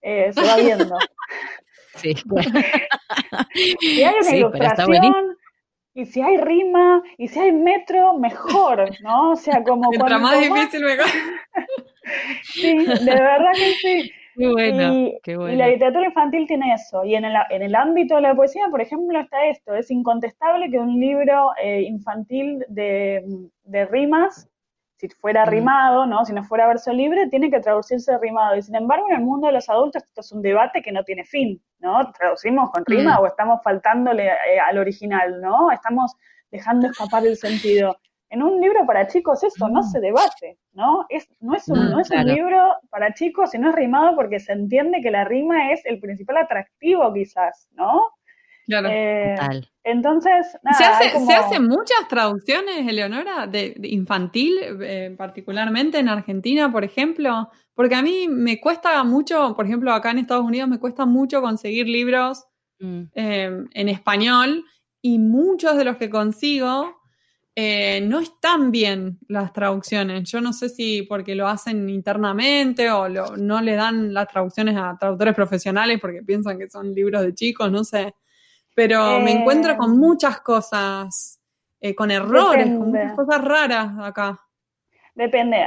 se 0.02 0.34
va 0.36 0.58
viendo. 0.58 0.98
Sí, 1.96 2.14
si 3.80 4.04
hay 4.04 4.16
una 4.22 4.36
ilustración, 4.36 5.38
y 5.94 6.06
si 6.06 6.22
hay 6.22 6.38
rima, 6.38 7.02
y 7.18 7.28
si 7.28 7.40
hay 7.40 7.52
metro, 7.52 8.18
mejor, 8.18 8.90
¿no? 9.02 9.32
O 9.32 9.36
sea, 9.36 9.64
como... 9.64 9.90
Mientras 9.92 10.22
más 10.22 10.40
difícil, 10.40 10.84
mejor. 10.84 11.08
sí, 12.44 12.78
de 12.78 13.16
verdad 13.16 13.52
que 13.54 13.74
sí. 13.82 14.12
Qué 14.40 15.34
y, 15.34 15.56
la 15.58 15.68
literatura 15.68 16.06
infantil 16.06 16.48
tiene 16.48 16.74
eso. 16.74 17.04
Y 17.04 17.16
en 17.16 17.26
el, 17.26 17.36
en 17.50 17.62
el 17.62 17.76
ámbito 17.76 18.16
de 18.16 18.22
la 18.22 18.34
poesía, 18.34 18.68
por 18.72 18.80
ejemplo, 18.80 19.20
está 19.20 19.46
esto. 19.48 19.76
Es 19.76 19.92
incontestable 19.92 20.72
que 20.72 20.80
un 20.80 20.98
libro 20.98 21.52
eh, 21.62 21.82
infantil 21.82 22.66
de, 22.70 23.22
rimas, 23.92 24.50
si 24.96 25.10
fuera 25.10 25.46
rimado, 25.46 26.06
¿no? 26.06 26.24
si 26.24 26.34
no 26.34 26.44
fuera 26.44 26.68
verso 26.68 26.94
libre, 26.94 27.28
tiene 27.28 27.52
que 27.52 27.60
traducirse 27.60 28.18
rimado. 28.18 28.56
Y 28.56 28.62
sin 28.62 28.76
embargo, 28.76 29.08
en 29.10 29.18
el 29.18 29.22
mundo 29.22 29.48
de 29.48 29.54
los 29.54 29.70
adultos 29.70 30.04
esto 30.04 30.22
es 30.22 30.32
un 30.32 30.42
debate 30.42 30.82
que 30.82 30.92
no 30.94 31.04
tiene 31.04 31.26
fin. 31.26 31.62
¿no? 31.80 32.12
¿Traducimos 32.14 32.72
con 32.72 32.86
rima 32.86 33.20
o 33.20 33.28
estamos 33.28 33.62
faltándole 33.62 34.28
eh, 34.28 34.60
al 34.66 34.78
original? 34.78 35.42
¿no? 35.42 35.70
Estamos 35.72 36.16
dejando 36.50 36.88
escapar 36.92 37.26
el 37.26 37.36
sentido 37.36 37.98
en 38.30 38.44
un 38.44 38.62
libro 38.62 38.86
para 38.86 39.08
chicos 39.08 39.44
esto 39.44 39.68
no 39.70 39.82
mm. 39.82 39.84
se 39.84 40.00
debate, 40.00 40.58
¿no? 40.74 41.06
Es, 41.10 41.28
no 41.40 41.56
es, 41.56 41.68
un, 41.68 41.80
mm, 41.80 41.92
no 41.92 42.00
es 42.00 42.10
un 42.12 42.26
libro 42.26 42.76
para 42.90 43.14
chicos, 43.14 43.52
sino 43.52 43.70
es 43.70 43.76
rimado 43.76 44.16
porque 44.16 44.40
se 44.40 44.54
entiende 44.54 45.02
que 45.02 45.12
la 45.12 45.26
rima 45.26 45.72
es 45.72 45.86
el 45.86 46.00
principal 46.00 46.38
atractivo 46.38 47.12
quizás, 47.14 47.70
¿no? 47.74 48.04
Claro. 48.68 48.88
Eh, 48.92 49.36
entonces, 49.84 50.46
nada, 50.62 50.78
¿Se, 50.78 50.84
hace, 50.84 51.26
¿Se 51.26 51.34
hacen 51.34 51.64
muchas 51.64 52.08
traducciones, 52.08 52.88
Eleonora, 52.88 53.48
de, 53.48 53.76
infantil, 53.82 54.60
eh, 54.82 55.16
particularmente 55.18 55.98
en 55.98 56.08
Argentina, 56.08 56.72
por 56.72 56.84
ejemplo? 56.84 57.50
Porque 57.74 57.96
a 57.96 58.04
mí 58.04 58.28
me 58.30 58.62
cuesta 58.62 59.04
mucho, 59.04 59.56
por 59.56 59.66
ejemplo, 59.66 59.92
acá 59.92 60.12
en 60.12 60.20
Estados 60.20 60.46
Unidos 60.46 60.70
me 60.70 60.80
cuesta 60.80 61.08
mucho 61.08 61.42
conseguir 61.42 61.88
libros 61.88 62.46
mm. 62.80 63.02
eh, 63.16 63.64
en 63.74 63.90
español 63.90 64.64
y 65.02 65.18
muchos 65.18 65.76
de 65.76 65.86
los 65.86 65.98
que 65.98 66.12
consigo 66.12 66.99
eh, 67.56 68.00
no 68.02 68.20
están 68.20 68.72
bien 68.72 69.18
las 69.28 69.52
traducciones. 69.52 70.30
Yo 70.32 70.40
no 70.40 70.54
sé 70.54 70.70
si 70.70 71.04
porque 71.04 71.36
lo 71.36 71.48
hacen 71.48 71.90
internamente 71.90 72.90
o 72.90 73.10
no 73.10 73.62
le 73.62 73.76
dan 73.76 74.14
las 74.14 74.28
traducciones 74.28 74.78
a 74.78 74.96
traductores 74.98 75.36
profesionales 75.36 76.00
porque 76.00 76.22
piensan 76.22 76.58
que 76.58 76.70
son 76.70 76.94
libros 76.94 77.22
de 77.22 77.34
chicos, 77.34 77.72
no 77.72 77.84
sé. 77.84 78.14
Pero 78.76 79.20
me 79.20 79.32
encuentro 79.32 79.76
con 79.76 79.92
eh, 79.92 79.98
muchas 79.98 80.40
cosas, 80.40 81.42
eh, 81.82 81.94
con 81.94 82.12
errores, 82.12 82.66
con 82.66 82.92
muchas 82.92 83.14
cosas 83.14 83.44
raras 83.44 83.92
acá. 84.00 84.40
Depende. 85.16 85.58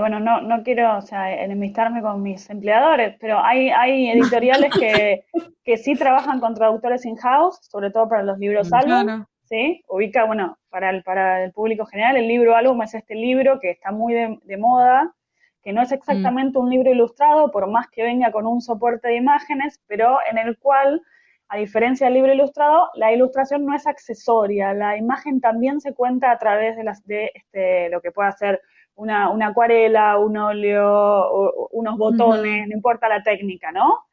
bueno, 0.00 0.18
no, 0.18 0.40
no 0.40 0.64
quiero 0.64 0.96
o 0.98 1.00
sea, 1.00 1.32
enemistarme 1.44 2.02
con 2.02 2.22
mis 2.22 2.50
empleadores, 2.50 3.16
pero 3.20 3.38
hay, 3.38 3.68
hay 3.68 4.08
editoriales 4.10 4.72
que, 4.72 5.24
que 5.62 5.76
sí 5.76 5.94
trabajan 5.94 6.40
con 6.40 6.54
traductores 6.54 7.06
in-house, 7.06 7.60
sobre 7.70 7.92
todo 7.92 8.08
para 8.08 8.24
los 8.24 8.36
libros 8.38 8.72
álbum. 8.72 9.24
¿Sí? 9.46 9.82
Ubica, 9.88 10.24
bueno, 10.24 10.58
para 10.68 10.90
el, 10.90 11.02
para 11.02 11.44
el 11.44 11.52
público 11.52 11.86
general, 11.86 12.16
el 12.16 12.28
libro 12.28 12.54
álbum 12.54 12.82
es 12.82 12.94
este 12.94 13.14
libro 13.14 13.58
que 13.60 13.70
está 13.70 13.90
muy 13.92 14.14
de, 14.14 14.56
moda, 14.56 15.14
que 15.62 15.72
no 15.72 15.82
es 15.82 15.92
exactamente 15.92 16.58
un 16.58 16.70
libro 16.70 16.90
ilustrado, 16.90 17.50
por 17.50 17.68
más 17.68 17.88
que 17.88 18.02
venga 18.02 18.30
con 18.30 18.46
un 18.46 18.60
soporte 18.60 19.08
de 19.08 19.16
imágenes, 19.16 19.80
pero 19.86 20.18
en 20.30 20.38
el 20.38 20.58
cual, 20.58 21.02
a 21.48 21.56
diferencia 21.56 22.06
del 22.06 22.14
libro 22.14 22.32
ilustrado, 22.32 22.90
la 22.94 23.12
ilustración 23.12 23.64
no 23.64 23.74
es 23.74 23.86
accesoria, 23.86 24.74
la 24.74 24.96
imagen 24.96 25.40
también 25.40 25.80
se 25.80 25.94
cuenta 25.94 26.30
a 26.30 26.38
través 26.38 26.76
de, 26.76 26.84
las, 26.84 27.04
de 27.06 27.30
este, 27.34 27.88
lo 27.90 28.00
que 28.00 28.12
puede 28.12 28.32
ser 28.32 28.60
una, 28.94 29.46
acuarela, 29.46 30.18
un 30.18 30.36
óleo, 30.36 31.68
unos 31.72 31.98
botones, 31.98 32.66
no 32.66 32.74
importa 32.74 33.08
la 33.08 33.22
técnica, 33.22 33.70
¿no? 33.70 34.05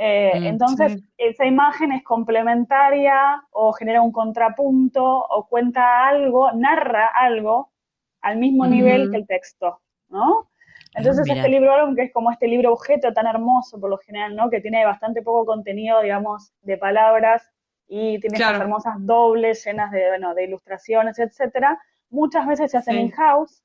Eh, 0.00 0.32
mm, 0.38 0.44
entonces, 0.44 1.02
esa 1.16 1.44
imagen 1.44 1.90
es 1.90 2.04
complementaria 2.04 3.42
o 3.50 3.72
genera 3.72 4.00
un 4.00 4.12
contrapunto 4.12 5.04
o 5.04 5.48
cuenta 5.48 6.06
algo, 6.06 6.52
narra 6.52 7.08
algo 7.08 7.72
al 8.20 8.36
mismo 8.36 8.64
nivel 8.68 9.10
que 9.10 9.16
el 9.16 9.26
texto, 9.26 9.80
¿no? 10.08 10.50
Entonces, 10.94 11.28
este 11.28 11.48
libro 11.48 11.72
que 11.96 12.02
es 12.02 12.12
como 12.12 12.30
este 12.30 12.46
libro 12.46 12.72
objeto 12.72 13.12
tan 13.12 13.26
hermoso 13.26 13.80
por 13.80 13.90
lo 13.90 13.98
general, 13.98 14.36
¿no? 14.36 14.48
Que 14.50 14.60
tiene 14.60 14.84
bastante 14.84 15.20
poco 15.20 15.44
contenido, 15.44 16.00
digamos, 16.00 16.52
de 16.62 16.78
palabras 16.78 17.50
y 17.88 18.20
tiene 18.20 18.36
estas 18.36 18.60
hermosas 18.60 18.94
dobles 19.00 19.64
llenas 19.64 19.90
de, 19.90 20.08
bueno, 20.10 20.32
de 20.34 20.44
ilustraciones, 20.44 21.18
etcétera. 21.18 21.76
Muchas 22.08 22.46
veces 22.46 22.70
se 22.70 22.78
hacen 22.78 22.98
in-house, 22.98 23.64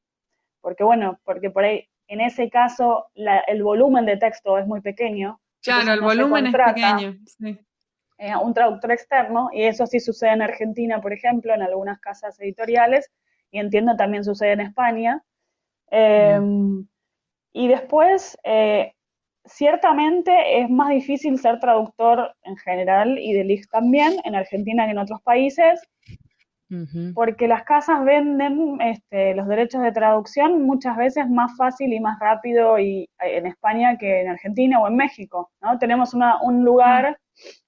porque 0.62 0.84
bueno, 0.84 1.20
porque 1.26 1.51
por 1.51 1.64
ahí, 1.64 1.88
en 2.07 2.22
ese 2.22 2.49
caso, 2.49 3.05
el 3.14 3.62
volumen 3.62 4.07
de 4.07 4.18
texto 4.18 4.57
es 4.57 4.66
muy 4.66 4.82
pequeño, 4.82 5.39
Claro, 5.64 5.93
el 5.93 6.01
volumen 6.01 6.47
es 6.47 6.53
pequeño. 6.53 7.16
Sí. 7.26 7.59
Eh, 8.20 8.36
un 8.36 8.53
traductor 8.53 8.91
externo, 8.91 9.49
y 9.51 9.64
eso 9.64 9.86
sí 9.88 9.99
sucede 9.99 10.32
en 10.32 10.41
Argentina, 10.41 11.01
por 11.01 11.14
ejemplo, 11.14 11.53
en 11.53 11.61
algunas 11.61 11.99
casas 11.99 12.39
editoriales, 12.39 13.11
y 13.51 13.59
entiendo 13.59 13.95
también 13.95 14.24
sucede 14.24 14.51
en 14.51 14.61
España. 14.61 15.24
Em, 15.89 16.88
y 17.53 17.68
después, 17.68 18.38
eh, 18.43 18.93
ciertamente 19.45 20.61
es 20.61 20.70
más 20.70 20.89
difícil 20.89 21.38
ser 21.39 21.59
traductor 21.59 22.34
en 22.43 22.57
general 22.57 23.20
y 23.20 23.34
de 23.34 23.43
LIG 23.43 23.70
también, 23.70 24.14
en 24.24 24.36
Argentina 24.36 24.86
que 24.86 24.91
en 24.91 24.97
otros 24.97 25.22
países, 25.22 25.82
porque 27.13 27.47
las 27.47 27.63
casas 27.63 28.03
venden 28.03 28.80
este, 28.82 29.36
los 29.36 29.47
derechos 29.47 29.82
de 29.82 29.91
traducción 29.91 30.63
muchas 30.63 30.97
veces 30.97 31.30
más 31.30 31.55
fácil 31.57 31.93
y 31.93 31.99
más 31.99 32.19
rápido 32.19 32.80
y, 32.80 33.03
eh, 33.03 33.38
en 33.38 33.45
España 33.45 33.97
que 33.97 34.21
en 34.21 34.30
Argentina 34.30 34.80
o 34.80 34.88
en 34.88 34.95
México, 34.95 35.51
¿no? 35.61 35.78
Tenemos 35.78 36.13
un 36.13 36.63
lugar 36.63 37.19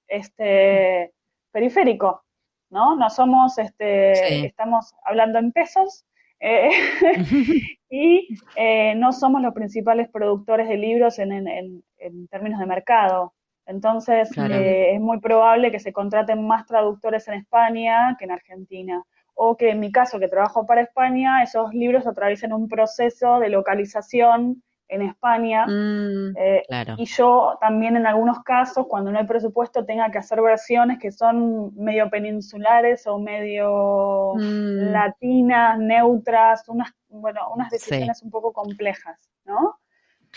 este, 0.07 1.11
periférico, 1.51 2.23
¿no? 2.69 2.95
No 2.95 3.09
somos, 3.09 3.57
este, 3.57 4.45
estamos 4.45 4.93
hablando 5.03 5.39
en 5.39 5.51
pesos 5.51 6.05
eh, 6.39 6.69
y 7.89 8.27
eh, 8.55 8.95
no 8.95 9.11
somos 9.13 9.41
los 9.41 9.53
principales 9.53 10.09
productores 10.09 10.67
de 10.67 10.77
libros 10.77 11.19
en, 11.19 11.31
en 11.31 12.27
términos 12.27 12.59
de 12.59 12.65
mercado. 12.65 13.34
Entonces, 13.65 14.29
eh, 14.37 14.93
es 14.93 15.01
muy 15.01 15.19
probable 15.19 15.71
que 15.71 15.79
se 15.79 15.93
contraten 15.93 16.45
más 16.45 16.65
traductores 16.65 17.27
en 17.27 17.35
España 17.35 18.15
que 18.17 18.25
en 18.25 18.31
Argentina. 18.31 19.03
O 19.33 19.57
que 19.57 19.71
en 19.71 19.79
mi 19.79 19.91
caso, 19.91 20.19
que 20.19 20.29
trabajo 20.29 20.65
para 20.65 20.81
España, 20.81 21.43
esos 21.43 21.73
libros 21.73 22.07
atraviesen 22.07 22.53
un 22.53 22.69
proceso 22.69 23.39
de 23.39 23.49
localización 23.49 24.63
en 24.87 25.01
España. 25.01 25.65
Mm, 25.65 26.37
eh, 26.37 26.63
y 26.97 27.05
yo 27.05 27.57
también 27.59 27.97
en 27.97 28.05
algunos 28.05 28.43
casos, 28.43 28.85
cuando 28.87 29.11
no 29.11 29.19
hay 29.19 29.25
presupuesto, 29.25 29.85
tenga 29.85 30.09
que 30.11 30.19
hacer 30.19 30.41
versiones 30.41 30.99
que 30.99 31.11
son 31.11 31.75
medio 31.75 32.09
peninsulares 32.09 33.05
o 33.07 33.17
medio 33.17 34.33
mm. 34.35 34.91
latinas, 34.91 35.79
neutras, 35.79 36.67
unas, 36.69 36.91
bueno, 37.09 37.41
unas 37.53 37.69
decisiones 37.71 38.21
un 38.21 38.29
poco 38.29 38.53
complejas, 38.53 39.19
¿no? 39.45 39.75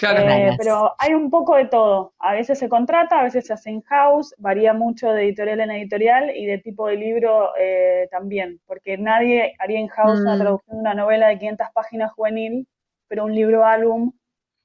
Eh, 0.00 0.50
pero 0.56 0.94
hay 0.98 1.14
un 1.14 1.28
poco 1.30 1.56
de 1.56 1.66
todo. 1.66 2.14
A 2.18 2.34
veces 2.34 2.58
se 2.58 2.68
contrata, 2.68 3.18
a 3.18 3.24
veces 3.24 3.46
se 3.46 3.52
hace 3.52 3.70
in-house, 3.70 4.34
varía 4.38 4.72
mucho 4.72 5.10
de 5.10 5.24
editorial 5.24 5.60
en 5.60 5.70
editorial 5.72 6.36
y 6.36 6.46
de 6.46 6.58
tipo 6.58 6.86
de 6.86 6.96
libro 6.96 7.50
eh, 7.58 8.08
también, 8.10 8.60
porque 8.66 8.96
nadie 8.96 9.54
haría 9.58 9.80
in-house 9.80 10.20
una 10.20 10.36
mm. 10.36 10.38
traducción 10.38 10.76
de 10.76 10.80
una 10.80 10.94
novela 10.94 11.28
de 11.28 11.38
500 11.38 11.66
páginas 11.74 12.12
juvenil, 12.12 12.68
pero 13.08 13.24
un 13.24 13.34
libro 13.34 13.64
álbum 13.64 14.12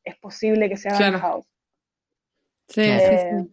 es 0.03 0.15
posible 0.17 0.69
que 0.69 0.77
se 0.77 0.89
haga 0.89 1.07
in-house. 1.07 1.47
Sí, 2.67 2.83
sí, 2.83 2.89
eh, 2.89 3.45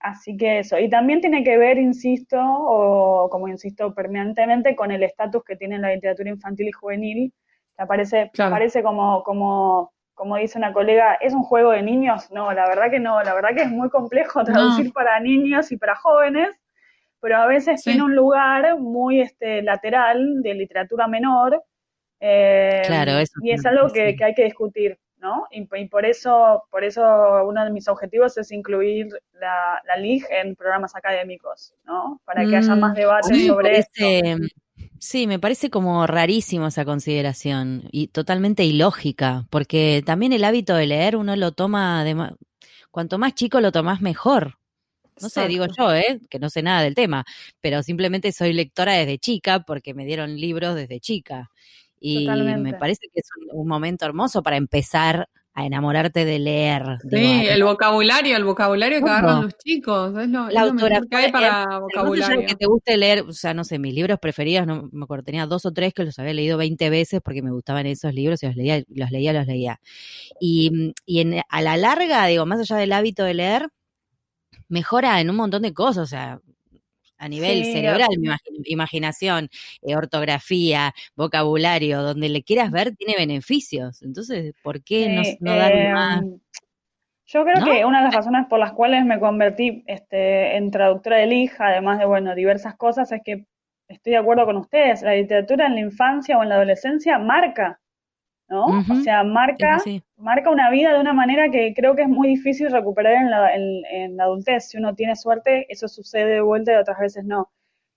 Así 0.00 0.36
que 0.36 0.60
eso. 0.60 0.78
Y 0.78 0.88
también 0.88 1.20
tiene 1.20 1.42
que 1.42 1.56
ver, 1.56 1.78
insisto, 1.78 2.38
o 2.38 3.28
como 3.30 3.48
insisto 3.48 3.94
permanentemente, 3.94 4.76
con 4.76 4.92
el 4.92 5.02
estatus 5.02 5.42
que 5.42 5.56
tiene 5.56 5.78
la 5.78 5.94
literatura 5.94 6.30
infantil 6.30 6.68
y 6.68 6.72
juvenil, 6.72 7.32
que 7.76 7.82
aparece, 7.82 8.30
aparece 8.38 8.82
como, 8.82 9.22
como 9.24 9.92
como 10.16 10.36
dice 10.38 10.58
una 10.58 10.72
colega, 10.72 11.14
¿es 11.20 11.34
un 11.34 11.42
juego 11.42 11.70
de 11.70 11.82
niños? 11.82 12.30
No, 12.32 12.52
la 12.52 12.66
verdad 12.66 12.90
que 12.90 12.98
no, 12.98 13.22
la 13.22 13.34
verdad 13.34 13.50
que 13.54 13.62
es 13.62 13.70
muy 13.70 13.90
complejo 13.90 14.42
traducir 14.44 14.92
para 14.92 15.20
niños 15.20 15.70
y 15.70 15.76
para 15.76 15.94
jóvenes, 15.94 16.58
pero 17.20 17.36
a 17.36 17.46
veces 17.46 17.82
tiene 17.84 18.02
un 18.02 18.16
lugar 18.16 18.78
muy 18.78 19.20
este, 19.20 19.62
lateral 19.62 20.42
de 20.42 20.54
literatura 20.54 21.06
menor. 21.06 21.62
Eh, 22.18 22.82
claro, 22.86 23.12
y 23.42 23.50
es 23.50 23.66
algo 23.66 23.90
que, 23.90 24.16
hay 24.18 24.34
que 24.34 24.44
discutir, 24.44 24.98
¿no? 25.18 25.46
Y, 25.50 25.66
por 25.86 26.06
eso, 26.06 26.64
por 26.70 26.82
eso 26.82 27.02
uno 27.46 27.64
de 27.64 27.70
mis 27.70 27.86
objetivos 27.86 28.38
es 28.38 28.50
incluir 28.52 29.08
la, 29.34 29.82
la 29.86 29.96
LIG 29.96 30.24
en 30.30 30.56
programas 30.56 30.96
académicos, 30.96 31.74
¿no? 31.84 32.22
Para 32.24 32.46
que 32.46 32.56
haya 32.56 32.74
mm, 32.74 32.80
más 32.80 32.94
debate 32.94 33.46
sobre 33.46 33.78
esto. 33.80 34.02
Sí, 35.00 35.26
me 35.26 35.38
parece 35.38 35.70
como 35.70 36.06
rarísimo 36.06 36.66
esa 36.66 36.84
consideración 36.84 37.88
y 37.92 38.08
totalmente 38.08 38.64
ilógica, 38.64 39.46
porque 39.50 40.02
también 40.04 40.32
el 40.32 40.44
hábito 40.44 40.74
de 40.74 40.86
leer 40.86 41.16
uno 41.16 41.36
lo 41.36 41.52
toma 41.52 42.04
de 42.04 42.34
cuanto 42.90 43.18
más 43.18 43.34
chico 43.34 43.60
lo 43.60 43.72
tomas 43.72 44.00
mejor. 44.00 44.58
No 45.20 45.30
sé, 45.30 45.48
digo 45.48 45.66
yo, 45.78 45.94
¿eh? 45.94 46.20
que 46.28 46.38
no 46.38 46.50
sé 46.50 46.62
nada 46.62 46.82
del 46.82 46.94
tema, 46.94 47.24
pero 47.60 47.82
simplemente 47.82 48.32
soy 48.32 48.52
lectora 48.52 48.92
desde 48.92 49.18
chica 49.18 49.60
porque 49.60 49.94
me 49.94 50.04
dieron 50.04 50.36
libros 50.36 50.74
desde 50.74 51.00
chica. 51.00 51.50
Y 51.98 52.28
me 52.28 52.74
parece 52.74 53.08
que 53.12 53.20
es 53.20 53.28
un 53.52 53.66
momento 53.66 54.04
hermoso 54.04 54.42
para 54.42 54.56
empezar 54.56 55.28
a 55.56 55.64
enamorarte 55.64 56.26
de 56.26 56.38
leer. 56.38 56.98
Sí, 57.10 57.46
el 57.48 57.64
vocabulario, 57.64 58.36
el 58.36 58.44
vocabulario 58.44 59.02
que 59.02 59.08
agarran 59.08 59.44
los 59.44 59.56
chicos, 59.56 60.14
es 60.18 60.28
lo, 60.28 60.50
la 60.50 60.60
autora 60.60 61.00
que 61.10 61.16
hay 61.16 61.32
para 61.32 61.78
vocabulario. 61.78 62.46
Que 62.46 62.54
te 62.54 62.66
guste 62.66 62.98
leer, 62.98 63.22
o 63.22 63.32
sea, 63.32 63.54
no 63.54 63.64
sé, 63.64 63.78
mis 63.78 63.94
libros 63.94 64.18
preferidos, 64.20 64.66
no 64.66 64.90
me 64.92 65.04
acuerdo, 65.04 65.24
tenía 65.24 65.46
dos 65.46 65.64
o 65.64 65.72
tres 65.72 65.94
que 65.94 66.04
los 66.04 66.18
había 66.18 66.34
leído 66.34 66.58
20 66.58 66.90
veces 66.90 67.22
porque 67.24 67.40
me 67.40 67.50
gustaban 67.50 67.86
esos 67.86 68.12
libros 68.12 68.42
y 68.42 68.46
los 68.48 68.54
leía, 68.54 68.82
los 68.88 69.10
leía, 69.10 69.32
los 69.32 69.46
leía. 69.46 69.80
Y, 70.38 70.92
y 71.06 71.20
en, 71.20 71.40
a 71.48 71.62
la 71.62 71.78
larga, 71.78 72.26
digo, 72.26 72.44
más 72.44 72.60
allá 72.60 72.76
del 72.76 72.92
hábito 72.92 73.24
de 73.24 73.32
leer, 73.32 73.68
mejora 74.68 75.22
en 75.22 75.30
un 75.30 75.36
montón 75.36 75.62
de 75.62 75.72
cosas, 75.72 76.02
o 76.02 76.06
sea, 76.06 76.38
a 77.18 77.28
nivel 77.28 77.64
cerebral, 77.64 78.08
mi 78.18 78.30
imaginación, 78.66 79.48
eh, 79.82 79.96
ortografía, 79.96 80.94
vocabulario, 81.14 82.02
donde 82.02 82.28
le 82.28 82.42
quieras 82.42 82.70
ver, 82.70 82.94
tiene 82.96 83.14
beneficios. 83.16 84.02
Entonces, 84.02 84.54
¿por 84.62 84.82
qué 84.82 85.08
no, 85.08 85.22
no 85.40 85.56
dar 85.56 85.92
más? 85.92 86.22
Em, 86.22 86.40
yo 87.26 87.44
creo 87.44 87.64
que 87.64 87.84
una 87.84 87.98
de 87.98 88.04
las 88.04 88.14
razones 88.14 88.46
por 88.48 88.60
las 88.60 88.72
cuales 88.72 89.04
me 89.04 89.18
convertí 89.18 89.82
este, 89.86 90.56
en 90.56 90.70
traductora 90.70 91.16
del 91.16 91.32
hija, 91.32 91.68
además 91.68 91.98
de, 91.98 92.06
bueno, 92.06 92.34
diversas 92.34 92.76
cosas, 92.76 93.10
es 93.10 93.20
que 93.24 93.46
estoy 93.88 94.12
de 94.12 94.18
acuerdo 94.18 94.46
con 94.46 94.56
ustedes, 94.56 95.02
la 95.02 95.14
literatura 95.14 95.66
en 95.66 95.74
la 95.74 95.80
infancia 95.80 96.38
o 96.38 96.42
en 96.42 96.50
la 96.50 96.54
adolescencia 96.56 97.18
marca 97.18 97.80
¿no? 98.48 98.66
O 98.66 98.94
sea, 99.02 99.24
marca, 99.24 99.78
marca 100.16 100.50
una 100.50 100.70
vida 100.70 100.92
de 100.92 101.00
una 101.00 101.12
manera 101.12 101.50
que 101.50 101.74
creo 101.74 101.96
que 101.96 102.02
es 102.02 102.08
muy 102.08 102.28
difícil 102.28 102.70
recuperar 102.70 103.14
en 103.14 103.30
la, 103.30 103.54
en, 103.54 104.16
la 104.16 104.24
adultez. 104.24 104.68
Si 104.68 104.78
uno 104.78 104.94
tiene 104.94 105.16
suerte, 105.16 105.66
eso 105.68 105.88
sucede 105.88 106.34
de 106.34 106.40
vuelta 106.40 106.72
y 106.72 106.76
otras 106.76 106.98
veces 106.98 107.24
no. 107.24 107.50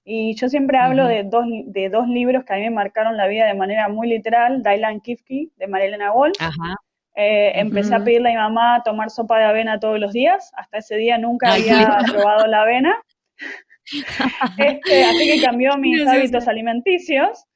Y 0.04 0.36
yo 0.36 0.50
siempre 0.50 0.78
hablo 0.78 1.06
de, 1.06 1.24
dos, 1.24 1.46
de 1.68 1.90
dos 1.90 2.08
libros 2.08 2.44
que 2.44 2.54
a 2.54 2.56
mí 2.56 2.64
me 2.64 2.72
marcaron 2.72 3.16
la 3.16 3.28
vida 3.28 3.46
de 3.46 3.54
manera 3.54 3.90
muy 3.90 4.08
literal, 4.08 4.64
Dylan 4.64 5.02
Kifke, 5.02 5.50
de 5.56 5.68
Marilena 5.68 6.12
Wolf. 6.12 6.36
Eh, 7.16 7.52
empecé 7.60 7.94
a 7.94 8.04
pedirle 8.04 8.30
a 8.30 8.32
mi 8.32 8.38
mamá 8.38 8.82
tomar 8.84 9.10
sopa 9.10 9.38
de 9.38 9.44
avena 9.46 9.80
todos 9.80 10.00
los 10.00 10.14
días. 10.14 10.52
Hasta 10.56 10.78
ese 10.78 10.96
día 10.96 11.18
nunca 11.18 11.54
había 11.54 12.00
probado 12.12 12.48
la 12.48 12.62
avena. 12.62 12.96
Este, 14.60 15.04
así 15.04 15.26
que 15.26 15.42
cambió 15.44 15.76
mis 15.78 16.06
hábitos 16.06 16.48
alimenticios. 16.48 17.49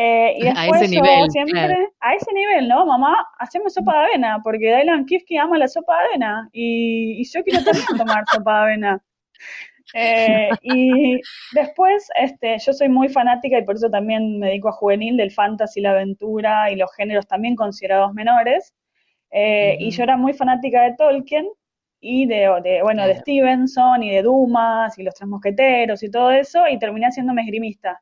Eh, 0.00 0.34
y 0.36 0.42
después 0.44 0.80
a 0.80 0.84
ese 0.84 0.88
nivel, 0.88 1.30
siempre, 1.30 1.88
a 2.00 2.14
ese 2.14 2.32
nivel, 2.32 2.68
¿no? 2.68 2.86
Mamá, 2.86 3.26
hacemos 3.40 3.74
sopa 3.74 3.92
de 3.92 4.04
avena, 4.06 4.40
porque 4.44 4.76
Dylan 4.76 5.06
Kifke 5.06 5.36
ama 5.38 5.58
la 5.58 5.66
sopa 5.66 5.92
de 5.98 6.08
avena 6.10 6.48
y, 6.52 7.24
yo 7.28 7.42
quiero 7.42 7.64
también 7.64 7.86
tomar 7.98 8.24
sopa 8.32 8.58
de 8.58 8.62
avena. 8.62 9.02
Eh, 9.94 10.50
y 10.62 11.20
después, 11.52 12.08
este, 12.14 12.58
yo 12.64 12.72
soy 12.72 12.88
muy 12.88 13.08
fanática 13.08 13.58
y 13.58 13.64
por 13.64 13.74
eso 13.74 13.90
también 13.90 14.38
me 14.38 14.48
dedico 14.48 14.68
a 14.68 14.72
juvenil 14.72 15.16
del 15.16 15.32
fantasy, 15.32 15.80
la 15.80 15.90
aventura 15.90 16.70
y 16.70 16.76
los 16.76 16.94
géneros 16.94 17.26
también 17.26 17.56
considerados 17.56 18.14
menores. 18.14 18.74
Eh, 19.32 19.78
y 19.80 19.90
yo 19.90 20.04
era 20.04 20.16
muy 20.16 20.32
fanática 20.32 20.82
de 20.82 20.94
Tolkien 20.94 21.46
y 22.00 22.26
de, 22.26 22.48
de 22.62 22.82
bueno, 22.82 23.04
de 23.04 23.16
Stevenson 23.16 24.04
y 24.04 24.10
de 24.10 24.22
Dumas 24.22 24.96
y 24.96 25.02
los 25.02 25.14
Tres 25.14 25.28
Mosqueteros 25.28 26.04
y 26.04 26.10
todo 26.10 26.30
eso, 26.30 26.68
y 26.68 26.78
terminé 26.78 27.06
haciéndome 27.06 27.42
esgrimista. 27.42 28.00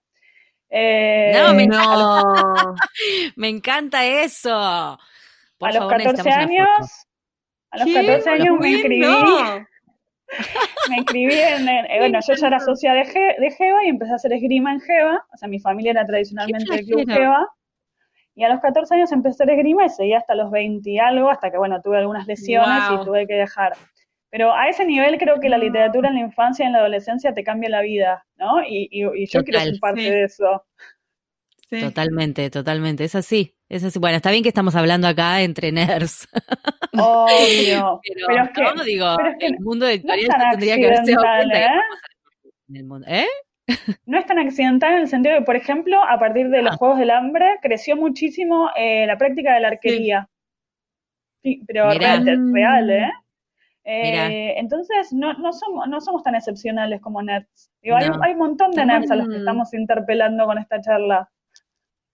Eh, 0.71 1.33
no, 1.35 1.55
me, 1.55 1.69
me 3.37 3.49
encanta 3.49 4.05
eso. 4.05 4.55
a 4.55 4.99
los 5.61 5.89
14 5.89 6.31
años, 6.31 7.07
a 7.71 7.79
los 7.79 7.95
14 7.95 8.31
años 8.31 8.59
me 8.61 8.71
inscribí. 8.71 9.07
me 10.91 10.97
inscribí 10.97 11.35
en, 11.35 11.69
eh, 11.69 11.99
bueno, 11.99 12.19
yo 12.27 12.35
ya 12.35 12.47
era 12.49 12.59
socia 12.59 12.93
de, 12.95 13.05
de 13.05 13.51
Jeva 13.53 13.85
y 13.85 13.89
empecé 13.89 14.13
a 14.13 14.17
hacer 14.17 14.33
esgrima 14.33 14.73
en 14.73 14.81
Jeva, 14.81 15.25
o 15.33 15.37
sea, 15.37 15.49
mi 15.49 15.61
familia 15.61 15.93
era 15.93 16.05
tradicionalmente 16.05 16.75
del 16.75 16.85
club 16.85 17.05
Jeva, 17.09 17.49
y 18.35 18.45
a 18.45 18.49
los 18.49 18.61
14 18.61 18.95
años 18.95 19.13
empecé 19.13 19.43
a 19.43 19.47
hacer 19.47 19.51
esgrima 19.51 19.87
y 19.87 19.89
seguí 19.89 20.13
hasta 20.15 20.35
los 20.35 20.51
20 20.51 20.91
y 20.91 20.99
algo, 20.99 21.31
hasta 21.31 21.51
que, 21.51 21.59
bueno, 21.59 21.81
tuve 21.81 21.99
algunas 21.99 22.27
lesiones 22.27 22.83
y 22.93 23.05
tuve 23.05 23.27
que 23.27 23.35
dejar. 23.35 23.73
Pero 24.31 24.53
a 24.53 24.69
ese 24.69 24.85
nivel 24.85 25.19
creo 25.19 25.41
que 25.41 25.49
la 25.49 25.59
literatura 25.59 26.09
en 26.09 26.17
la 26.17 26.21
infancia 26.21 26.65
y 26.65 26.67
en 26.67 26.73
la 26.73 26.81
adolescencia 26.81 27.33
te 27.33 27.45
cambia 27.45 27.71
la 27.71 27.83
vida, 27.83 28.27
¿no? 28.37 28.63
Y, 28.67 28.89
yo 29.27 29.45
quiero 29.45 29.61
ser 29.61 29.79
parte 29.81 30.03
de 30.03 30.25
eso. 30.25 30.65
Totalmente, 31.69 32.51
totalmente. 32.51 33.05
Es 33.05 33.15
así, 33.15 33.57
es 33.69 33.83
así. 33.83 33.99
Bueno, 33.99 34.17
está 34.17 34.31
bien 34.31 34.43
que 34.43 34.49
estamos 34.49 34.77
hablando 34.77 35.09
acá 35.09 35.43
entre 35.43 35.73
nerds. 35.73 36.29
Obvio. 36.93 38.01
pero, 38.27 38.43
es 38.45 38.51
que, 38.51 38.85
digo, 38.85 39.17
el 39.41 39.59
mundo 39.61 39.87
editorial 39.87 40.31
tendría 40.53 40.77
que 40.77 40.87
verse 40.87 41.13
¿eh? 41.13 41.67
en 42.69 42.77
el 42.77 42.85
mundo. 42.85 43.07
¿Eh? 43.09 43.27
No 44.07 44.19
es 44.19 44.27
tan 44.27 44.39
accidental 44.39 44.93
en 44.93 44.99
el 45.01 45.09
sentido 45.09 45.35
de, 45.35 45.43
por 45.43 45.57
ejemplo, 45.57 46.01
a 46.01 46.19
partir 46.21 46.49
de 46.51 46.63
los 46.63 46.75
ah. 46.75 46.77
Juegos 46.77 46.99
del 46.99 47.11
Hambre, 47.11 47.59
creció 47.63 47.97
muchísimo 47.97 48.71
eh, 48.77 49.07
la 49.07 49.19
práctica 49.19 49.55
de 49.55 49.61
la 49.61 49.69
arquería. 49.69 50.29
Sí, 51.43 51.63
pero 51.67 51.91
real, 51.91 52.91
¿eh? 52.91 53.11
Eh, 53.89 54.59
entonces, 54.59 55.13
no, 55.13 55.33
no, 55.35 55.53
somos, 55.53 55.87
no 55.89 56.01
somos 56.01 56.25
tan 56.25 56.35
excepcionales 56.35 57.01
como 57.01 57.23
nerds. 57.23 57.71
hay, 57.85 58.33
un 58.33 58.39
montón 58.39 58.73
de 58.73 58.85
nerds 58.85 59.13
a 59.13 59.15
los 59.15 59.29
que 59.29 59.37
estamos 59.37 59.73
interpelando 59.75 60.45
con 60.45 60.59
esta 60.59 60.81
charla. 60.81 61.31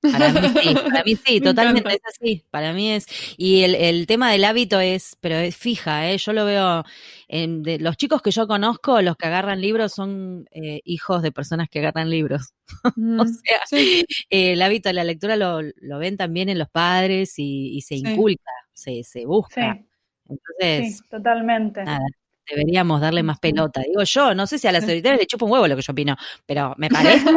Para 0.02 0.32
mí 0.32 0.40
sí, 0.48 0.74
para 0.92 1.04
mí 1.04 1.16
sí, 1.16 1.40
totalmente 1.40 1.94
es 1.94 2.00
así, 2.06 2.44
para 2.50 2.74
mí 2.74 2.90
es. 2.90 3.06
Y 3.38 3.62
el, 3.62 3.74
el, 3.74 4.06
tema 4.06 4.30
del 4.30 4.44
hábito 4.44 4.80
es, 4.80 5.16
pero 5.20 5.36
es 5.36 5.56
fija, 5.56 6.10
¿eh? 6.10 6.18
yo 6.18 6.34
lo 6.34 6.44
veo, 6.44 6.84
en, 7.28 7.62
de, 7.62 7.78
los 7.78 7.96
chicos 7.96 8.20
que 8.20 8.32
yo 8.32 8.46
conozco, 8.46 9.00
los 9.00 9.16
que 9.16 9.28
agarran 9.28 9.62
libros 9.62 9.92
son 9.94 10.44
eh, 10.50 10.80
hijos 10.84 11.22
de 11.22 11.32
personas 11.32 11.70
que 11.70 11.78
agarran 11.78 12.10
libros. 12.10 12.54
Mm, 12.96 13.20
o 13.20 13.26
sea, 13.26 13.60
sí. 13.66 14.04
eh, 14.30 14.52
el 14.52 14.62
hábito 14.62 14.88
de 14.88 14.94
la 14.94 15.04
lectura 15.04 15.36
lo, 15.36 15.60
lo, 15.60 15.98
ven 15.98 16.16
también 16.16 16.48
en 16.48 16.58
los 16.58 16.70
padres 16.70 17.38
y, 17.38 17.76
y 17.76 17.82
se 17.82 17.96
sí. 17.96 18.02
inculca, 18.06 18.50
se, 18.72 19.04
se 19.04 19.26
busca. 19.26 19.74
Sí. 19.74 19.91
Entonces, 20.28 20.98
sí, 20.98 21.08
totalmente. 21.08 21.84
Nada, 21.84 22.06
deberíamos 22.48 23.00
darle 23.00 23.22
más 23.22 23.38
pelota. 23.38 23.80
Digo 23.80 24.02
yo, 24.04 24.34
no 24.34 24.46
sé 24.46 24.58
si 24.58 24.68
a 24.68 24.72
las 24.72 24.84
editores 24.84 25.20
le 25.20 25.26
chupa 25.26 25.44
un 25.44 25.52
huevo 25.52 25.68
lo 25.68 25.76
que 25.76 25.82
yo 25.82 25.92
opino, 25.92 26.16
pero 26.46 26.74
me 26.76 26.88
parece 26.90 27.30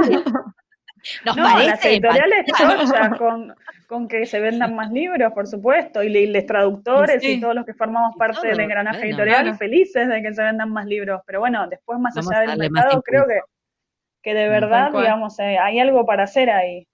Nos 1.23 1.37
no, 1.37 1.43
parece 1.43 1.69
las 1.69 1.85
editoriales 1.85 2.45
con, 3.19 3.55
con, 3.87 4.07
que 4.07 4.25
se 4.25 4.39
vendan 4.39 4.75
más 4.75 4.91
libros, 4.91 5.31
por 5.33 5.47
supuesto, 5.47 6.01
y 6.01 6.27
los 6.27 6.45
traductores 6.45 7.21
sí. 7.21 7.33
y 7.33 7.41
todos 7.41 7.53
los 7.53 7.65
que 7.65 7.73
formamos 7.73 8.15
parte 8.15 8.47
del 8.47 8.59
engranaje 8.59 8.97
bueno, 8.97 9.09
editorial 9.09 9.41
claro. 9.43 9.57
felices 9.57 10.07
de 10.07 10.21
que 10.21 10.33
se 10.33 10.43
vendan 10.43 10.71
más 10.71 10.85
libros. 10.85 11.21
Pero 11.25 11.39
bueno, 11.39 11.67
después 11.67 11.99
más 11.99 12.15
Vamos 12.15 12.31
allá 12.31 12.51
del 12.51 12.71
mercado, 12.71 13.01
creo 13.03 13.27
que, 13.27 13.39
que 14.23 14.33
de 14.33 14.49
verdad, 14.49 14.91
digamos, 14.91 15.37
eh, 15.39 15.57
hay 15.59 15.79
algo 15.79 16.05
para 16.05 16.23
hacer 16.23 16.49
ahí. 16.49 16.87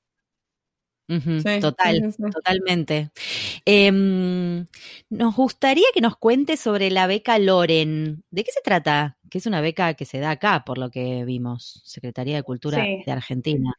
Uh 1.11 1.15
-huh, 1.15 1.41
sí, 1.41 1.59
total, 1.59 2.13
sí, 2.13 2.23
totalmente. 2.31 3.09
Eh, 3.65 3.91
nos 3.91 5.35
gustaría 5.35 5.87
que 5.93 5.99
nos 5.99 6.15
cuente 6.15 6.55
sobre 6.55 6.89
la 6.89 7.05
beca 7.05 7.37
Loren. 7.37 8.23
¿De 8.31 8.45
qué 8.45 8.51
se 8.53 8.61
trata? 8.61 9.17
Que 9.29 9.39
es 9.39 9.45
una 9.45 9.59
beca 9.59 9.93
que 9.95 10.05
se 10.05 10.19
da 10.19 10.31
acá, 10.31 10.63
por 10.65 10.77
lo 10.77 10.89
que 10.89 11.25
vimos, 11.25 11.81
Secretaría 11.83 12.37
de 12.37 12.43
Cultura 12.43 12.77
de 12.77 13.11
Argentina. 13.11 13.73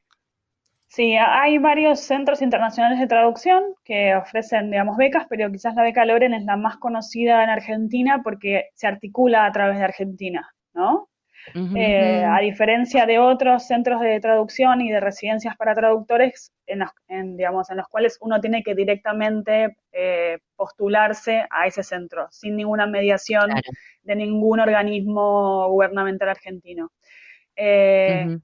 Sí, 0.89 1.16
hay 1.16 1.57
varios 1.57 2.01
centros 2.01 2.43
internacionales 2.43 2.99
de 3.01 3.07
traducción 3.07 3.62
que 3.83 4.14
ofrecen, 4.14 4.70
digamos, 4.70 4.99
becas, 4.99 5.24
pero 5.30 5.51
quizás 5.51 5.74
la 5.74 5.85
beca 5.85 6.05
Loren 6.05 6.35
es 6.35 6.45
la 6.45 6.59
más 6.59 6.76
conocida 6.76 7.43
en 7.43 7.49
Argentina 7.49 8.20
porque 8.22 8.66
se 8.74 8.89
articula 8.89 9.47
a 9.47 9.53
través 9.53 9.78
de 9.78 9.85
Argentina, 9.85 10.53
¿no? 10.74 11.09
Uh 11.55 11.59
-huh. 11.59 11.76
eh, 11.76 12.24
a 12.24 12.38
diferencia 12.40 13.05
de 13.05 13.18
otros 13.18 13.66
centros 13.66 14.01
de 14.01 14.20
traducción 14.20 14.80
y 14.80 14.90
de 14.90 15.01
residencias 15.01 15.57
para 15.57 15.74
traductores, 15.74 16.53
en, 16.66 16.78
los, 16.80 16.90
en 17.09 17.36
digamos, 17.36 17.68
en 17.70 17.78
los 17.78 17.88
cuales 17.88 18.18
uno 18.20 18.40
tiene 18.40 18.62
que 18.62 18.74
directamente 18.74 19.76
eh, 19.93 20.38
postularse 20.57 21.45
a 21.51 21.66
ese 21.66 21.82
centro, 21.82 22.28
sin 22.30 22.57
ninguna 22.57 22.86
mediación 22.86 23.47
claro. 23.47 23.61
de 24.03 24.16
ningún 24.16 24.61
organismo 24.61 25.68
gubernamental 25.68 26.28
argentino. 26.28 26.90
Eh, 27.57 28.24
uh 28.26 28.30
-huh. 28.30 28.43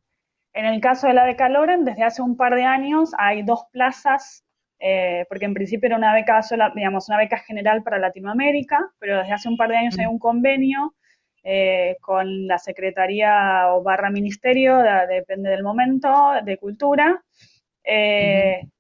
En 0.54 0.64
el 0.64 0.80
caso 0.80 1.06
de 1.06 1.14
la 1.14 1.24
beca 1.24 1.48
Loren, 1.48 1.84
desde 1.84 2.02
hace 2.02 2.20
un 2.20 2.36
par 2.36 2.56
de 2.56 2.64
años 2.64 3.12
hay 3.16 3.42
dos 3.42 3.66
plazas, 3.70 4.44
eh, 4.80 5.24
porque 5.28 5.44
en 5.44 5.54
principio 5.54 5.86
era 5.86 5.96
una 5.96 6.12
beca 6.12 6.42
sola, 6.42 6.72
digamos, 6.74 7.08
una 7.08 7.18
beca 7.18 7.38
general 7.38 7.84
para 7.84 7.98
Latinoamérica, 7.98 8.78
pero 8.98 9.18
desde 9.18 9.34
hace 9.34 9.48
un 9.48 9.56
par 9.56 9.68
de 9.68 9.76
años 9.76 9.96
hay 9.98 10.06
un 10.06 10.18
convenio 10.18 10.94
eh, 11.42 11.96
con 12.00 12.46
la 12.46 12.58
Secretaría 12.58 13.72
o 13.72 13.82
barra 13.82 14.10
Ministerio, 14.10 14.78
de, 14.78 15.06
depende 15.06 15.50
del 15.50 15.62
momento, 15.62 16.32
de 16.44 16.56
Cultura. 16.58 17.22
Eh, 17.84 18.60
uh 18.62 18.64
-huh. 18.64 18.72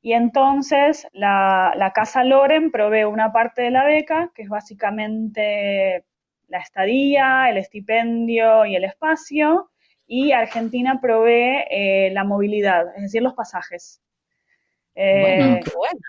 Y 0.00 0.12
entonces 0.12 1.06
la, 1.12 1.74
la 1.76 1.92
Casa 1.92 2.24
Loren 2.24 2.70
provee 2.70 3.04
una 3.04 3.32
parte 3.32 3.62
de 3.62 3.70
la 3.70 3.84
beca, 3.84 4.30
que 4.34 4.42
es 4.42 4.48
básicamente 4.48 6.04
la 6.46 6.58
estadía, 6.58 7.50
el 7.50 7.58
estipendio 7.58 8.64
y 8.64 8.76
el 8.76 8.84
espacio 8.84 9.70
y 10.06 10.32
Argentina 10.32 10.98
provee 11.00 11.64
eh, 11.70 12.10
la 12.12 12.24
movilidad, 12.24 12.96
es 12.96 13.02
decir, 13.02 13.22
los 13.22 13.34
pasajes. 13.34 14.00
Eh, 14.94 15.36
bueno, 15.38 15.60
qué 15.62 15.70
bueno. 15.76 16.00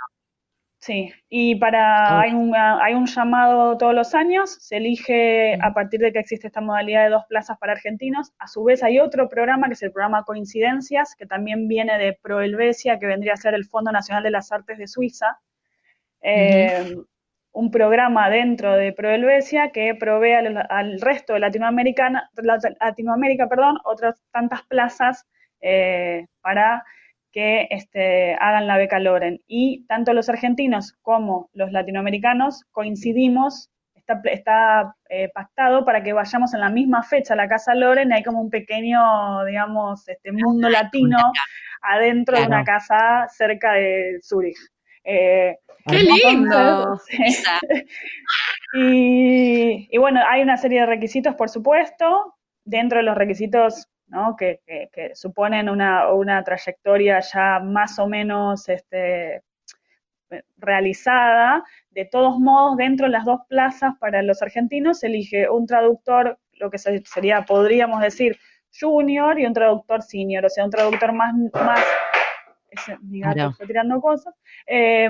Sí, 0.82 1.12
y 1.28 1.56
para 1.56 2.22
hay 2.22 2.34
un, 2.34 2.56
hay 2.56 2.94
un 2.94 3.06
llamado 3.06 3.78
todos 3.78 3.94
los 3.94 4.16
años, 4.16 4.50
se 4.62 4.78
elige 4.78 5.56
a 5.62 5.74
partir 5.74 6.00
de 6.00 6.14
que 6.14 6.20
existe 6.20 6.48
esta 6.48 6.62
modalidad 6.62 7.04
de 7.04 7.10
dos 7.10 7.26
plazas 7.28 7.58
para 7.58 7.74
argentinos. 7.74 8.32
A 8.40 8.48
su 8.48 8.64
vez 8.64 8.82
hay 8.82 9.00
otro 9.00 9.28
programa 9.28 9.68
que 9.68 9.74
es 9.74 9.84
el 9.84 9.92
programa 9.92 10.24
Coincidencias, 10.24 11.16
que 11.18 11.26
también 11.26 11.68
viene 11.68 11.98
de 11.98 12.18
Prohelvecia, 12.22 12.98
que 12.98 13.08
vendría 13.08 13.34
a 13.34 13.38
ser 13.38 13.56
el 13.56 13.66
Fondo 13.66 13.92
Nacional 13.92 14.24
de 14.24 14.32
las 14.32 14.54
Artes 14.54 14.78
de 14.78 14.88
Suiza. 14.88 15.40
Eh, 16.22 16.94
uh 16.94 17.00
-huh 17.00 17.06
un 17.52 17.72
programa 17.72 18.30
dentro 18.30 18.74
de 18.74 18.94
Prohelvecia 18.94 19.72
que 19.72 19.96
provee 19.96 20.34
al, 20.34 20.66
al, 20.70 21.02
resto 21.02 21.34
de 21.34 21.40
Latinoamérica, 21.40 22.30
Latinoamérica 22.80 23.48
perdón, 23.48 23.80
otras 23.84 24.22
tantas 24.32 24.64
plazas 24.64 25.28
eh, 25.62 26.28
para 26.42 26.84
que 27.32 27.68
este, 27.70 28.36
hagan 28.36 28.68
la 28.68 28.78
beca 28.78 29.00
Loren. 29.00 29.42
Y 29.48 29.86
tanto 29.88 30.14
los 30.14 30.30
argentinos 30.30 30.94
como 31.02 31.50
los 31.54 31.72
latinoamericanos 31.72 32.66
coincidimos, 32.72 33.70
está, 33.94 34.22
está 34.26 34.96
eh, 35.10 35.30
pactado 35.34 35.86
para 35.86 36.04
que 36.04 36.14
vayamos 36.14 36.54
en 36.54 36.62
la 36.62 36.70
misma 36.70 37.04
fecha 37.04 37.34
a 37.34 37.38
la 37.38 37.48
Casa 37.48 37.76
Loren, 37.76 38.14
hay 38.14 38.24
como 38.24 38.42
un 38.42 38.50
pequeño, 38.50 39.46
digamos, 39.46 40.08
este 40.08 40.32
mundo 40.32 40.70
latino 40.70 41.18
adentro 41.82 42.36
claro. 42.36 42.50
de 42.50 42.56
una 42.56 42.64
casa 42.66 43.28
cerca 43.30 43.74
de 43.74 44.20
Zurich. 44.22 44.58
Eh, 45.04 45.58
¡Qué 45.88 46.04
lindo! 46.04 47.00
y, 48.74 49.88
y, 49.90 49.98
bueno, 49.98 50.22
hay 50.28 50.42
una 50.42 50.58
serie 50.58 50.82
de 50.82 50.86
requisitos, 50.86 51.36
por 51.36 51.50
supuesto, 51.50 52.36
dentro 52.66 53.00
de 53.00 53.04
los 53.04 53.18
requisitos 53.18 53.88
¿no? 54.10 54.36
que, 54.36 54.60
suponen 55.14 55.70
una, 55.70 56.12
una, 56.12 56.44
trayectoria 56.44 57.20
ya 57.20 57.60
más 57.60 57.98
o 58.00 58.08
menos 58.08 58.68
este, 58.70 59.44
realizada. 60.58 61.64
De 61.92 62.06
todos 62.06 62.40
modos, 62.40 62.78
dentro 62.78 63.06
de 63.08 63.12
las 63.12 63.26
dos 63.26 63.42
plazas 63.48 63.94
para 64.00 64.22
los 64.22 64.42
argentinos 64.42 65.00
se 65.00 65.08
elige 65.08 65.50
un 65.50 65.66
traductor, 65.66 66.38
lo 66.54 66.70
que 66.70 66.78
sería, 66.78 67.44
podríamos 67.46 68.02
decir, 68.02 68.38
junior 68.80 69.40
y 69.40 69.46
un 69.46 69.54
traductor 69.54 70.02
senior, 70.02 70.46
o 70.46 70.50
sea, 70.50 70.66
un 70.66 70.72
traductor 70.72 71.12
más 71.14 71.34
ese, 72.72 72.98
mi 73.02 73.20
gato 73.20 73.50
está 73.50 73.66
tirando 73.66 74.00
cosas, 74.02 74.34
eh, 74.68 75.10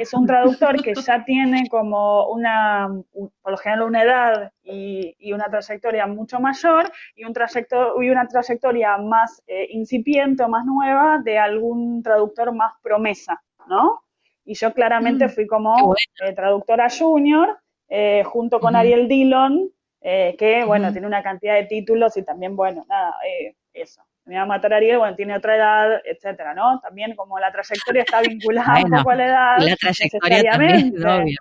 es 0.00 0.14
un 0.14 0.26
traductor 0.26 0.82
que 0.82 0.94
ya 0.94 1.24
tiene 1.24 1.68
como 1.68 2.28
una, 2.28 2.88
por 3.12 3.52
lo 3.52 3.56
general 3.56 3.82
una 3.82 4.02
edad 4.02 4.52
y, 4.62 5.14
y 5.18 5.32
una 5.32 5.48
trayectoria 5.48 6.06
mucho 6.06 6.40
mayor 6.40 6.90
y, 7.14 7.24
un 7.24 7.32
trayecto, 7.32 8.02
y 8.02 8.10
una 8.10 8.26
trayectoria 8.26 8.96
más 8.98 9.42
eh, 9.46 9.66
incipiente 9.70 10.42
o 10.42 10.48
más 10.48 10.64
nueva 10.64 11.20
de 11.22 11.38
algún 11.38 12.02
traductor 12.02 12.52
más 12.54 12.72
promesa, 12.82 13.42
¿no? 13.68 14.02
Y 14.44 14.54
yo 14.54 14.72
claramente 14.74 15.26
mm, 15.26 15.30
fui 15.30 15.46
como 15.46 15.72
bueno. 15.72 15.96
eh, 16.22 16.32
traductora 16.34 16.88
junior, 16.90 17.58
eh, 17.88 18.22
junto 18.24 18.60
con 18.60 18.74
mm. 18.74 18.76
Ariel 18.76 19.08
Dillon, 19.08 19.70
que, 20.02 20.64
bueno, 20.66 20.90
mm. 20.90 20.92
tiene 20.92 21.06
una 21.06 21.22
cantidad 21.22 21.54
de 21.54 21.64
títulos 21.64 22.14
y 22.18 22.22
también, 22.22 22.54
bueno, 22.54 22.84
nada, 22.86 23.14
eh, 23.26 23.56
eso 23.72 24.03
me 24.26 24.36
va 24.36 24.42
a 24.42 24.46
matar 24.46 24.72
Ariel, 24.72 24.98
bueno, 24.98 25.14
tiene 25.16 25.36
otra 25.36 25.56
edad, 25.56 26.00
etcétera, 26.04 26.54
¿no? 26.54 26.80
También 26.80 27.14
como 27.14 27.38
la 27.38 27.52
trayectoria 27.52 28.02
está 28.02 28.20
vinculada 28.20 28.80
bueno, 28.80 28.96
un 28.96 29.02
poco 29.02 29.10
a 29.10 29.16
la 29.16 29.26
edad. 29.26 29.58
La 29.58 29.76
trayectoria 29.76 30.50
también, 30.50 30.94
es 30.96 31.04
obvio. 31.04 31.38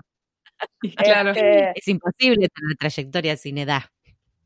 claro. 0.97 1.29
Este, 1.31 1.71
es 1.75 1.87
imposible 1.87 2.47
tener 2.49 2.77
trayectoria 2.77 3.37
sin 3.37 3.57
edad. 3.57 3.83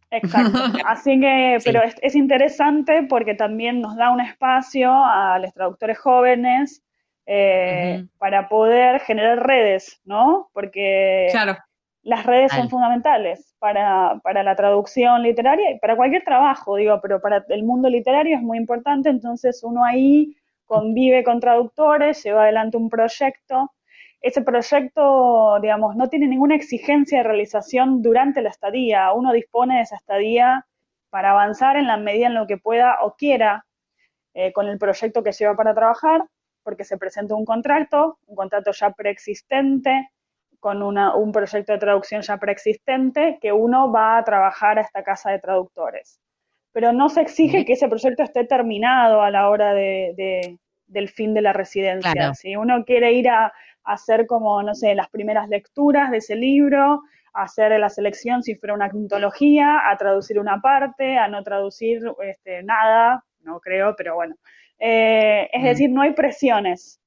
Exacto. 0.10 0.60
Así 0.86 1.20
que, 1.20 1.58
pero 1.64 1.82
sí. 1.82 1.88
es, 1.88 1.96
es, 2.02 2.16
interesante 2.16 3.04
porque 3.10 3.34
también 3.34 3.82
nos 3.82 3.96
da 3.98 4.10
un 4.12 4.22
espacio 4.22 4.92
a 4.92 5.38
los 5.40 5.54
traductores 5.54 5.98
jóvenes 6.00 6.84
eh, 7.26 7.98
uh 8.00 8.02
-huh. 8.04 8.10
para 8.18 8.48
poder 8.48 9.02
generar 9.02 9.46
redes, 9.46 10.00
¿no? 10.06 10.50
Porque 10.54 11.28
claro. 11.32 11.58
Las 12.08 12.26
redes 12.26 12.54
son 12.54 12.70
fundamentales 12.70 13.54
para, 13.60 14.22
para, 14.24 14.42
la 14.42 14.56
traducción 14.56 15.24
literaria 15.24 15.72
y 15.72 15.80
para 15.80 15.98
cualquier 15.98 16.24
trabajo, 16.24 16.78
digo, 16.78 17.02
pero 17.02 17.20
para 17.20 17.44
el 17.50 17.66
mundo 17.66 17.90
literario 17.90 18.38
es 18.38 18.42
muy 18.42 18.58
importante, 18.58 19.10
entonces 19.10 19.62
uno 19.62 19.84
ahí 19.84 20.34
convive 20.66 21.26
con 21.26 21.42
traductores, 21.42 22.24
lleva 22.24 22.44
adelante 22.44 22.78
un 22.78 22.90
proyecto. 22.90 23.74
Ese 24.22 24.42
proyecto, 24.42 25.60
digamos, 25.62 25.98
no 25.98 26.08
tiene 26.08 26.28
ninguna 26.28 26.56
exigencia 26.56 27.18
de 27.18 27.24
realización 27.26 28.02
durante 28.02 28.42
la 28.42 28.50
estadía, 28.52 29.12
uno 29.12 29.34
dispone 29.34 29.76
de 29.76 29.82
esa 29.82 29.98
estadía 29.98 30.66
para 31.10 31.32
avanzar 31.32 31.76
en 31.76 31.88
la 31.88 31.98
medida 31.98 32.28
en 32.28 32.36
lo 32.36 32.48
que 32.48 32.58
pueda 32.58 33.00
o 33.02 33.16
quiera 33.18 33.66
eh, 34.34 34.54
con 34.54 34.68
el 34.68 34.78
proyecto 34.78 35.24
que 35.24 35.34
lleva 35.34 35.58
para 35.58 35.74
trabajar, 35.74 36.24
porque 36.64 36.86
se 36.86 36.98
presenta 36.98 37.36
un 37.36 37.44
contrato, 37.44 38.18
un 38.28 38.38
contrato 38.38 38.72
ya 38.72 38.92
preexistente, 38.92 40.10
con 40.60 40.82
una, 40.84 41.16
un 41.16 41.32
proyecto 41.32 41.74
de 41.74 41.80
traducción 41.80 42.22
ya 42.22 42.38
preexistente 42.38 43.38
que 43.42 43.52
uno 43.52 43.92
va 43.92 44.18
a 44.18 44.24
trabajar 44.24 44.78
a 44.78 44.82
esta 44.82 45.04
casa 45.04 45.32
de 45.32 45.40
traductores. 45.40 46.20
Pero 46.72 46.94
no 46.94 47.10
se 47.10 47.22
exige 47.22 47.66
que 47.66 47.74
ese 47.74 47.88
proyecto 47.88 48.24
esté 48.24 48.46
terminado 48.46 49.22
a 49.22 49.32
la 49.32 49.50
hora 49.50 49.74
de, 49.74 50.14
de, 50.16 50.58
del 50.88 51.10
fin 51.10 51.34
de 51.34 51.42
la 51.42 51.54
residencia. 51.54 52.12
Claro. 52.12 52.34
Si 52.34 52.56
uno 52.56 52.84
quiere 52.86 53.14
ir 53.14 53.30
a, 53.30 53.46
a, 53.46 53.52
hacer 53.84 54.26
como, 54.28 54.62
no 54.64 54.76
sé, 54.76 54.94
las 54.96 55.10
primeras 55.10 55.48
lecturas 55.50 56.12
de 56.12 56.18
ese 56.18 56.36
libro, 56.36 57.02
a 57.34 57.44
hacer 57.44 57.80
la 57.80 57.90
selección 57.90 58.42
si 58.44 58.56
fuera 58.56 58.74
una 58.74 58.86
antología, 58.86 59.90
a 59.90 59.96
traducir 59.98 60.40
una 60.40 60.60
parte, 60.60 61.18
a 61.18 61.28
no 61.28 61.44
traducir 61.44 62.02
este, 62.24 62.64
nada, 62.64 63.24
no 63.42 63.60
creo, 63.60 63.96
pero 63.96 64.16
bueno, 64.16 64.36
Eh, 64.80 65.50
es 65.54 65.64
decir, 65.64 65.90
no 65.90 66.02
hay 66.02 66.14
presiones. 66.14 67.00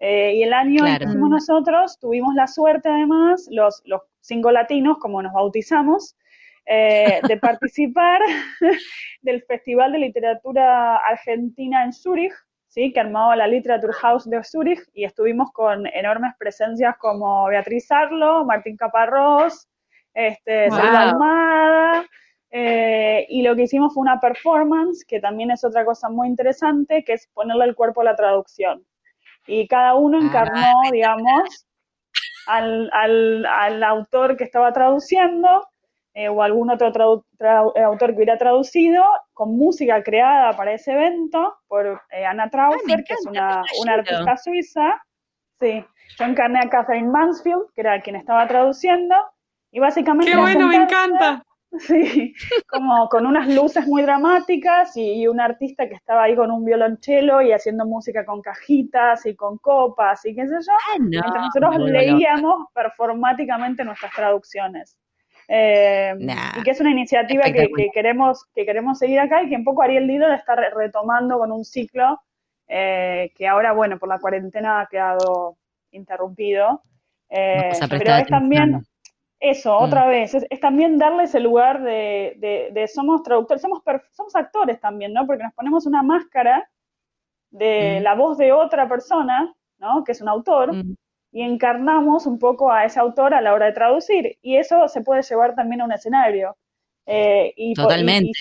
Eh, 0.00 0.34
y 0.36 0.42
el 0.44 0.52
año 0.52 0.84
que 0.84 1.04
hicimos 1.04 1.30
nosotros, 1.30 1.98
tuvimos 1.98 2.34
la 2.34 2.46
suerte 2.46 2.88
además, 2.88 3.48
los, 3.50 3.82
los 3.84 4.02
cinco 4.20 4.52
latinos, 4.52 4.98
como 4.98 5.22
nos 5.22 5.32
bautizamos, 5.32 6.16
eh, 6.66 7.20
de 7.26 7.36
participar 7.38 8.20
del 9.22 9.42
Festival 9.42 9.92
de 9.92 9.98
Literatura 9.98 10.96
Argentina 10.96 11.84
en 11.84 11.92
Zúrich, 11.92 12.32
¿sí? 12.68 12.92
que 12.92 13.00
armaba 13.00 13.34
la 13.34 13.48
Literature 13.48 13.92
House 13.94 14.28
de 14.28 14.42
Zúrich, 14.44 14.80
y 14.92 15.04
estuvimos 15.04 15.50
con 15.52 15.86
enormes 15.88 16.32
presencias 16.38 16.96
como 16.98 17.46
Beatriz 17.46 17.90
Arlo, 17.90 18.44
Martín 18.44 18.76
Caparrós, 18.76 19.66
este, 20.14 20.66
Almada, 20.66 22.04
eh, 22.50 23.26
y 23.28 23.42
lo 23.42 23.54
que 23.54 23.62
hicimos 23.62 23.92
fue 23.94 24.02
una 24.02 24.20
performance, 24.20 25.04
que 25.04 25.20
también 25.20 25.50
es 25.50 25.64
otra 25.64 25.84
cosa 25.84 26.08
muy 26.08 26.28
interesante, 26.28 27.04
que 27.04 27.14
es 27.14 27.26
ponerle 27.34 27.64
el 27.64 27.74
cuerpo 27.74 28.00
a 28.00 28.04
la 28.04 28.16
traducción. 28.16 28.84
Y 29.48 29.66
cada 29.66 29.94
uno 29.94 30.18
ah, 30.18 30.24
encarnó, 30.24 30.72
digamos, 30.92 31.66
al, 32.46 32.90
al, 32.92 33.46
al, 33.46 33.82
autor 33.82 34.36
que 34.36 34.44
estaba 34.44 34.72
traduciendo 34.72 35.66
eh, 36.14 36.28
o 36.28 36.42
algún 36.42 36.70
otro 36.70 36.88
eh, 37.40 37.82
autor 37.82 38.10
que 38.10 38.16
hubiera 38.16 38.38
traducido, 38.38 39.04
con 39.32 39.56
música 39.56 40.02
creada 40.02 40.56
para 40.56 40.72
ese 40.72 40.92
evento 40.92 41.56
por 41.66 42.02
eh, 42.10 42.24
Anna 42.24 42.50
Traufer, 42.50 43.04
que 43.04 43.14
es 43.14 43.26
una, 43.26 43.62
una 43.82 43.94
artista 43.94 44.36
suiza. 44.36 45.02
Sí, 45.60 45.84
yo 46.18 46.24
encarné 46.24 46.60
a 46.60 46.68
Catherine 46.68 47.08
Mansfield, 47.08 47.72
que 47.74 47.80
era 47.80 48.00
quien 48.00 48.16
estaba 48.16 48.46
traduciendo, 48.46 49.14
y 49.70 49.80
básicamente... 49.80 50.32
¡Qué 50.32 50.38
bueno, 50.38 50.68
me 50.68 50.76
encanta! 50.76 51.42
Sí, 51.78 52.34
como 52.66 53.08
con 53.08 53.26
unas 53.26 53.48
luces 53.48 53.86
muy 53.86 54.02
dramáticas 54.02 54.96
y, 54.96 55.26
un 55.28 55.40
artista 55.40 55.88
que 55.88 55.94
estaba 55.94 56.24
ahí 56.24 56.34
con 56.34 56.50
un 56.50 56.64
violonchelo 56.64 57.42
y 57.42 57.52
haciendo 57.52 57.84
música 57.84 58.24
con 58.24 58.40
cajitas 58.40 59.26
y 59.26 59.36
con 59.36 59.58
copas 59.58 60.24
y 60.24 60.34
qué 60.34 60.46
sé 60.46 60.54
yo. 60.54 60.72
Ah, 60.72 60.96
mientras 60.98 61.34
nosotros 61.34 61.90
leíamos 61.90 62.68
performáticamente 62.72 63.84
nuestras 63.84 64.12
traducciones. 64.12 64.96
Eh, 65.50 66.14
y 66.58 66.62
que 66.62 66.70
es 66.70 66.80
una 66.80 66.90
iniciativa 66.90 67.44
que, 67.44 67.70
queremos, 67.92 68.44
que 68.54 68.66
queremos 68.66 68.98
seguir 68.98 69.18
acá 69.20 69.42
y 69.42 69.48
que 69.48 69.56
un 69.56 69.64
poco 69.64 69.82
Ariel 69.82 70.06
Lido 70.06 70.30
está 70.30 70.54
retomando 70.56 71.38
con 71.38 71.52
un 71.52 71.64
ciclo 71.64 72.20
eh, 72.66 73.32
que 73.34 73.46
ahora, 73.46 73.72
bueno, 73.72 73.98
por 73.98 74.10
la 74.10 74.18
cuarentena 74.18 74.80
ha 74.80 74.86
quedado 74.86 75.56
interrumpido. 75.90 76.82
Eh, 77.30 77.72
pero 77.88 78.14
es 78.14 78.26
también 78.26 78.82
eso, 79.40 79.78
mm. 79.78 79.82
otra 79.84 80.06
vez, 80.06 80.34
es, 80.34 80.60
también 80.60 80.98
darle 80.98 81.24
ese 81.24 81.40
lugar 81.40 81.82
de, 81.82 82.90
somos 82.92 83.22
traductores, 83.22 83.62
somos, 83.62 83.82
somos 84.12 84.34
actores 84.36 84.80
también, 84.80 85.12
¿no? 85.12 85.26
Porque 85.26 85.44
nos 85.44 85.54
ponemos 85.54 85.86
una 85.86 86.02
máscara 86.02 86.68
de 87.50 87.98
mm. 88.00 88.02
la 88.02 88.14
voz 88.14 88.38
de 88.38 88.52
otra 88.52 88.88
persona, 88.88 89.54
¿no? 89.78 90.04
Que 90.04 90.12
es 90.12 90.20
un 90.20 90.28
autor. 90.28 90.74
Mm 90.74 90.94
y 91.32 91.42
encarnamos 91.42 92.26
un 92.26 92.38
poco 92.38 92.72
a 92.72 92.84
ese 92.84 93.00
autor 93.00 93.34
a 93.34 93.40
la 93.40 93.52
hora 93.52 93.66
de 93.66 93.72
traducir. 93.72 94.38
Y 94.42 94.56
eso 94.56 94.88
se 94.88 95.02
puede 95.02 95.22
llevar 95.22 95.54
también 95.54 95.80
a 95.80 95.84
un 95.84 95.92
escenario. 95.92 96.56
Eh, 97.10 97.54
y, 97.56 97.72
Totalmente. 97.72 98.32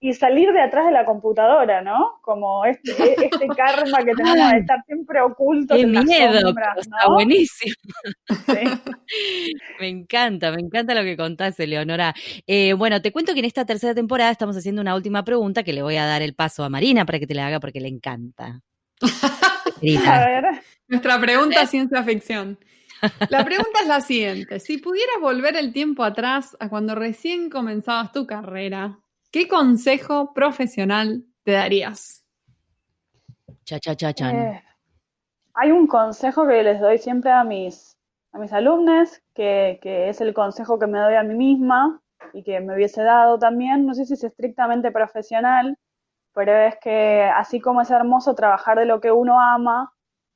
Y, 0.00 0.12
salir 0.12 0.52
de 0.52 0.60
atrás 0.60 0.86
de 0.86 0.92
la 0.92 1.04
computadora, 1.04 1.82
¿no? 1.82 2.20
Como 2.22 2.64
este, 2.64 2.92
e, 2.92 3.16
este 3.24 3.46
karma 3.56 3.98
que 4.04 4.12
tenemos 4.14 4.52
de 4.52 4.58
estar 4.58 4.78
siempre 4.86 5.20
ocultos. 5.20 5.76
Qué 5.76 5.82
en 5.82 5.90
miedo, 5.90 6.40
sombras, 6.40 6.78
está 6.78 7.08
buenísimo. 7.08 7.74
me 9.80 9.88
encanta, 9.88 10.52
me 10.52 10.60
encanta 10.60 10.94
lo 10.94 11.02
que 11.02 11.16
contaste, 11.16 11.66
Leonora. 11.66 12.14
Eh, 12.46 12.74
bueno, 12.74 13.02
te 13.02 13.10
cuento 13.10 13.32
que 13.32 13.40
en 13.40 13.46
esta 13.46 13.64
tercera 13.64 13.96
temporada 13.96 14.30
estamos 14.30 14.56
haciendo 14.56 14.80
una 14.80 14.94
última 14.94 15.24
pregunta 15.24 15.64
que 15.64 15.72
le 15.72 15.82
voy 15.82 15.96
a 15.96 16.06
dar 16.06 16.22
el 16.22 16.36
paso 16.36 16.62
a 16.62 16.68
Marina 16.68 17.04
para 17.04 17.18
que 17.18 17.26
te 17.26 17.34
la 17.34 17.48
haga 17.48 17.58
porque 17.58 17.80
le 17.80 17.88
encanta. 17.88 18.60
a 20.06 20.24
ver. 20.24 20.44
Nuestra 20.86 21.20
pregunta 21.20 21.66
ciencia 21.66 22.04
ficción. 22.04 22.58
La 23.30 23.44
pregunta 23.44 23.80
es 23.82 23.88
la 23.88 24.00
siguiente. 24.00 24.60
Si 24.60 24.78
pudieras 24.78 25.16
volver 25.20 25.56
el 25.56 25.72
tiempo 25.72 26.04
atrás 26.04 26.56
a 26.60 26.68
cuando 26.68 26.94
recién 26.94 27.50
comenzabas 27.50 28.12
tu 28.12 28.26
carrera, 28.26 28.98
¿qué 29.30 29.48
consejo 29.48 30.32
profesional 30.34 31.24
te 31.42 31.52
darías? 31.52 32.24
Cha, 33.64 33.78
cha, 33.78 33.94
cha, 33.94 34.12
cha. 34.12 34.30
Eh, 34.30 34.62
hay 35.54 35.70
un 35.70 35.86
consejo 35.86 36.46
que 36.46 36.62
les 36.62 36.80
doy 36.80 36.98
siempre 36.98 37.30
a 37.30 37.44
mis, 37.44 37.96
a 38.32 38.38
mis 38.38 38.52
alumnos, 38.52 39.20
que, 39.34 39.78
que 39.82 40.08
es 40.08 40.20
el 40.20 40.34
consejo 40.34 40.78
que 40.78 40.86
me 40.86 40.98
doy 40.98 41.14
a 41.14 41.22
mí 41.22 41.34
misma 41.34 42.02
y 42.32 42.42
que 42.42 42.60
me 42.60 42.74
hubiese 42.74 43.02
dado 43.02 43.38
también. 43.38 43.86
No 43.86 43.94
sé 43.94 44.04
si 44.04 44.14
es 44.14 44.24
estrictamente 44.24 44.90
profesional, 44.90 45.78
pero 46.34 46.52
es 46.52 46.74
que 46.82 47.22
así 47.22 47.60
como 47.60 47.80
es 47.80 47.90
hermoso 47.90 48.34
trabajar 48.34 48.78
de 48.78 48.86
lo 48.86 49.00
que 49.00 49.12
uno 49.12 49.40
ama, 49.40 49.93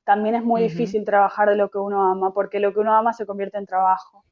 también 0.08 0.36
es 0.36 0.42
muy 0.42 0.62
difícil 0.62 1.04
trabajar 1.04 1.50
de 1.50 1.56
lo 1.56 1.68
que 1.68 1.76
uno 1.76 2.10
ama, 2.10 2.32
porque 2.32 2.60
lo 2.60 2.72
que 2.72 2.80
uno 2.80 2.94
ama 2.94 3.12
se 3.12 3.26
convierte 3.26 3.58
en 3.58 3.66
trabajo. 3.66 4.24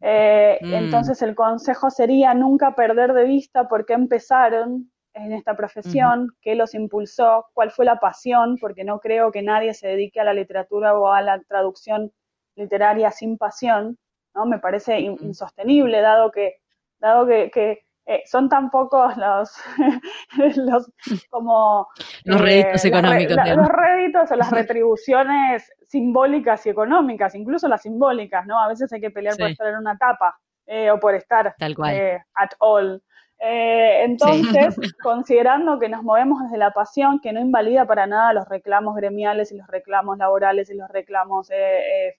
Eh, 0.00 0.56
mm. 0.62 0.72
Entonces 0.72 1.20
el 1.20 1.34
consejo 1.34 1.90
sería 1.90 2.32
nunca 2.32 2.76
perder 2.76 3.12
de 3.12 3.24
vista 3.24 3.66
por 3.66 3.84
qué 3.84 3.94
empezaron 3.94 4.92
en 5.14 5.32
esta 5.32 5.56
profesión, 5.56 6.28
qué 6.40 6.54
los 6.54 6.74
impulsó, 6.74 7.46
cuál 7.54 7.72
fue 7.72 7.86
la 7.86 7.98
pasión, 7.98 8.56
porque 8.60 8.84
no 8.84 9.00
creo 9.00 9.32
que 9.32 9.42
nadie 9.42 9.74
se 9.74 9.88
dedique 9.88 10.20
a 10.20 10.24
la 10.24 10.32
literatura 10.32 10.96
o 10.96 11.08
a 11.08 11.22
la 11.22 11.40
traducción 11.40 12.12
literaria 12.54 13.10
sin 13.10 13.36
pasión, 13.36 13.98
¿no? 14.32 14.46
Me 14.46 14.60
parece 14.60 15.00
insostenible, 15.00 16.00
dado 16.02 16.30
que, 16.30 16.58
dado 17.00 17.26
que 17.26 17.80
eh, 18.10 18.22
son 18.24 18.48
tan 18.48 18.70
pocos 18.70 19.14
los, 19.18 19.52
los 20.56 20.90
como 21.28 21.86
los 22.24 22.40
réditos 22.40 22.82
eh, 22.82 22.88
económicos. 22.88 23.36
los 23.36 23.68
réditos 23.68 24.30
o 24.30 24.36
las 24.36 24.50
retribuciones 24.50 25.70
simbólicas 25.86 26.64
y 26.64 26.70
económicas, 26.70 27.34
incluso 27.34 27.68
las 27.68 27.82
simbólicas, 27.82 28.46
¿no? 28.46 28.58
A 28.58 28.68
veces 28.68 28.90
hay 28.94 29.02
que 29.02 29.10
pelear 29.10 29.36
por 29.36 29.50
estar 29.50 29.66
en 29.66 29.76
una 29.76 29.98
tapa 29.98 30.40
eh, 30.64 30.90
o 30.90 30.98
por 30.98 31.14
estar 31.14 31.54
Tal 31.58 31.76
cual. 31.76 32.22
at 32.34 32.52
all. 32.60 33.02
entonces, 33.40 34.74
considerando 35.02 35.78
que 35.78 35.90
nos 35.90 36.02
movemos 36.02 36.42
desde 36.44 36.56
la 36.56 36.70
pasión, 36.70 37.20
que 37.20 37.34
no 37.34 37.40
invalida 37.40 37.84
para 37.84 38.06
nada 38.06 38.32
los 38.32 38.48
reclamos 38.48 38.96
gremiales 38.96 39.52
y 39.52 39.58
los 39.58 39.66
reclamos 39.66 40.16
laborales 40.16 40.70
y 40.70 40.74
los 40.74 40.88
reclamos 40.88 41.50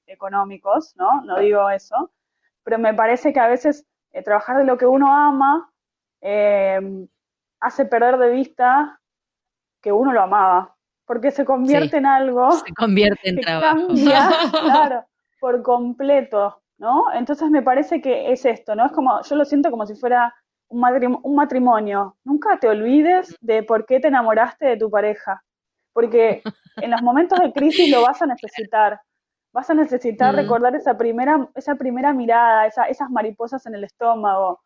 económicos, 0.06 0.96
¿no? 0.98 1.22
No 1.24 1.40
digo 1.40 1.68
eso, 1.72 2.12
pero 2.64 2.78
me 2.78 2.94
parece 2.94 3.34
que 3.34 3.40
a 3.40 3.48
veces 3.48 3.88
trabajar 4.24 4.58
de 4.58 4.66
lo 4.66 4.78
que 4.78 4.86
uno 4.86 5.12
ama 5.12 5.72
eh, 6.22 6.80
hace 7.59 7.86
perder 7.86 8.17
de 8.17 8.30
vista 8.30 8.99
que 9.82 9.91
uno 9.91 10.11
lo 10.11 10.22
amaba, 10.22 10.76
porque 11.05 11.32
se 11.32 11.45
convierte 11.45 11.97
en 11.97 12.05
algo 12.05 12.51
se 12.51 12.74
convierte 12.74 13.30
en 13.30 13.36
que 13.38 13.41
trabajo. 13.41 13.88
cambia, 13.88 14.30
claro, 14.51 15.05
por 15.39 15.61
completo, 15.63 16.61
¿no? 16.78 17.11
Entonces 17.13 17.49
me 17.49 17.61
parece 17.61 18.01
que 18.01 18.32
es 18.32 18.45
esto, 18.45 18.76
¿no? 18.76 18.86
Es 18.86 18.91
como, 18.91 19.22
yo 19.24 19.36
lo 19.36 19.45
siento 19.45 19.72
como 19.72 19.86
si 19.86 19.95
fuera 19.95 20.34
un, 20.70 21.20
un 21.24 21.36
matrimonio. 21.36 22.17
Nunca 22.24 22.57
te 22.59 22.67
olvides 22.67 23.36
de 23.41 23.63
por 23.63 23.86
qué 23.86 23.99
te 23.99 24.09
enamoraste 24.09 24.65
de 24.65 24.78
tu 24.78 24.89
pareja, 24.89 25.43
porque 25.93 26.41
en 26.78 26.91
los 26.91 27.01
momentos 27.01 27.39
de 27.39 27.51
crisis 27.53 27.91
lo 27.91 28.01
vas 28.01 28.22
a 28.22 28.26
necesitar. 28.26 28.99
Vas 29.51 29.70
a 29.70 29.74
necesitar 29.74 30.34
mm. 30.34 30.38
recordar 30.38 30.76
esa 30.76 30.95
primera, 30.95 31.49
esa 31.55 31.76
primera 31.76 32.13
mirada, 32.13 32.67
esas 32.67 33.09
mariposas 33.09 33.65
en 33.65 33.74
el 33.74 33.84
estómago, 33.84 34.61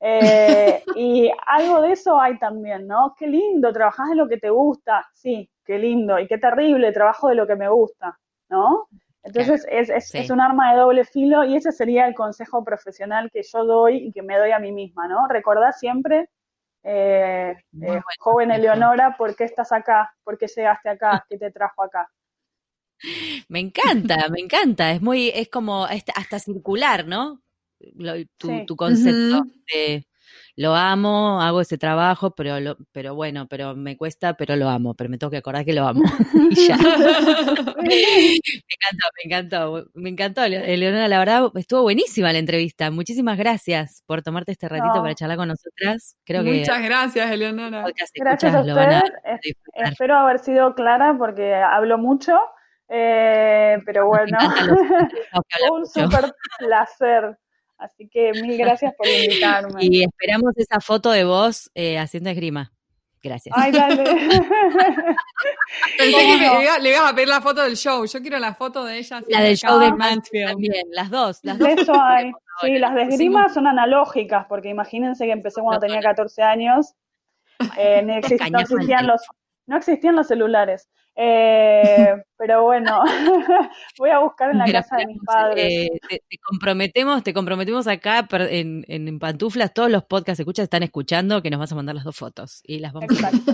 eh, 0.00 0.82
y 0.96 1.30
algo 1.46 1.82
de 1.82 1.92
eso 1.92 2.20
hay 2.20 2.38
también, 2.38 2.86
¿no? 2.86 3.14
Qué 3.18 3.26
lindo, 3.26 3.72
trabajas 3.72 4.10
de 4.10 4.16
lo 4.16 4.28
que 4.28 4.38
te 4.38 4.50
gusta, 4.50 5.06
sí, 5.12 5.50
qué 5.64 5.78
lindo, 5.78 6.18
y 6.18 6.26
qué 6.26 6.38
terrible, 6.38 6.92
trabajo 6.92 7.28
de 7.28 7.34
lo 7.34 7.46
que 7.46 7.56
me 7.56 7.68
gusta, 7.68 8.18
¿no? 8.48 8.88
Entonces 9.22 9.66
es, 9.68 9.90
es, 9.90 10.14
es, 10.14 10.30
un 10.30 10.40
arma 10.40 10.72
de 10.72 10.78
doble 10.78 11.04
filo 11.04 11.44
y 11.44 11.56
ese 11.56 11.72
sería 11.72 12.06
el 12.06 12.14
consejo 12.14 12.64
profesional 12.64 13.30
que 13.30 13.42
yo 13.42 13.64
doy 13.64 13.96
y 13.96 14.12
que 14.12 14.22
me 14.22 14.38
doy 14.38 14.52
a 14.52 14.58
mí 14.58 14.72
misma, 14.72 15.06
¿no? 15.08 15.26
Recordá 15.28 15.72
siempre, 15.72 16.30
eh, 16.82 17.54
eh, 17.82 18.00
joven 18.20 18.50
Eleonora, 18.50 19.16
por 19.18 19.34
qué 19.36 19.44
estás 19.44 19.72
acá, 19.72 20.14
por 20.24 20.38
qué 20.38 20.46
llegaste 20.46 20.88
acá, 20.88 21.26
qué 21.28 21.36
te 21.36 21.50
trajo 21.50 21.82
acá. 21.82 22.10
Me 23.48 23.60
encanta, 23.60 24.28
me 24.28 24.40
encanta, 24.40 24.90
es 24.90 25.00
muy, 25.00 25.28
es 25.28 25.48
como 25.48 25.84
hasta 25.84 26.38
circular, 26.40 27.06
¿no? 27.06 27.40
Tu, 28.38 28.76
concepto 28.76 29.42
de 29.72 30.06
lo 30.56 30.74
amo, 30.74 31.40
hago 31.40 31.60
ese 31.60 31.78
trabajo, 31.78 32.32
pero 32.32 32.58
lo, 32.58 32.76
pero 32.90 33.14
bueno, 33.14 33.46
pero 33.48 33.76
me 33.76 33.96
cuesta, 33.96 34.34
pero 34.34 34.56
lo 34.56 34.68
amo, 34.68 34.94
pero 34.94 35.08
me 35.08 35.16
tengo 35.16 35.30
que 35.30 35.36
acordar 35.36 35.64
que 35.64 35.72
lo 35.72 35.86
amo. 35.86 36.02
y 36.50 36.66
ya. 36.66 36.76
me 37.78 38.40
encantó, 38.74 39.06
me 39.14 39.22
encantó, 39.24 39.86
me 39.94 40.08
encantó, 40.10 40.42
Eleonora, 40.42 41.06
la 41.06 41.18
verdad 41.20 41.50
estuvo 41.54 41.82
buenísima 41.82 42.32
la 42.32 42.40
entrevista. 42.40 42.90
Muchísimas 42.90 43.38
gracias 43.38 44.02
por 44.06 44.22
tomarte 44.22 44.50
este 44.50 44.68
ratito 44.68 45.00
para 45.00 45.14
charlar 45.14 45.36
con 45.36 45.46
nosotras. 45.48 46.16
Creo 46.24 46.42
Muchas 46.42 46.82
gracias, 46.82 47.30
Eleonora. 47.30 47.84
Gracias 48.16 48.54
a 48.54 48.60
ustedes. 48.60 49.02
espero 49.74 50.16
haber 50.16 50.40
sido 50.40 50.74
clara 50.74 51.14
porque 51.16 51.54
hablo 51.54 51.98
mucho. 51.98 52.36
Eh, 52.88 53.78
pero 53.84 54.06
bueno, 54.08 54.36
un 55.72 55.86
súper 55.86 56.32
placer. 56.58 57.38
Así 57.78 58.08
que 58.08 58.32
mil 58.32 58.58
gracias 58.58 58.92
por 58.96 59.06
invitarme. 59.06 59.78
Y 59.80 60.02
esperamos 60.02 60.52
esa 60.56 60.80
foto 60.80 61.10
de 61.12 61.24
vos 61.24 61.70
eh, 61.74 61.98
haciendo 61.98 62.28
esgrima. 62.30 62.72
Gracias. 63.22 63.54
Ay, 63.58 63.72
dale. 63.72 64.04
Pensé 65.98 66.16
que 66.16 66.36
le, 66.36 66.62
iba- 66.62 66.78
le 66.78 66.90
ibas 66.90 67.12
a 67.12 67.14
pedir 67.14 67.28
la 67.28 67.40
foto 67.40 67.62
del 67.62 67.76
show. 67.76 68.04
Yo 68.04 68.20
quiero 68.20 68.38
la 68.38 68.54
foto 68.54 68.84
de 68.84 68.98
ella. 68.98 69.20
La 69.28 69.40
del 69.40 69.56
show 69.56 69.78
de. 69.78 69.92
Mansfield 69.92 70.48
también, 70.50 70.86
las 70.92 71.10
dos, 71.10 71.40
las 71.42 71.58
dos. 71.58 71.68
Eso 71.68 71.94
hay. 72.00 72.32
Sí, 72.60 72.76
las 72.76 72.92
de 72.92 73.02
esgrima 73.02 73.48
son 73.48 73.68
analógicas, 73.68 74.44
porque 74.48 74.68
imagínense 74.68 75.24
que 75.26 75.30
empecé 75.30 75.60
cuando 75.60 75.78
tenía 75.78 76.00
14 76.00 76.42
años. 76.42 76.92
Eh, 77.76 78.02
no, 78.02 78.14
existían 78.16 79.06
los, 79.06 79.22
no 79.66 79.76
existían 79.76 80.16
los 80.16 80.26
celulares. 80.26 80.88
Eh, 81.20 82.14
pero 82.36 82.62
bueno, 82.62 83.02
voy 83.98 84.10
a 84.10 84.20
buscar 84.20 84.52
en 84.52 84.58
la 84.58 84.66
Mira, 84.66 84.82
casa 84.82 84.98
de 84.98 85.06
mis 85.06 85.18
padres. 85.24 85.64
eh, 85.66 85.88
te, 86.08 86.22
te 86.28 86.38
comprometemos, 86.38 87.24
te 87.24 87.34
comprometemos 87.34 87.88
acá 87.88 88.28
en, 88.30 88.84
en, 88.86 89.08
en 89.08 89.18
pantuflas, 89.18 89.74
todos 89.74 89.90
los 89.90 90.04
podcasts 90.04 90.38
que 90.38 90.42
escuchas 90.42 90.62
están 90.64 90.84
escuchando 90.84 91.42
que 91.42 91.50
nos 91.50 91.58
vas 91.58 91.72
a 91.72 91.74
mandar 91.74 91.96
las 91.96 92.04
dos 92.04 92.14
fotos 92.16 92.60
y 92.64 92.78
las 92.78 92.92
vamos 92.92 93.10
a 93.10 93.14
Exacto. 93.30 93.52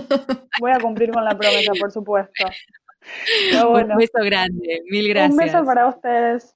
Voy 0.59 0.71
a 0.71 0.79
cumplir 0.79 1.09
con 1.11 1.25
la 1.25 1.35
promesa, 1.35 1.71
por 1.79 1.91
supuesto. 1.91 2.45
Pero 3.51 3.69
bueno, 3.71 3.93
Un 3.93 3.97
beso 3.97 4.19
grande, 4.23 4.81
mil 4.91 5.09
gracias. 5.09 5.31
un 5.31 5.37
beso 5.37 5.65
para 5.65 5.87
ustedes. 5.87 6.55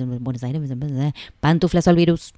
en 0.00 0.22
Buenos 0.24 0.42
Aires, 0.42 0.70
en 0.70 1.12
Pantuflas 1.40 1.88
al 1.88 1.96
virus. 1.96 2.32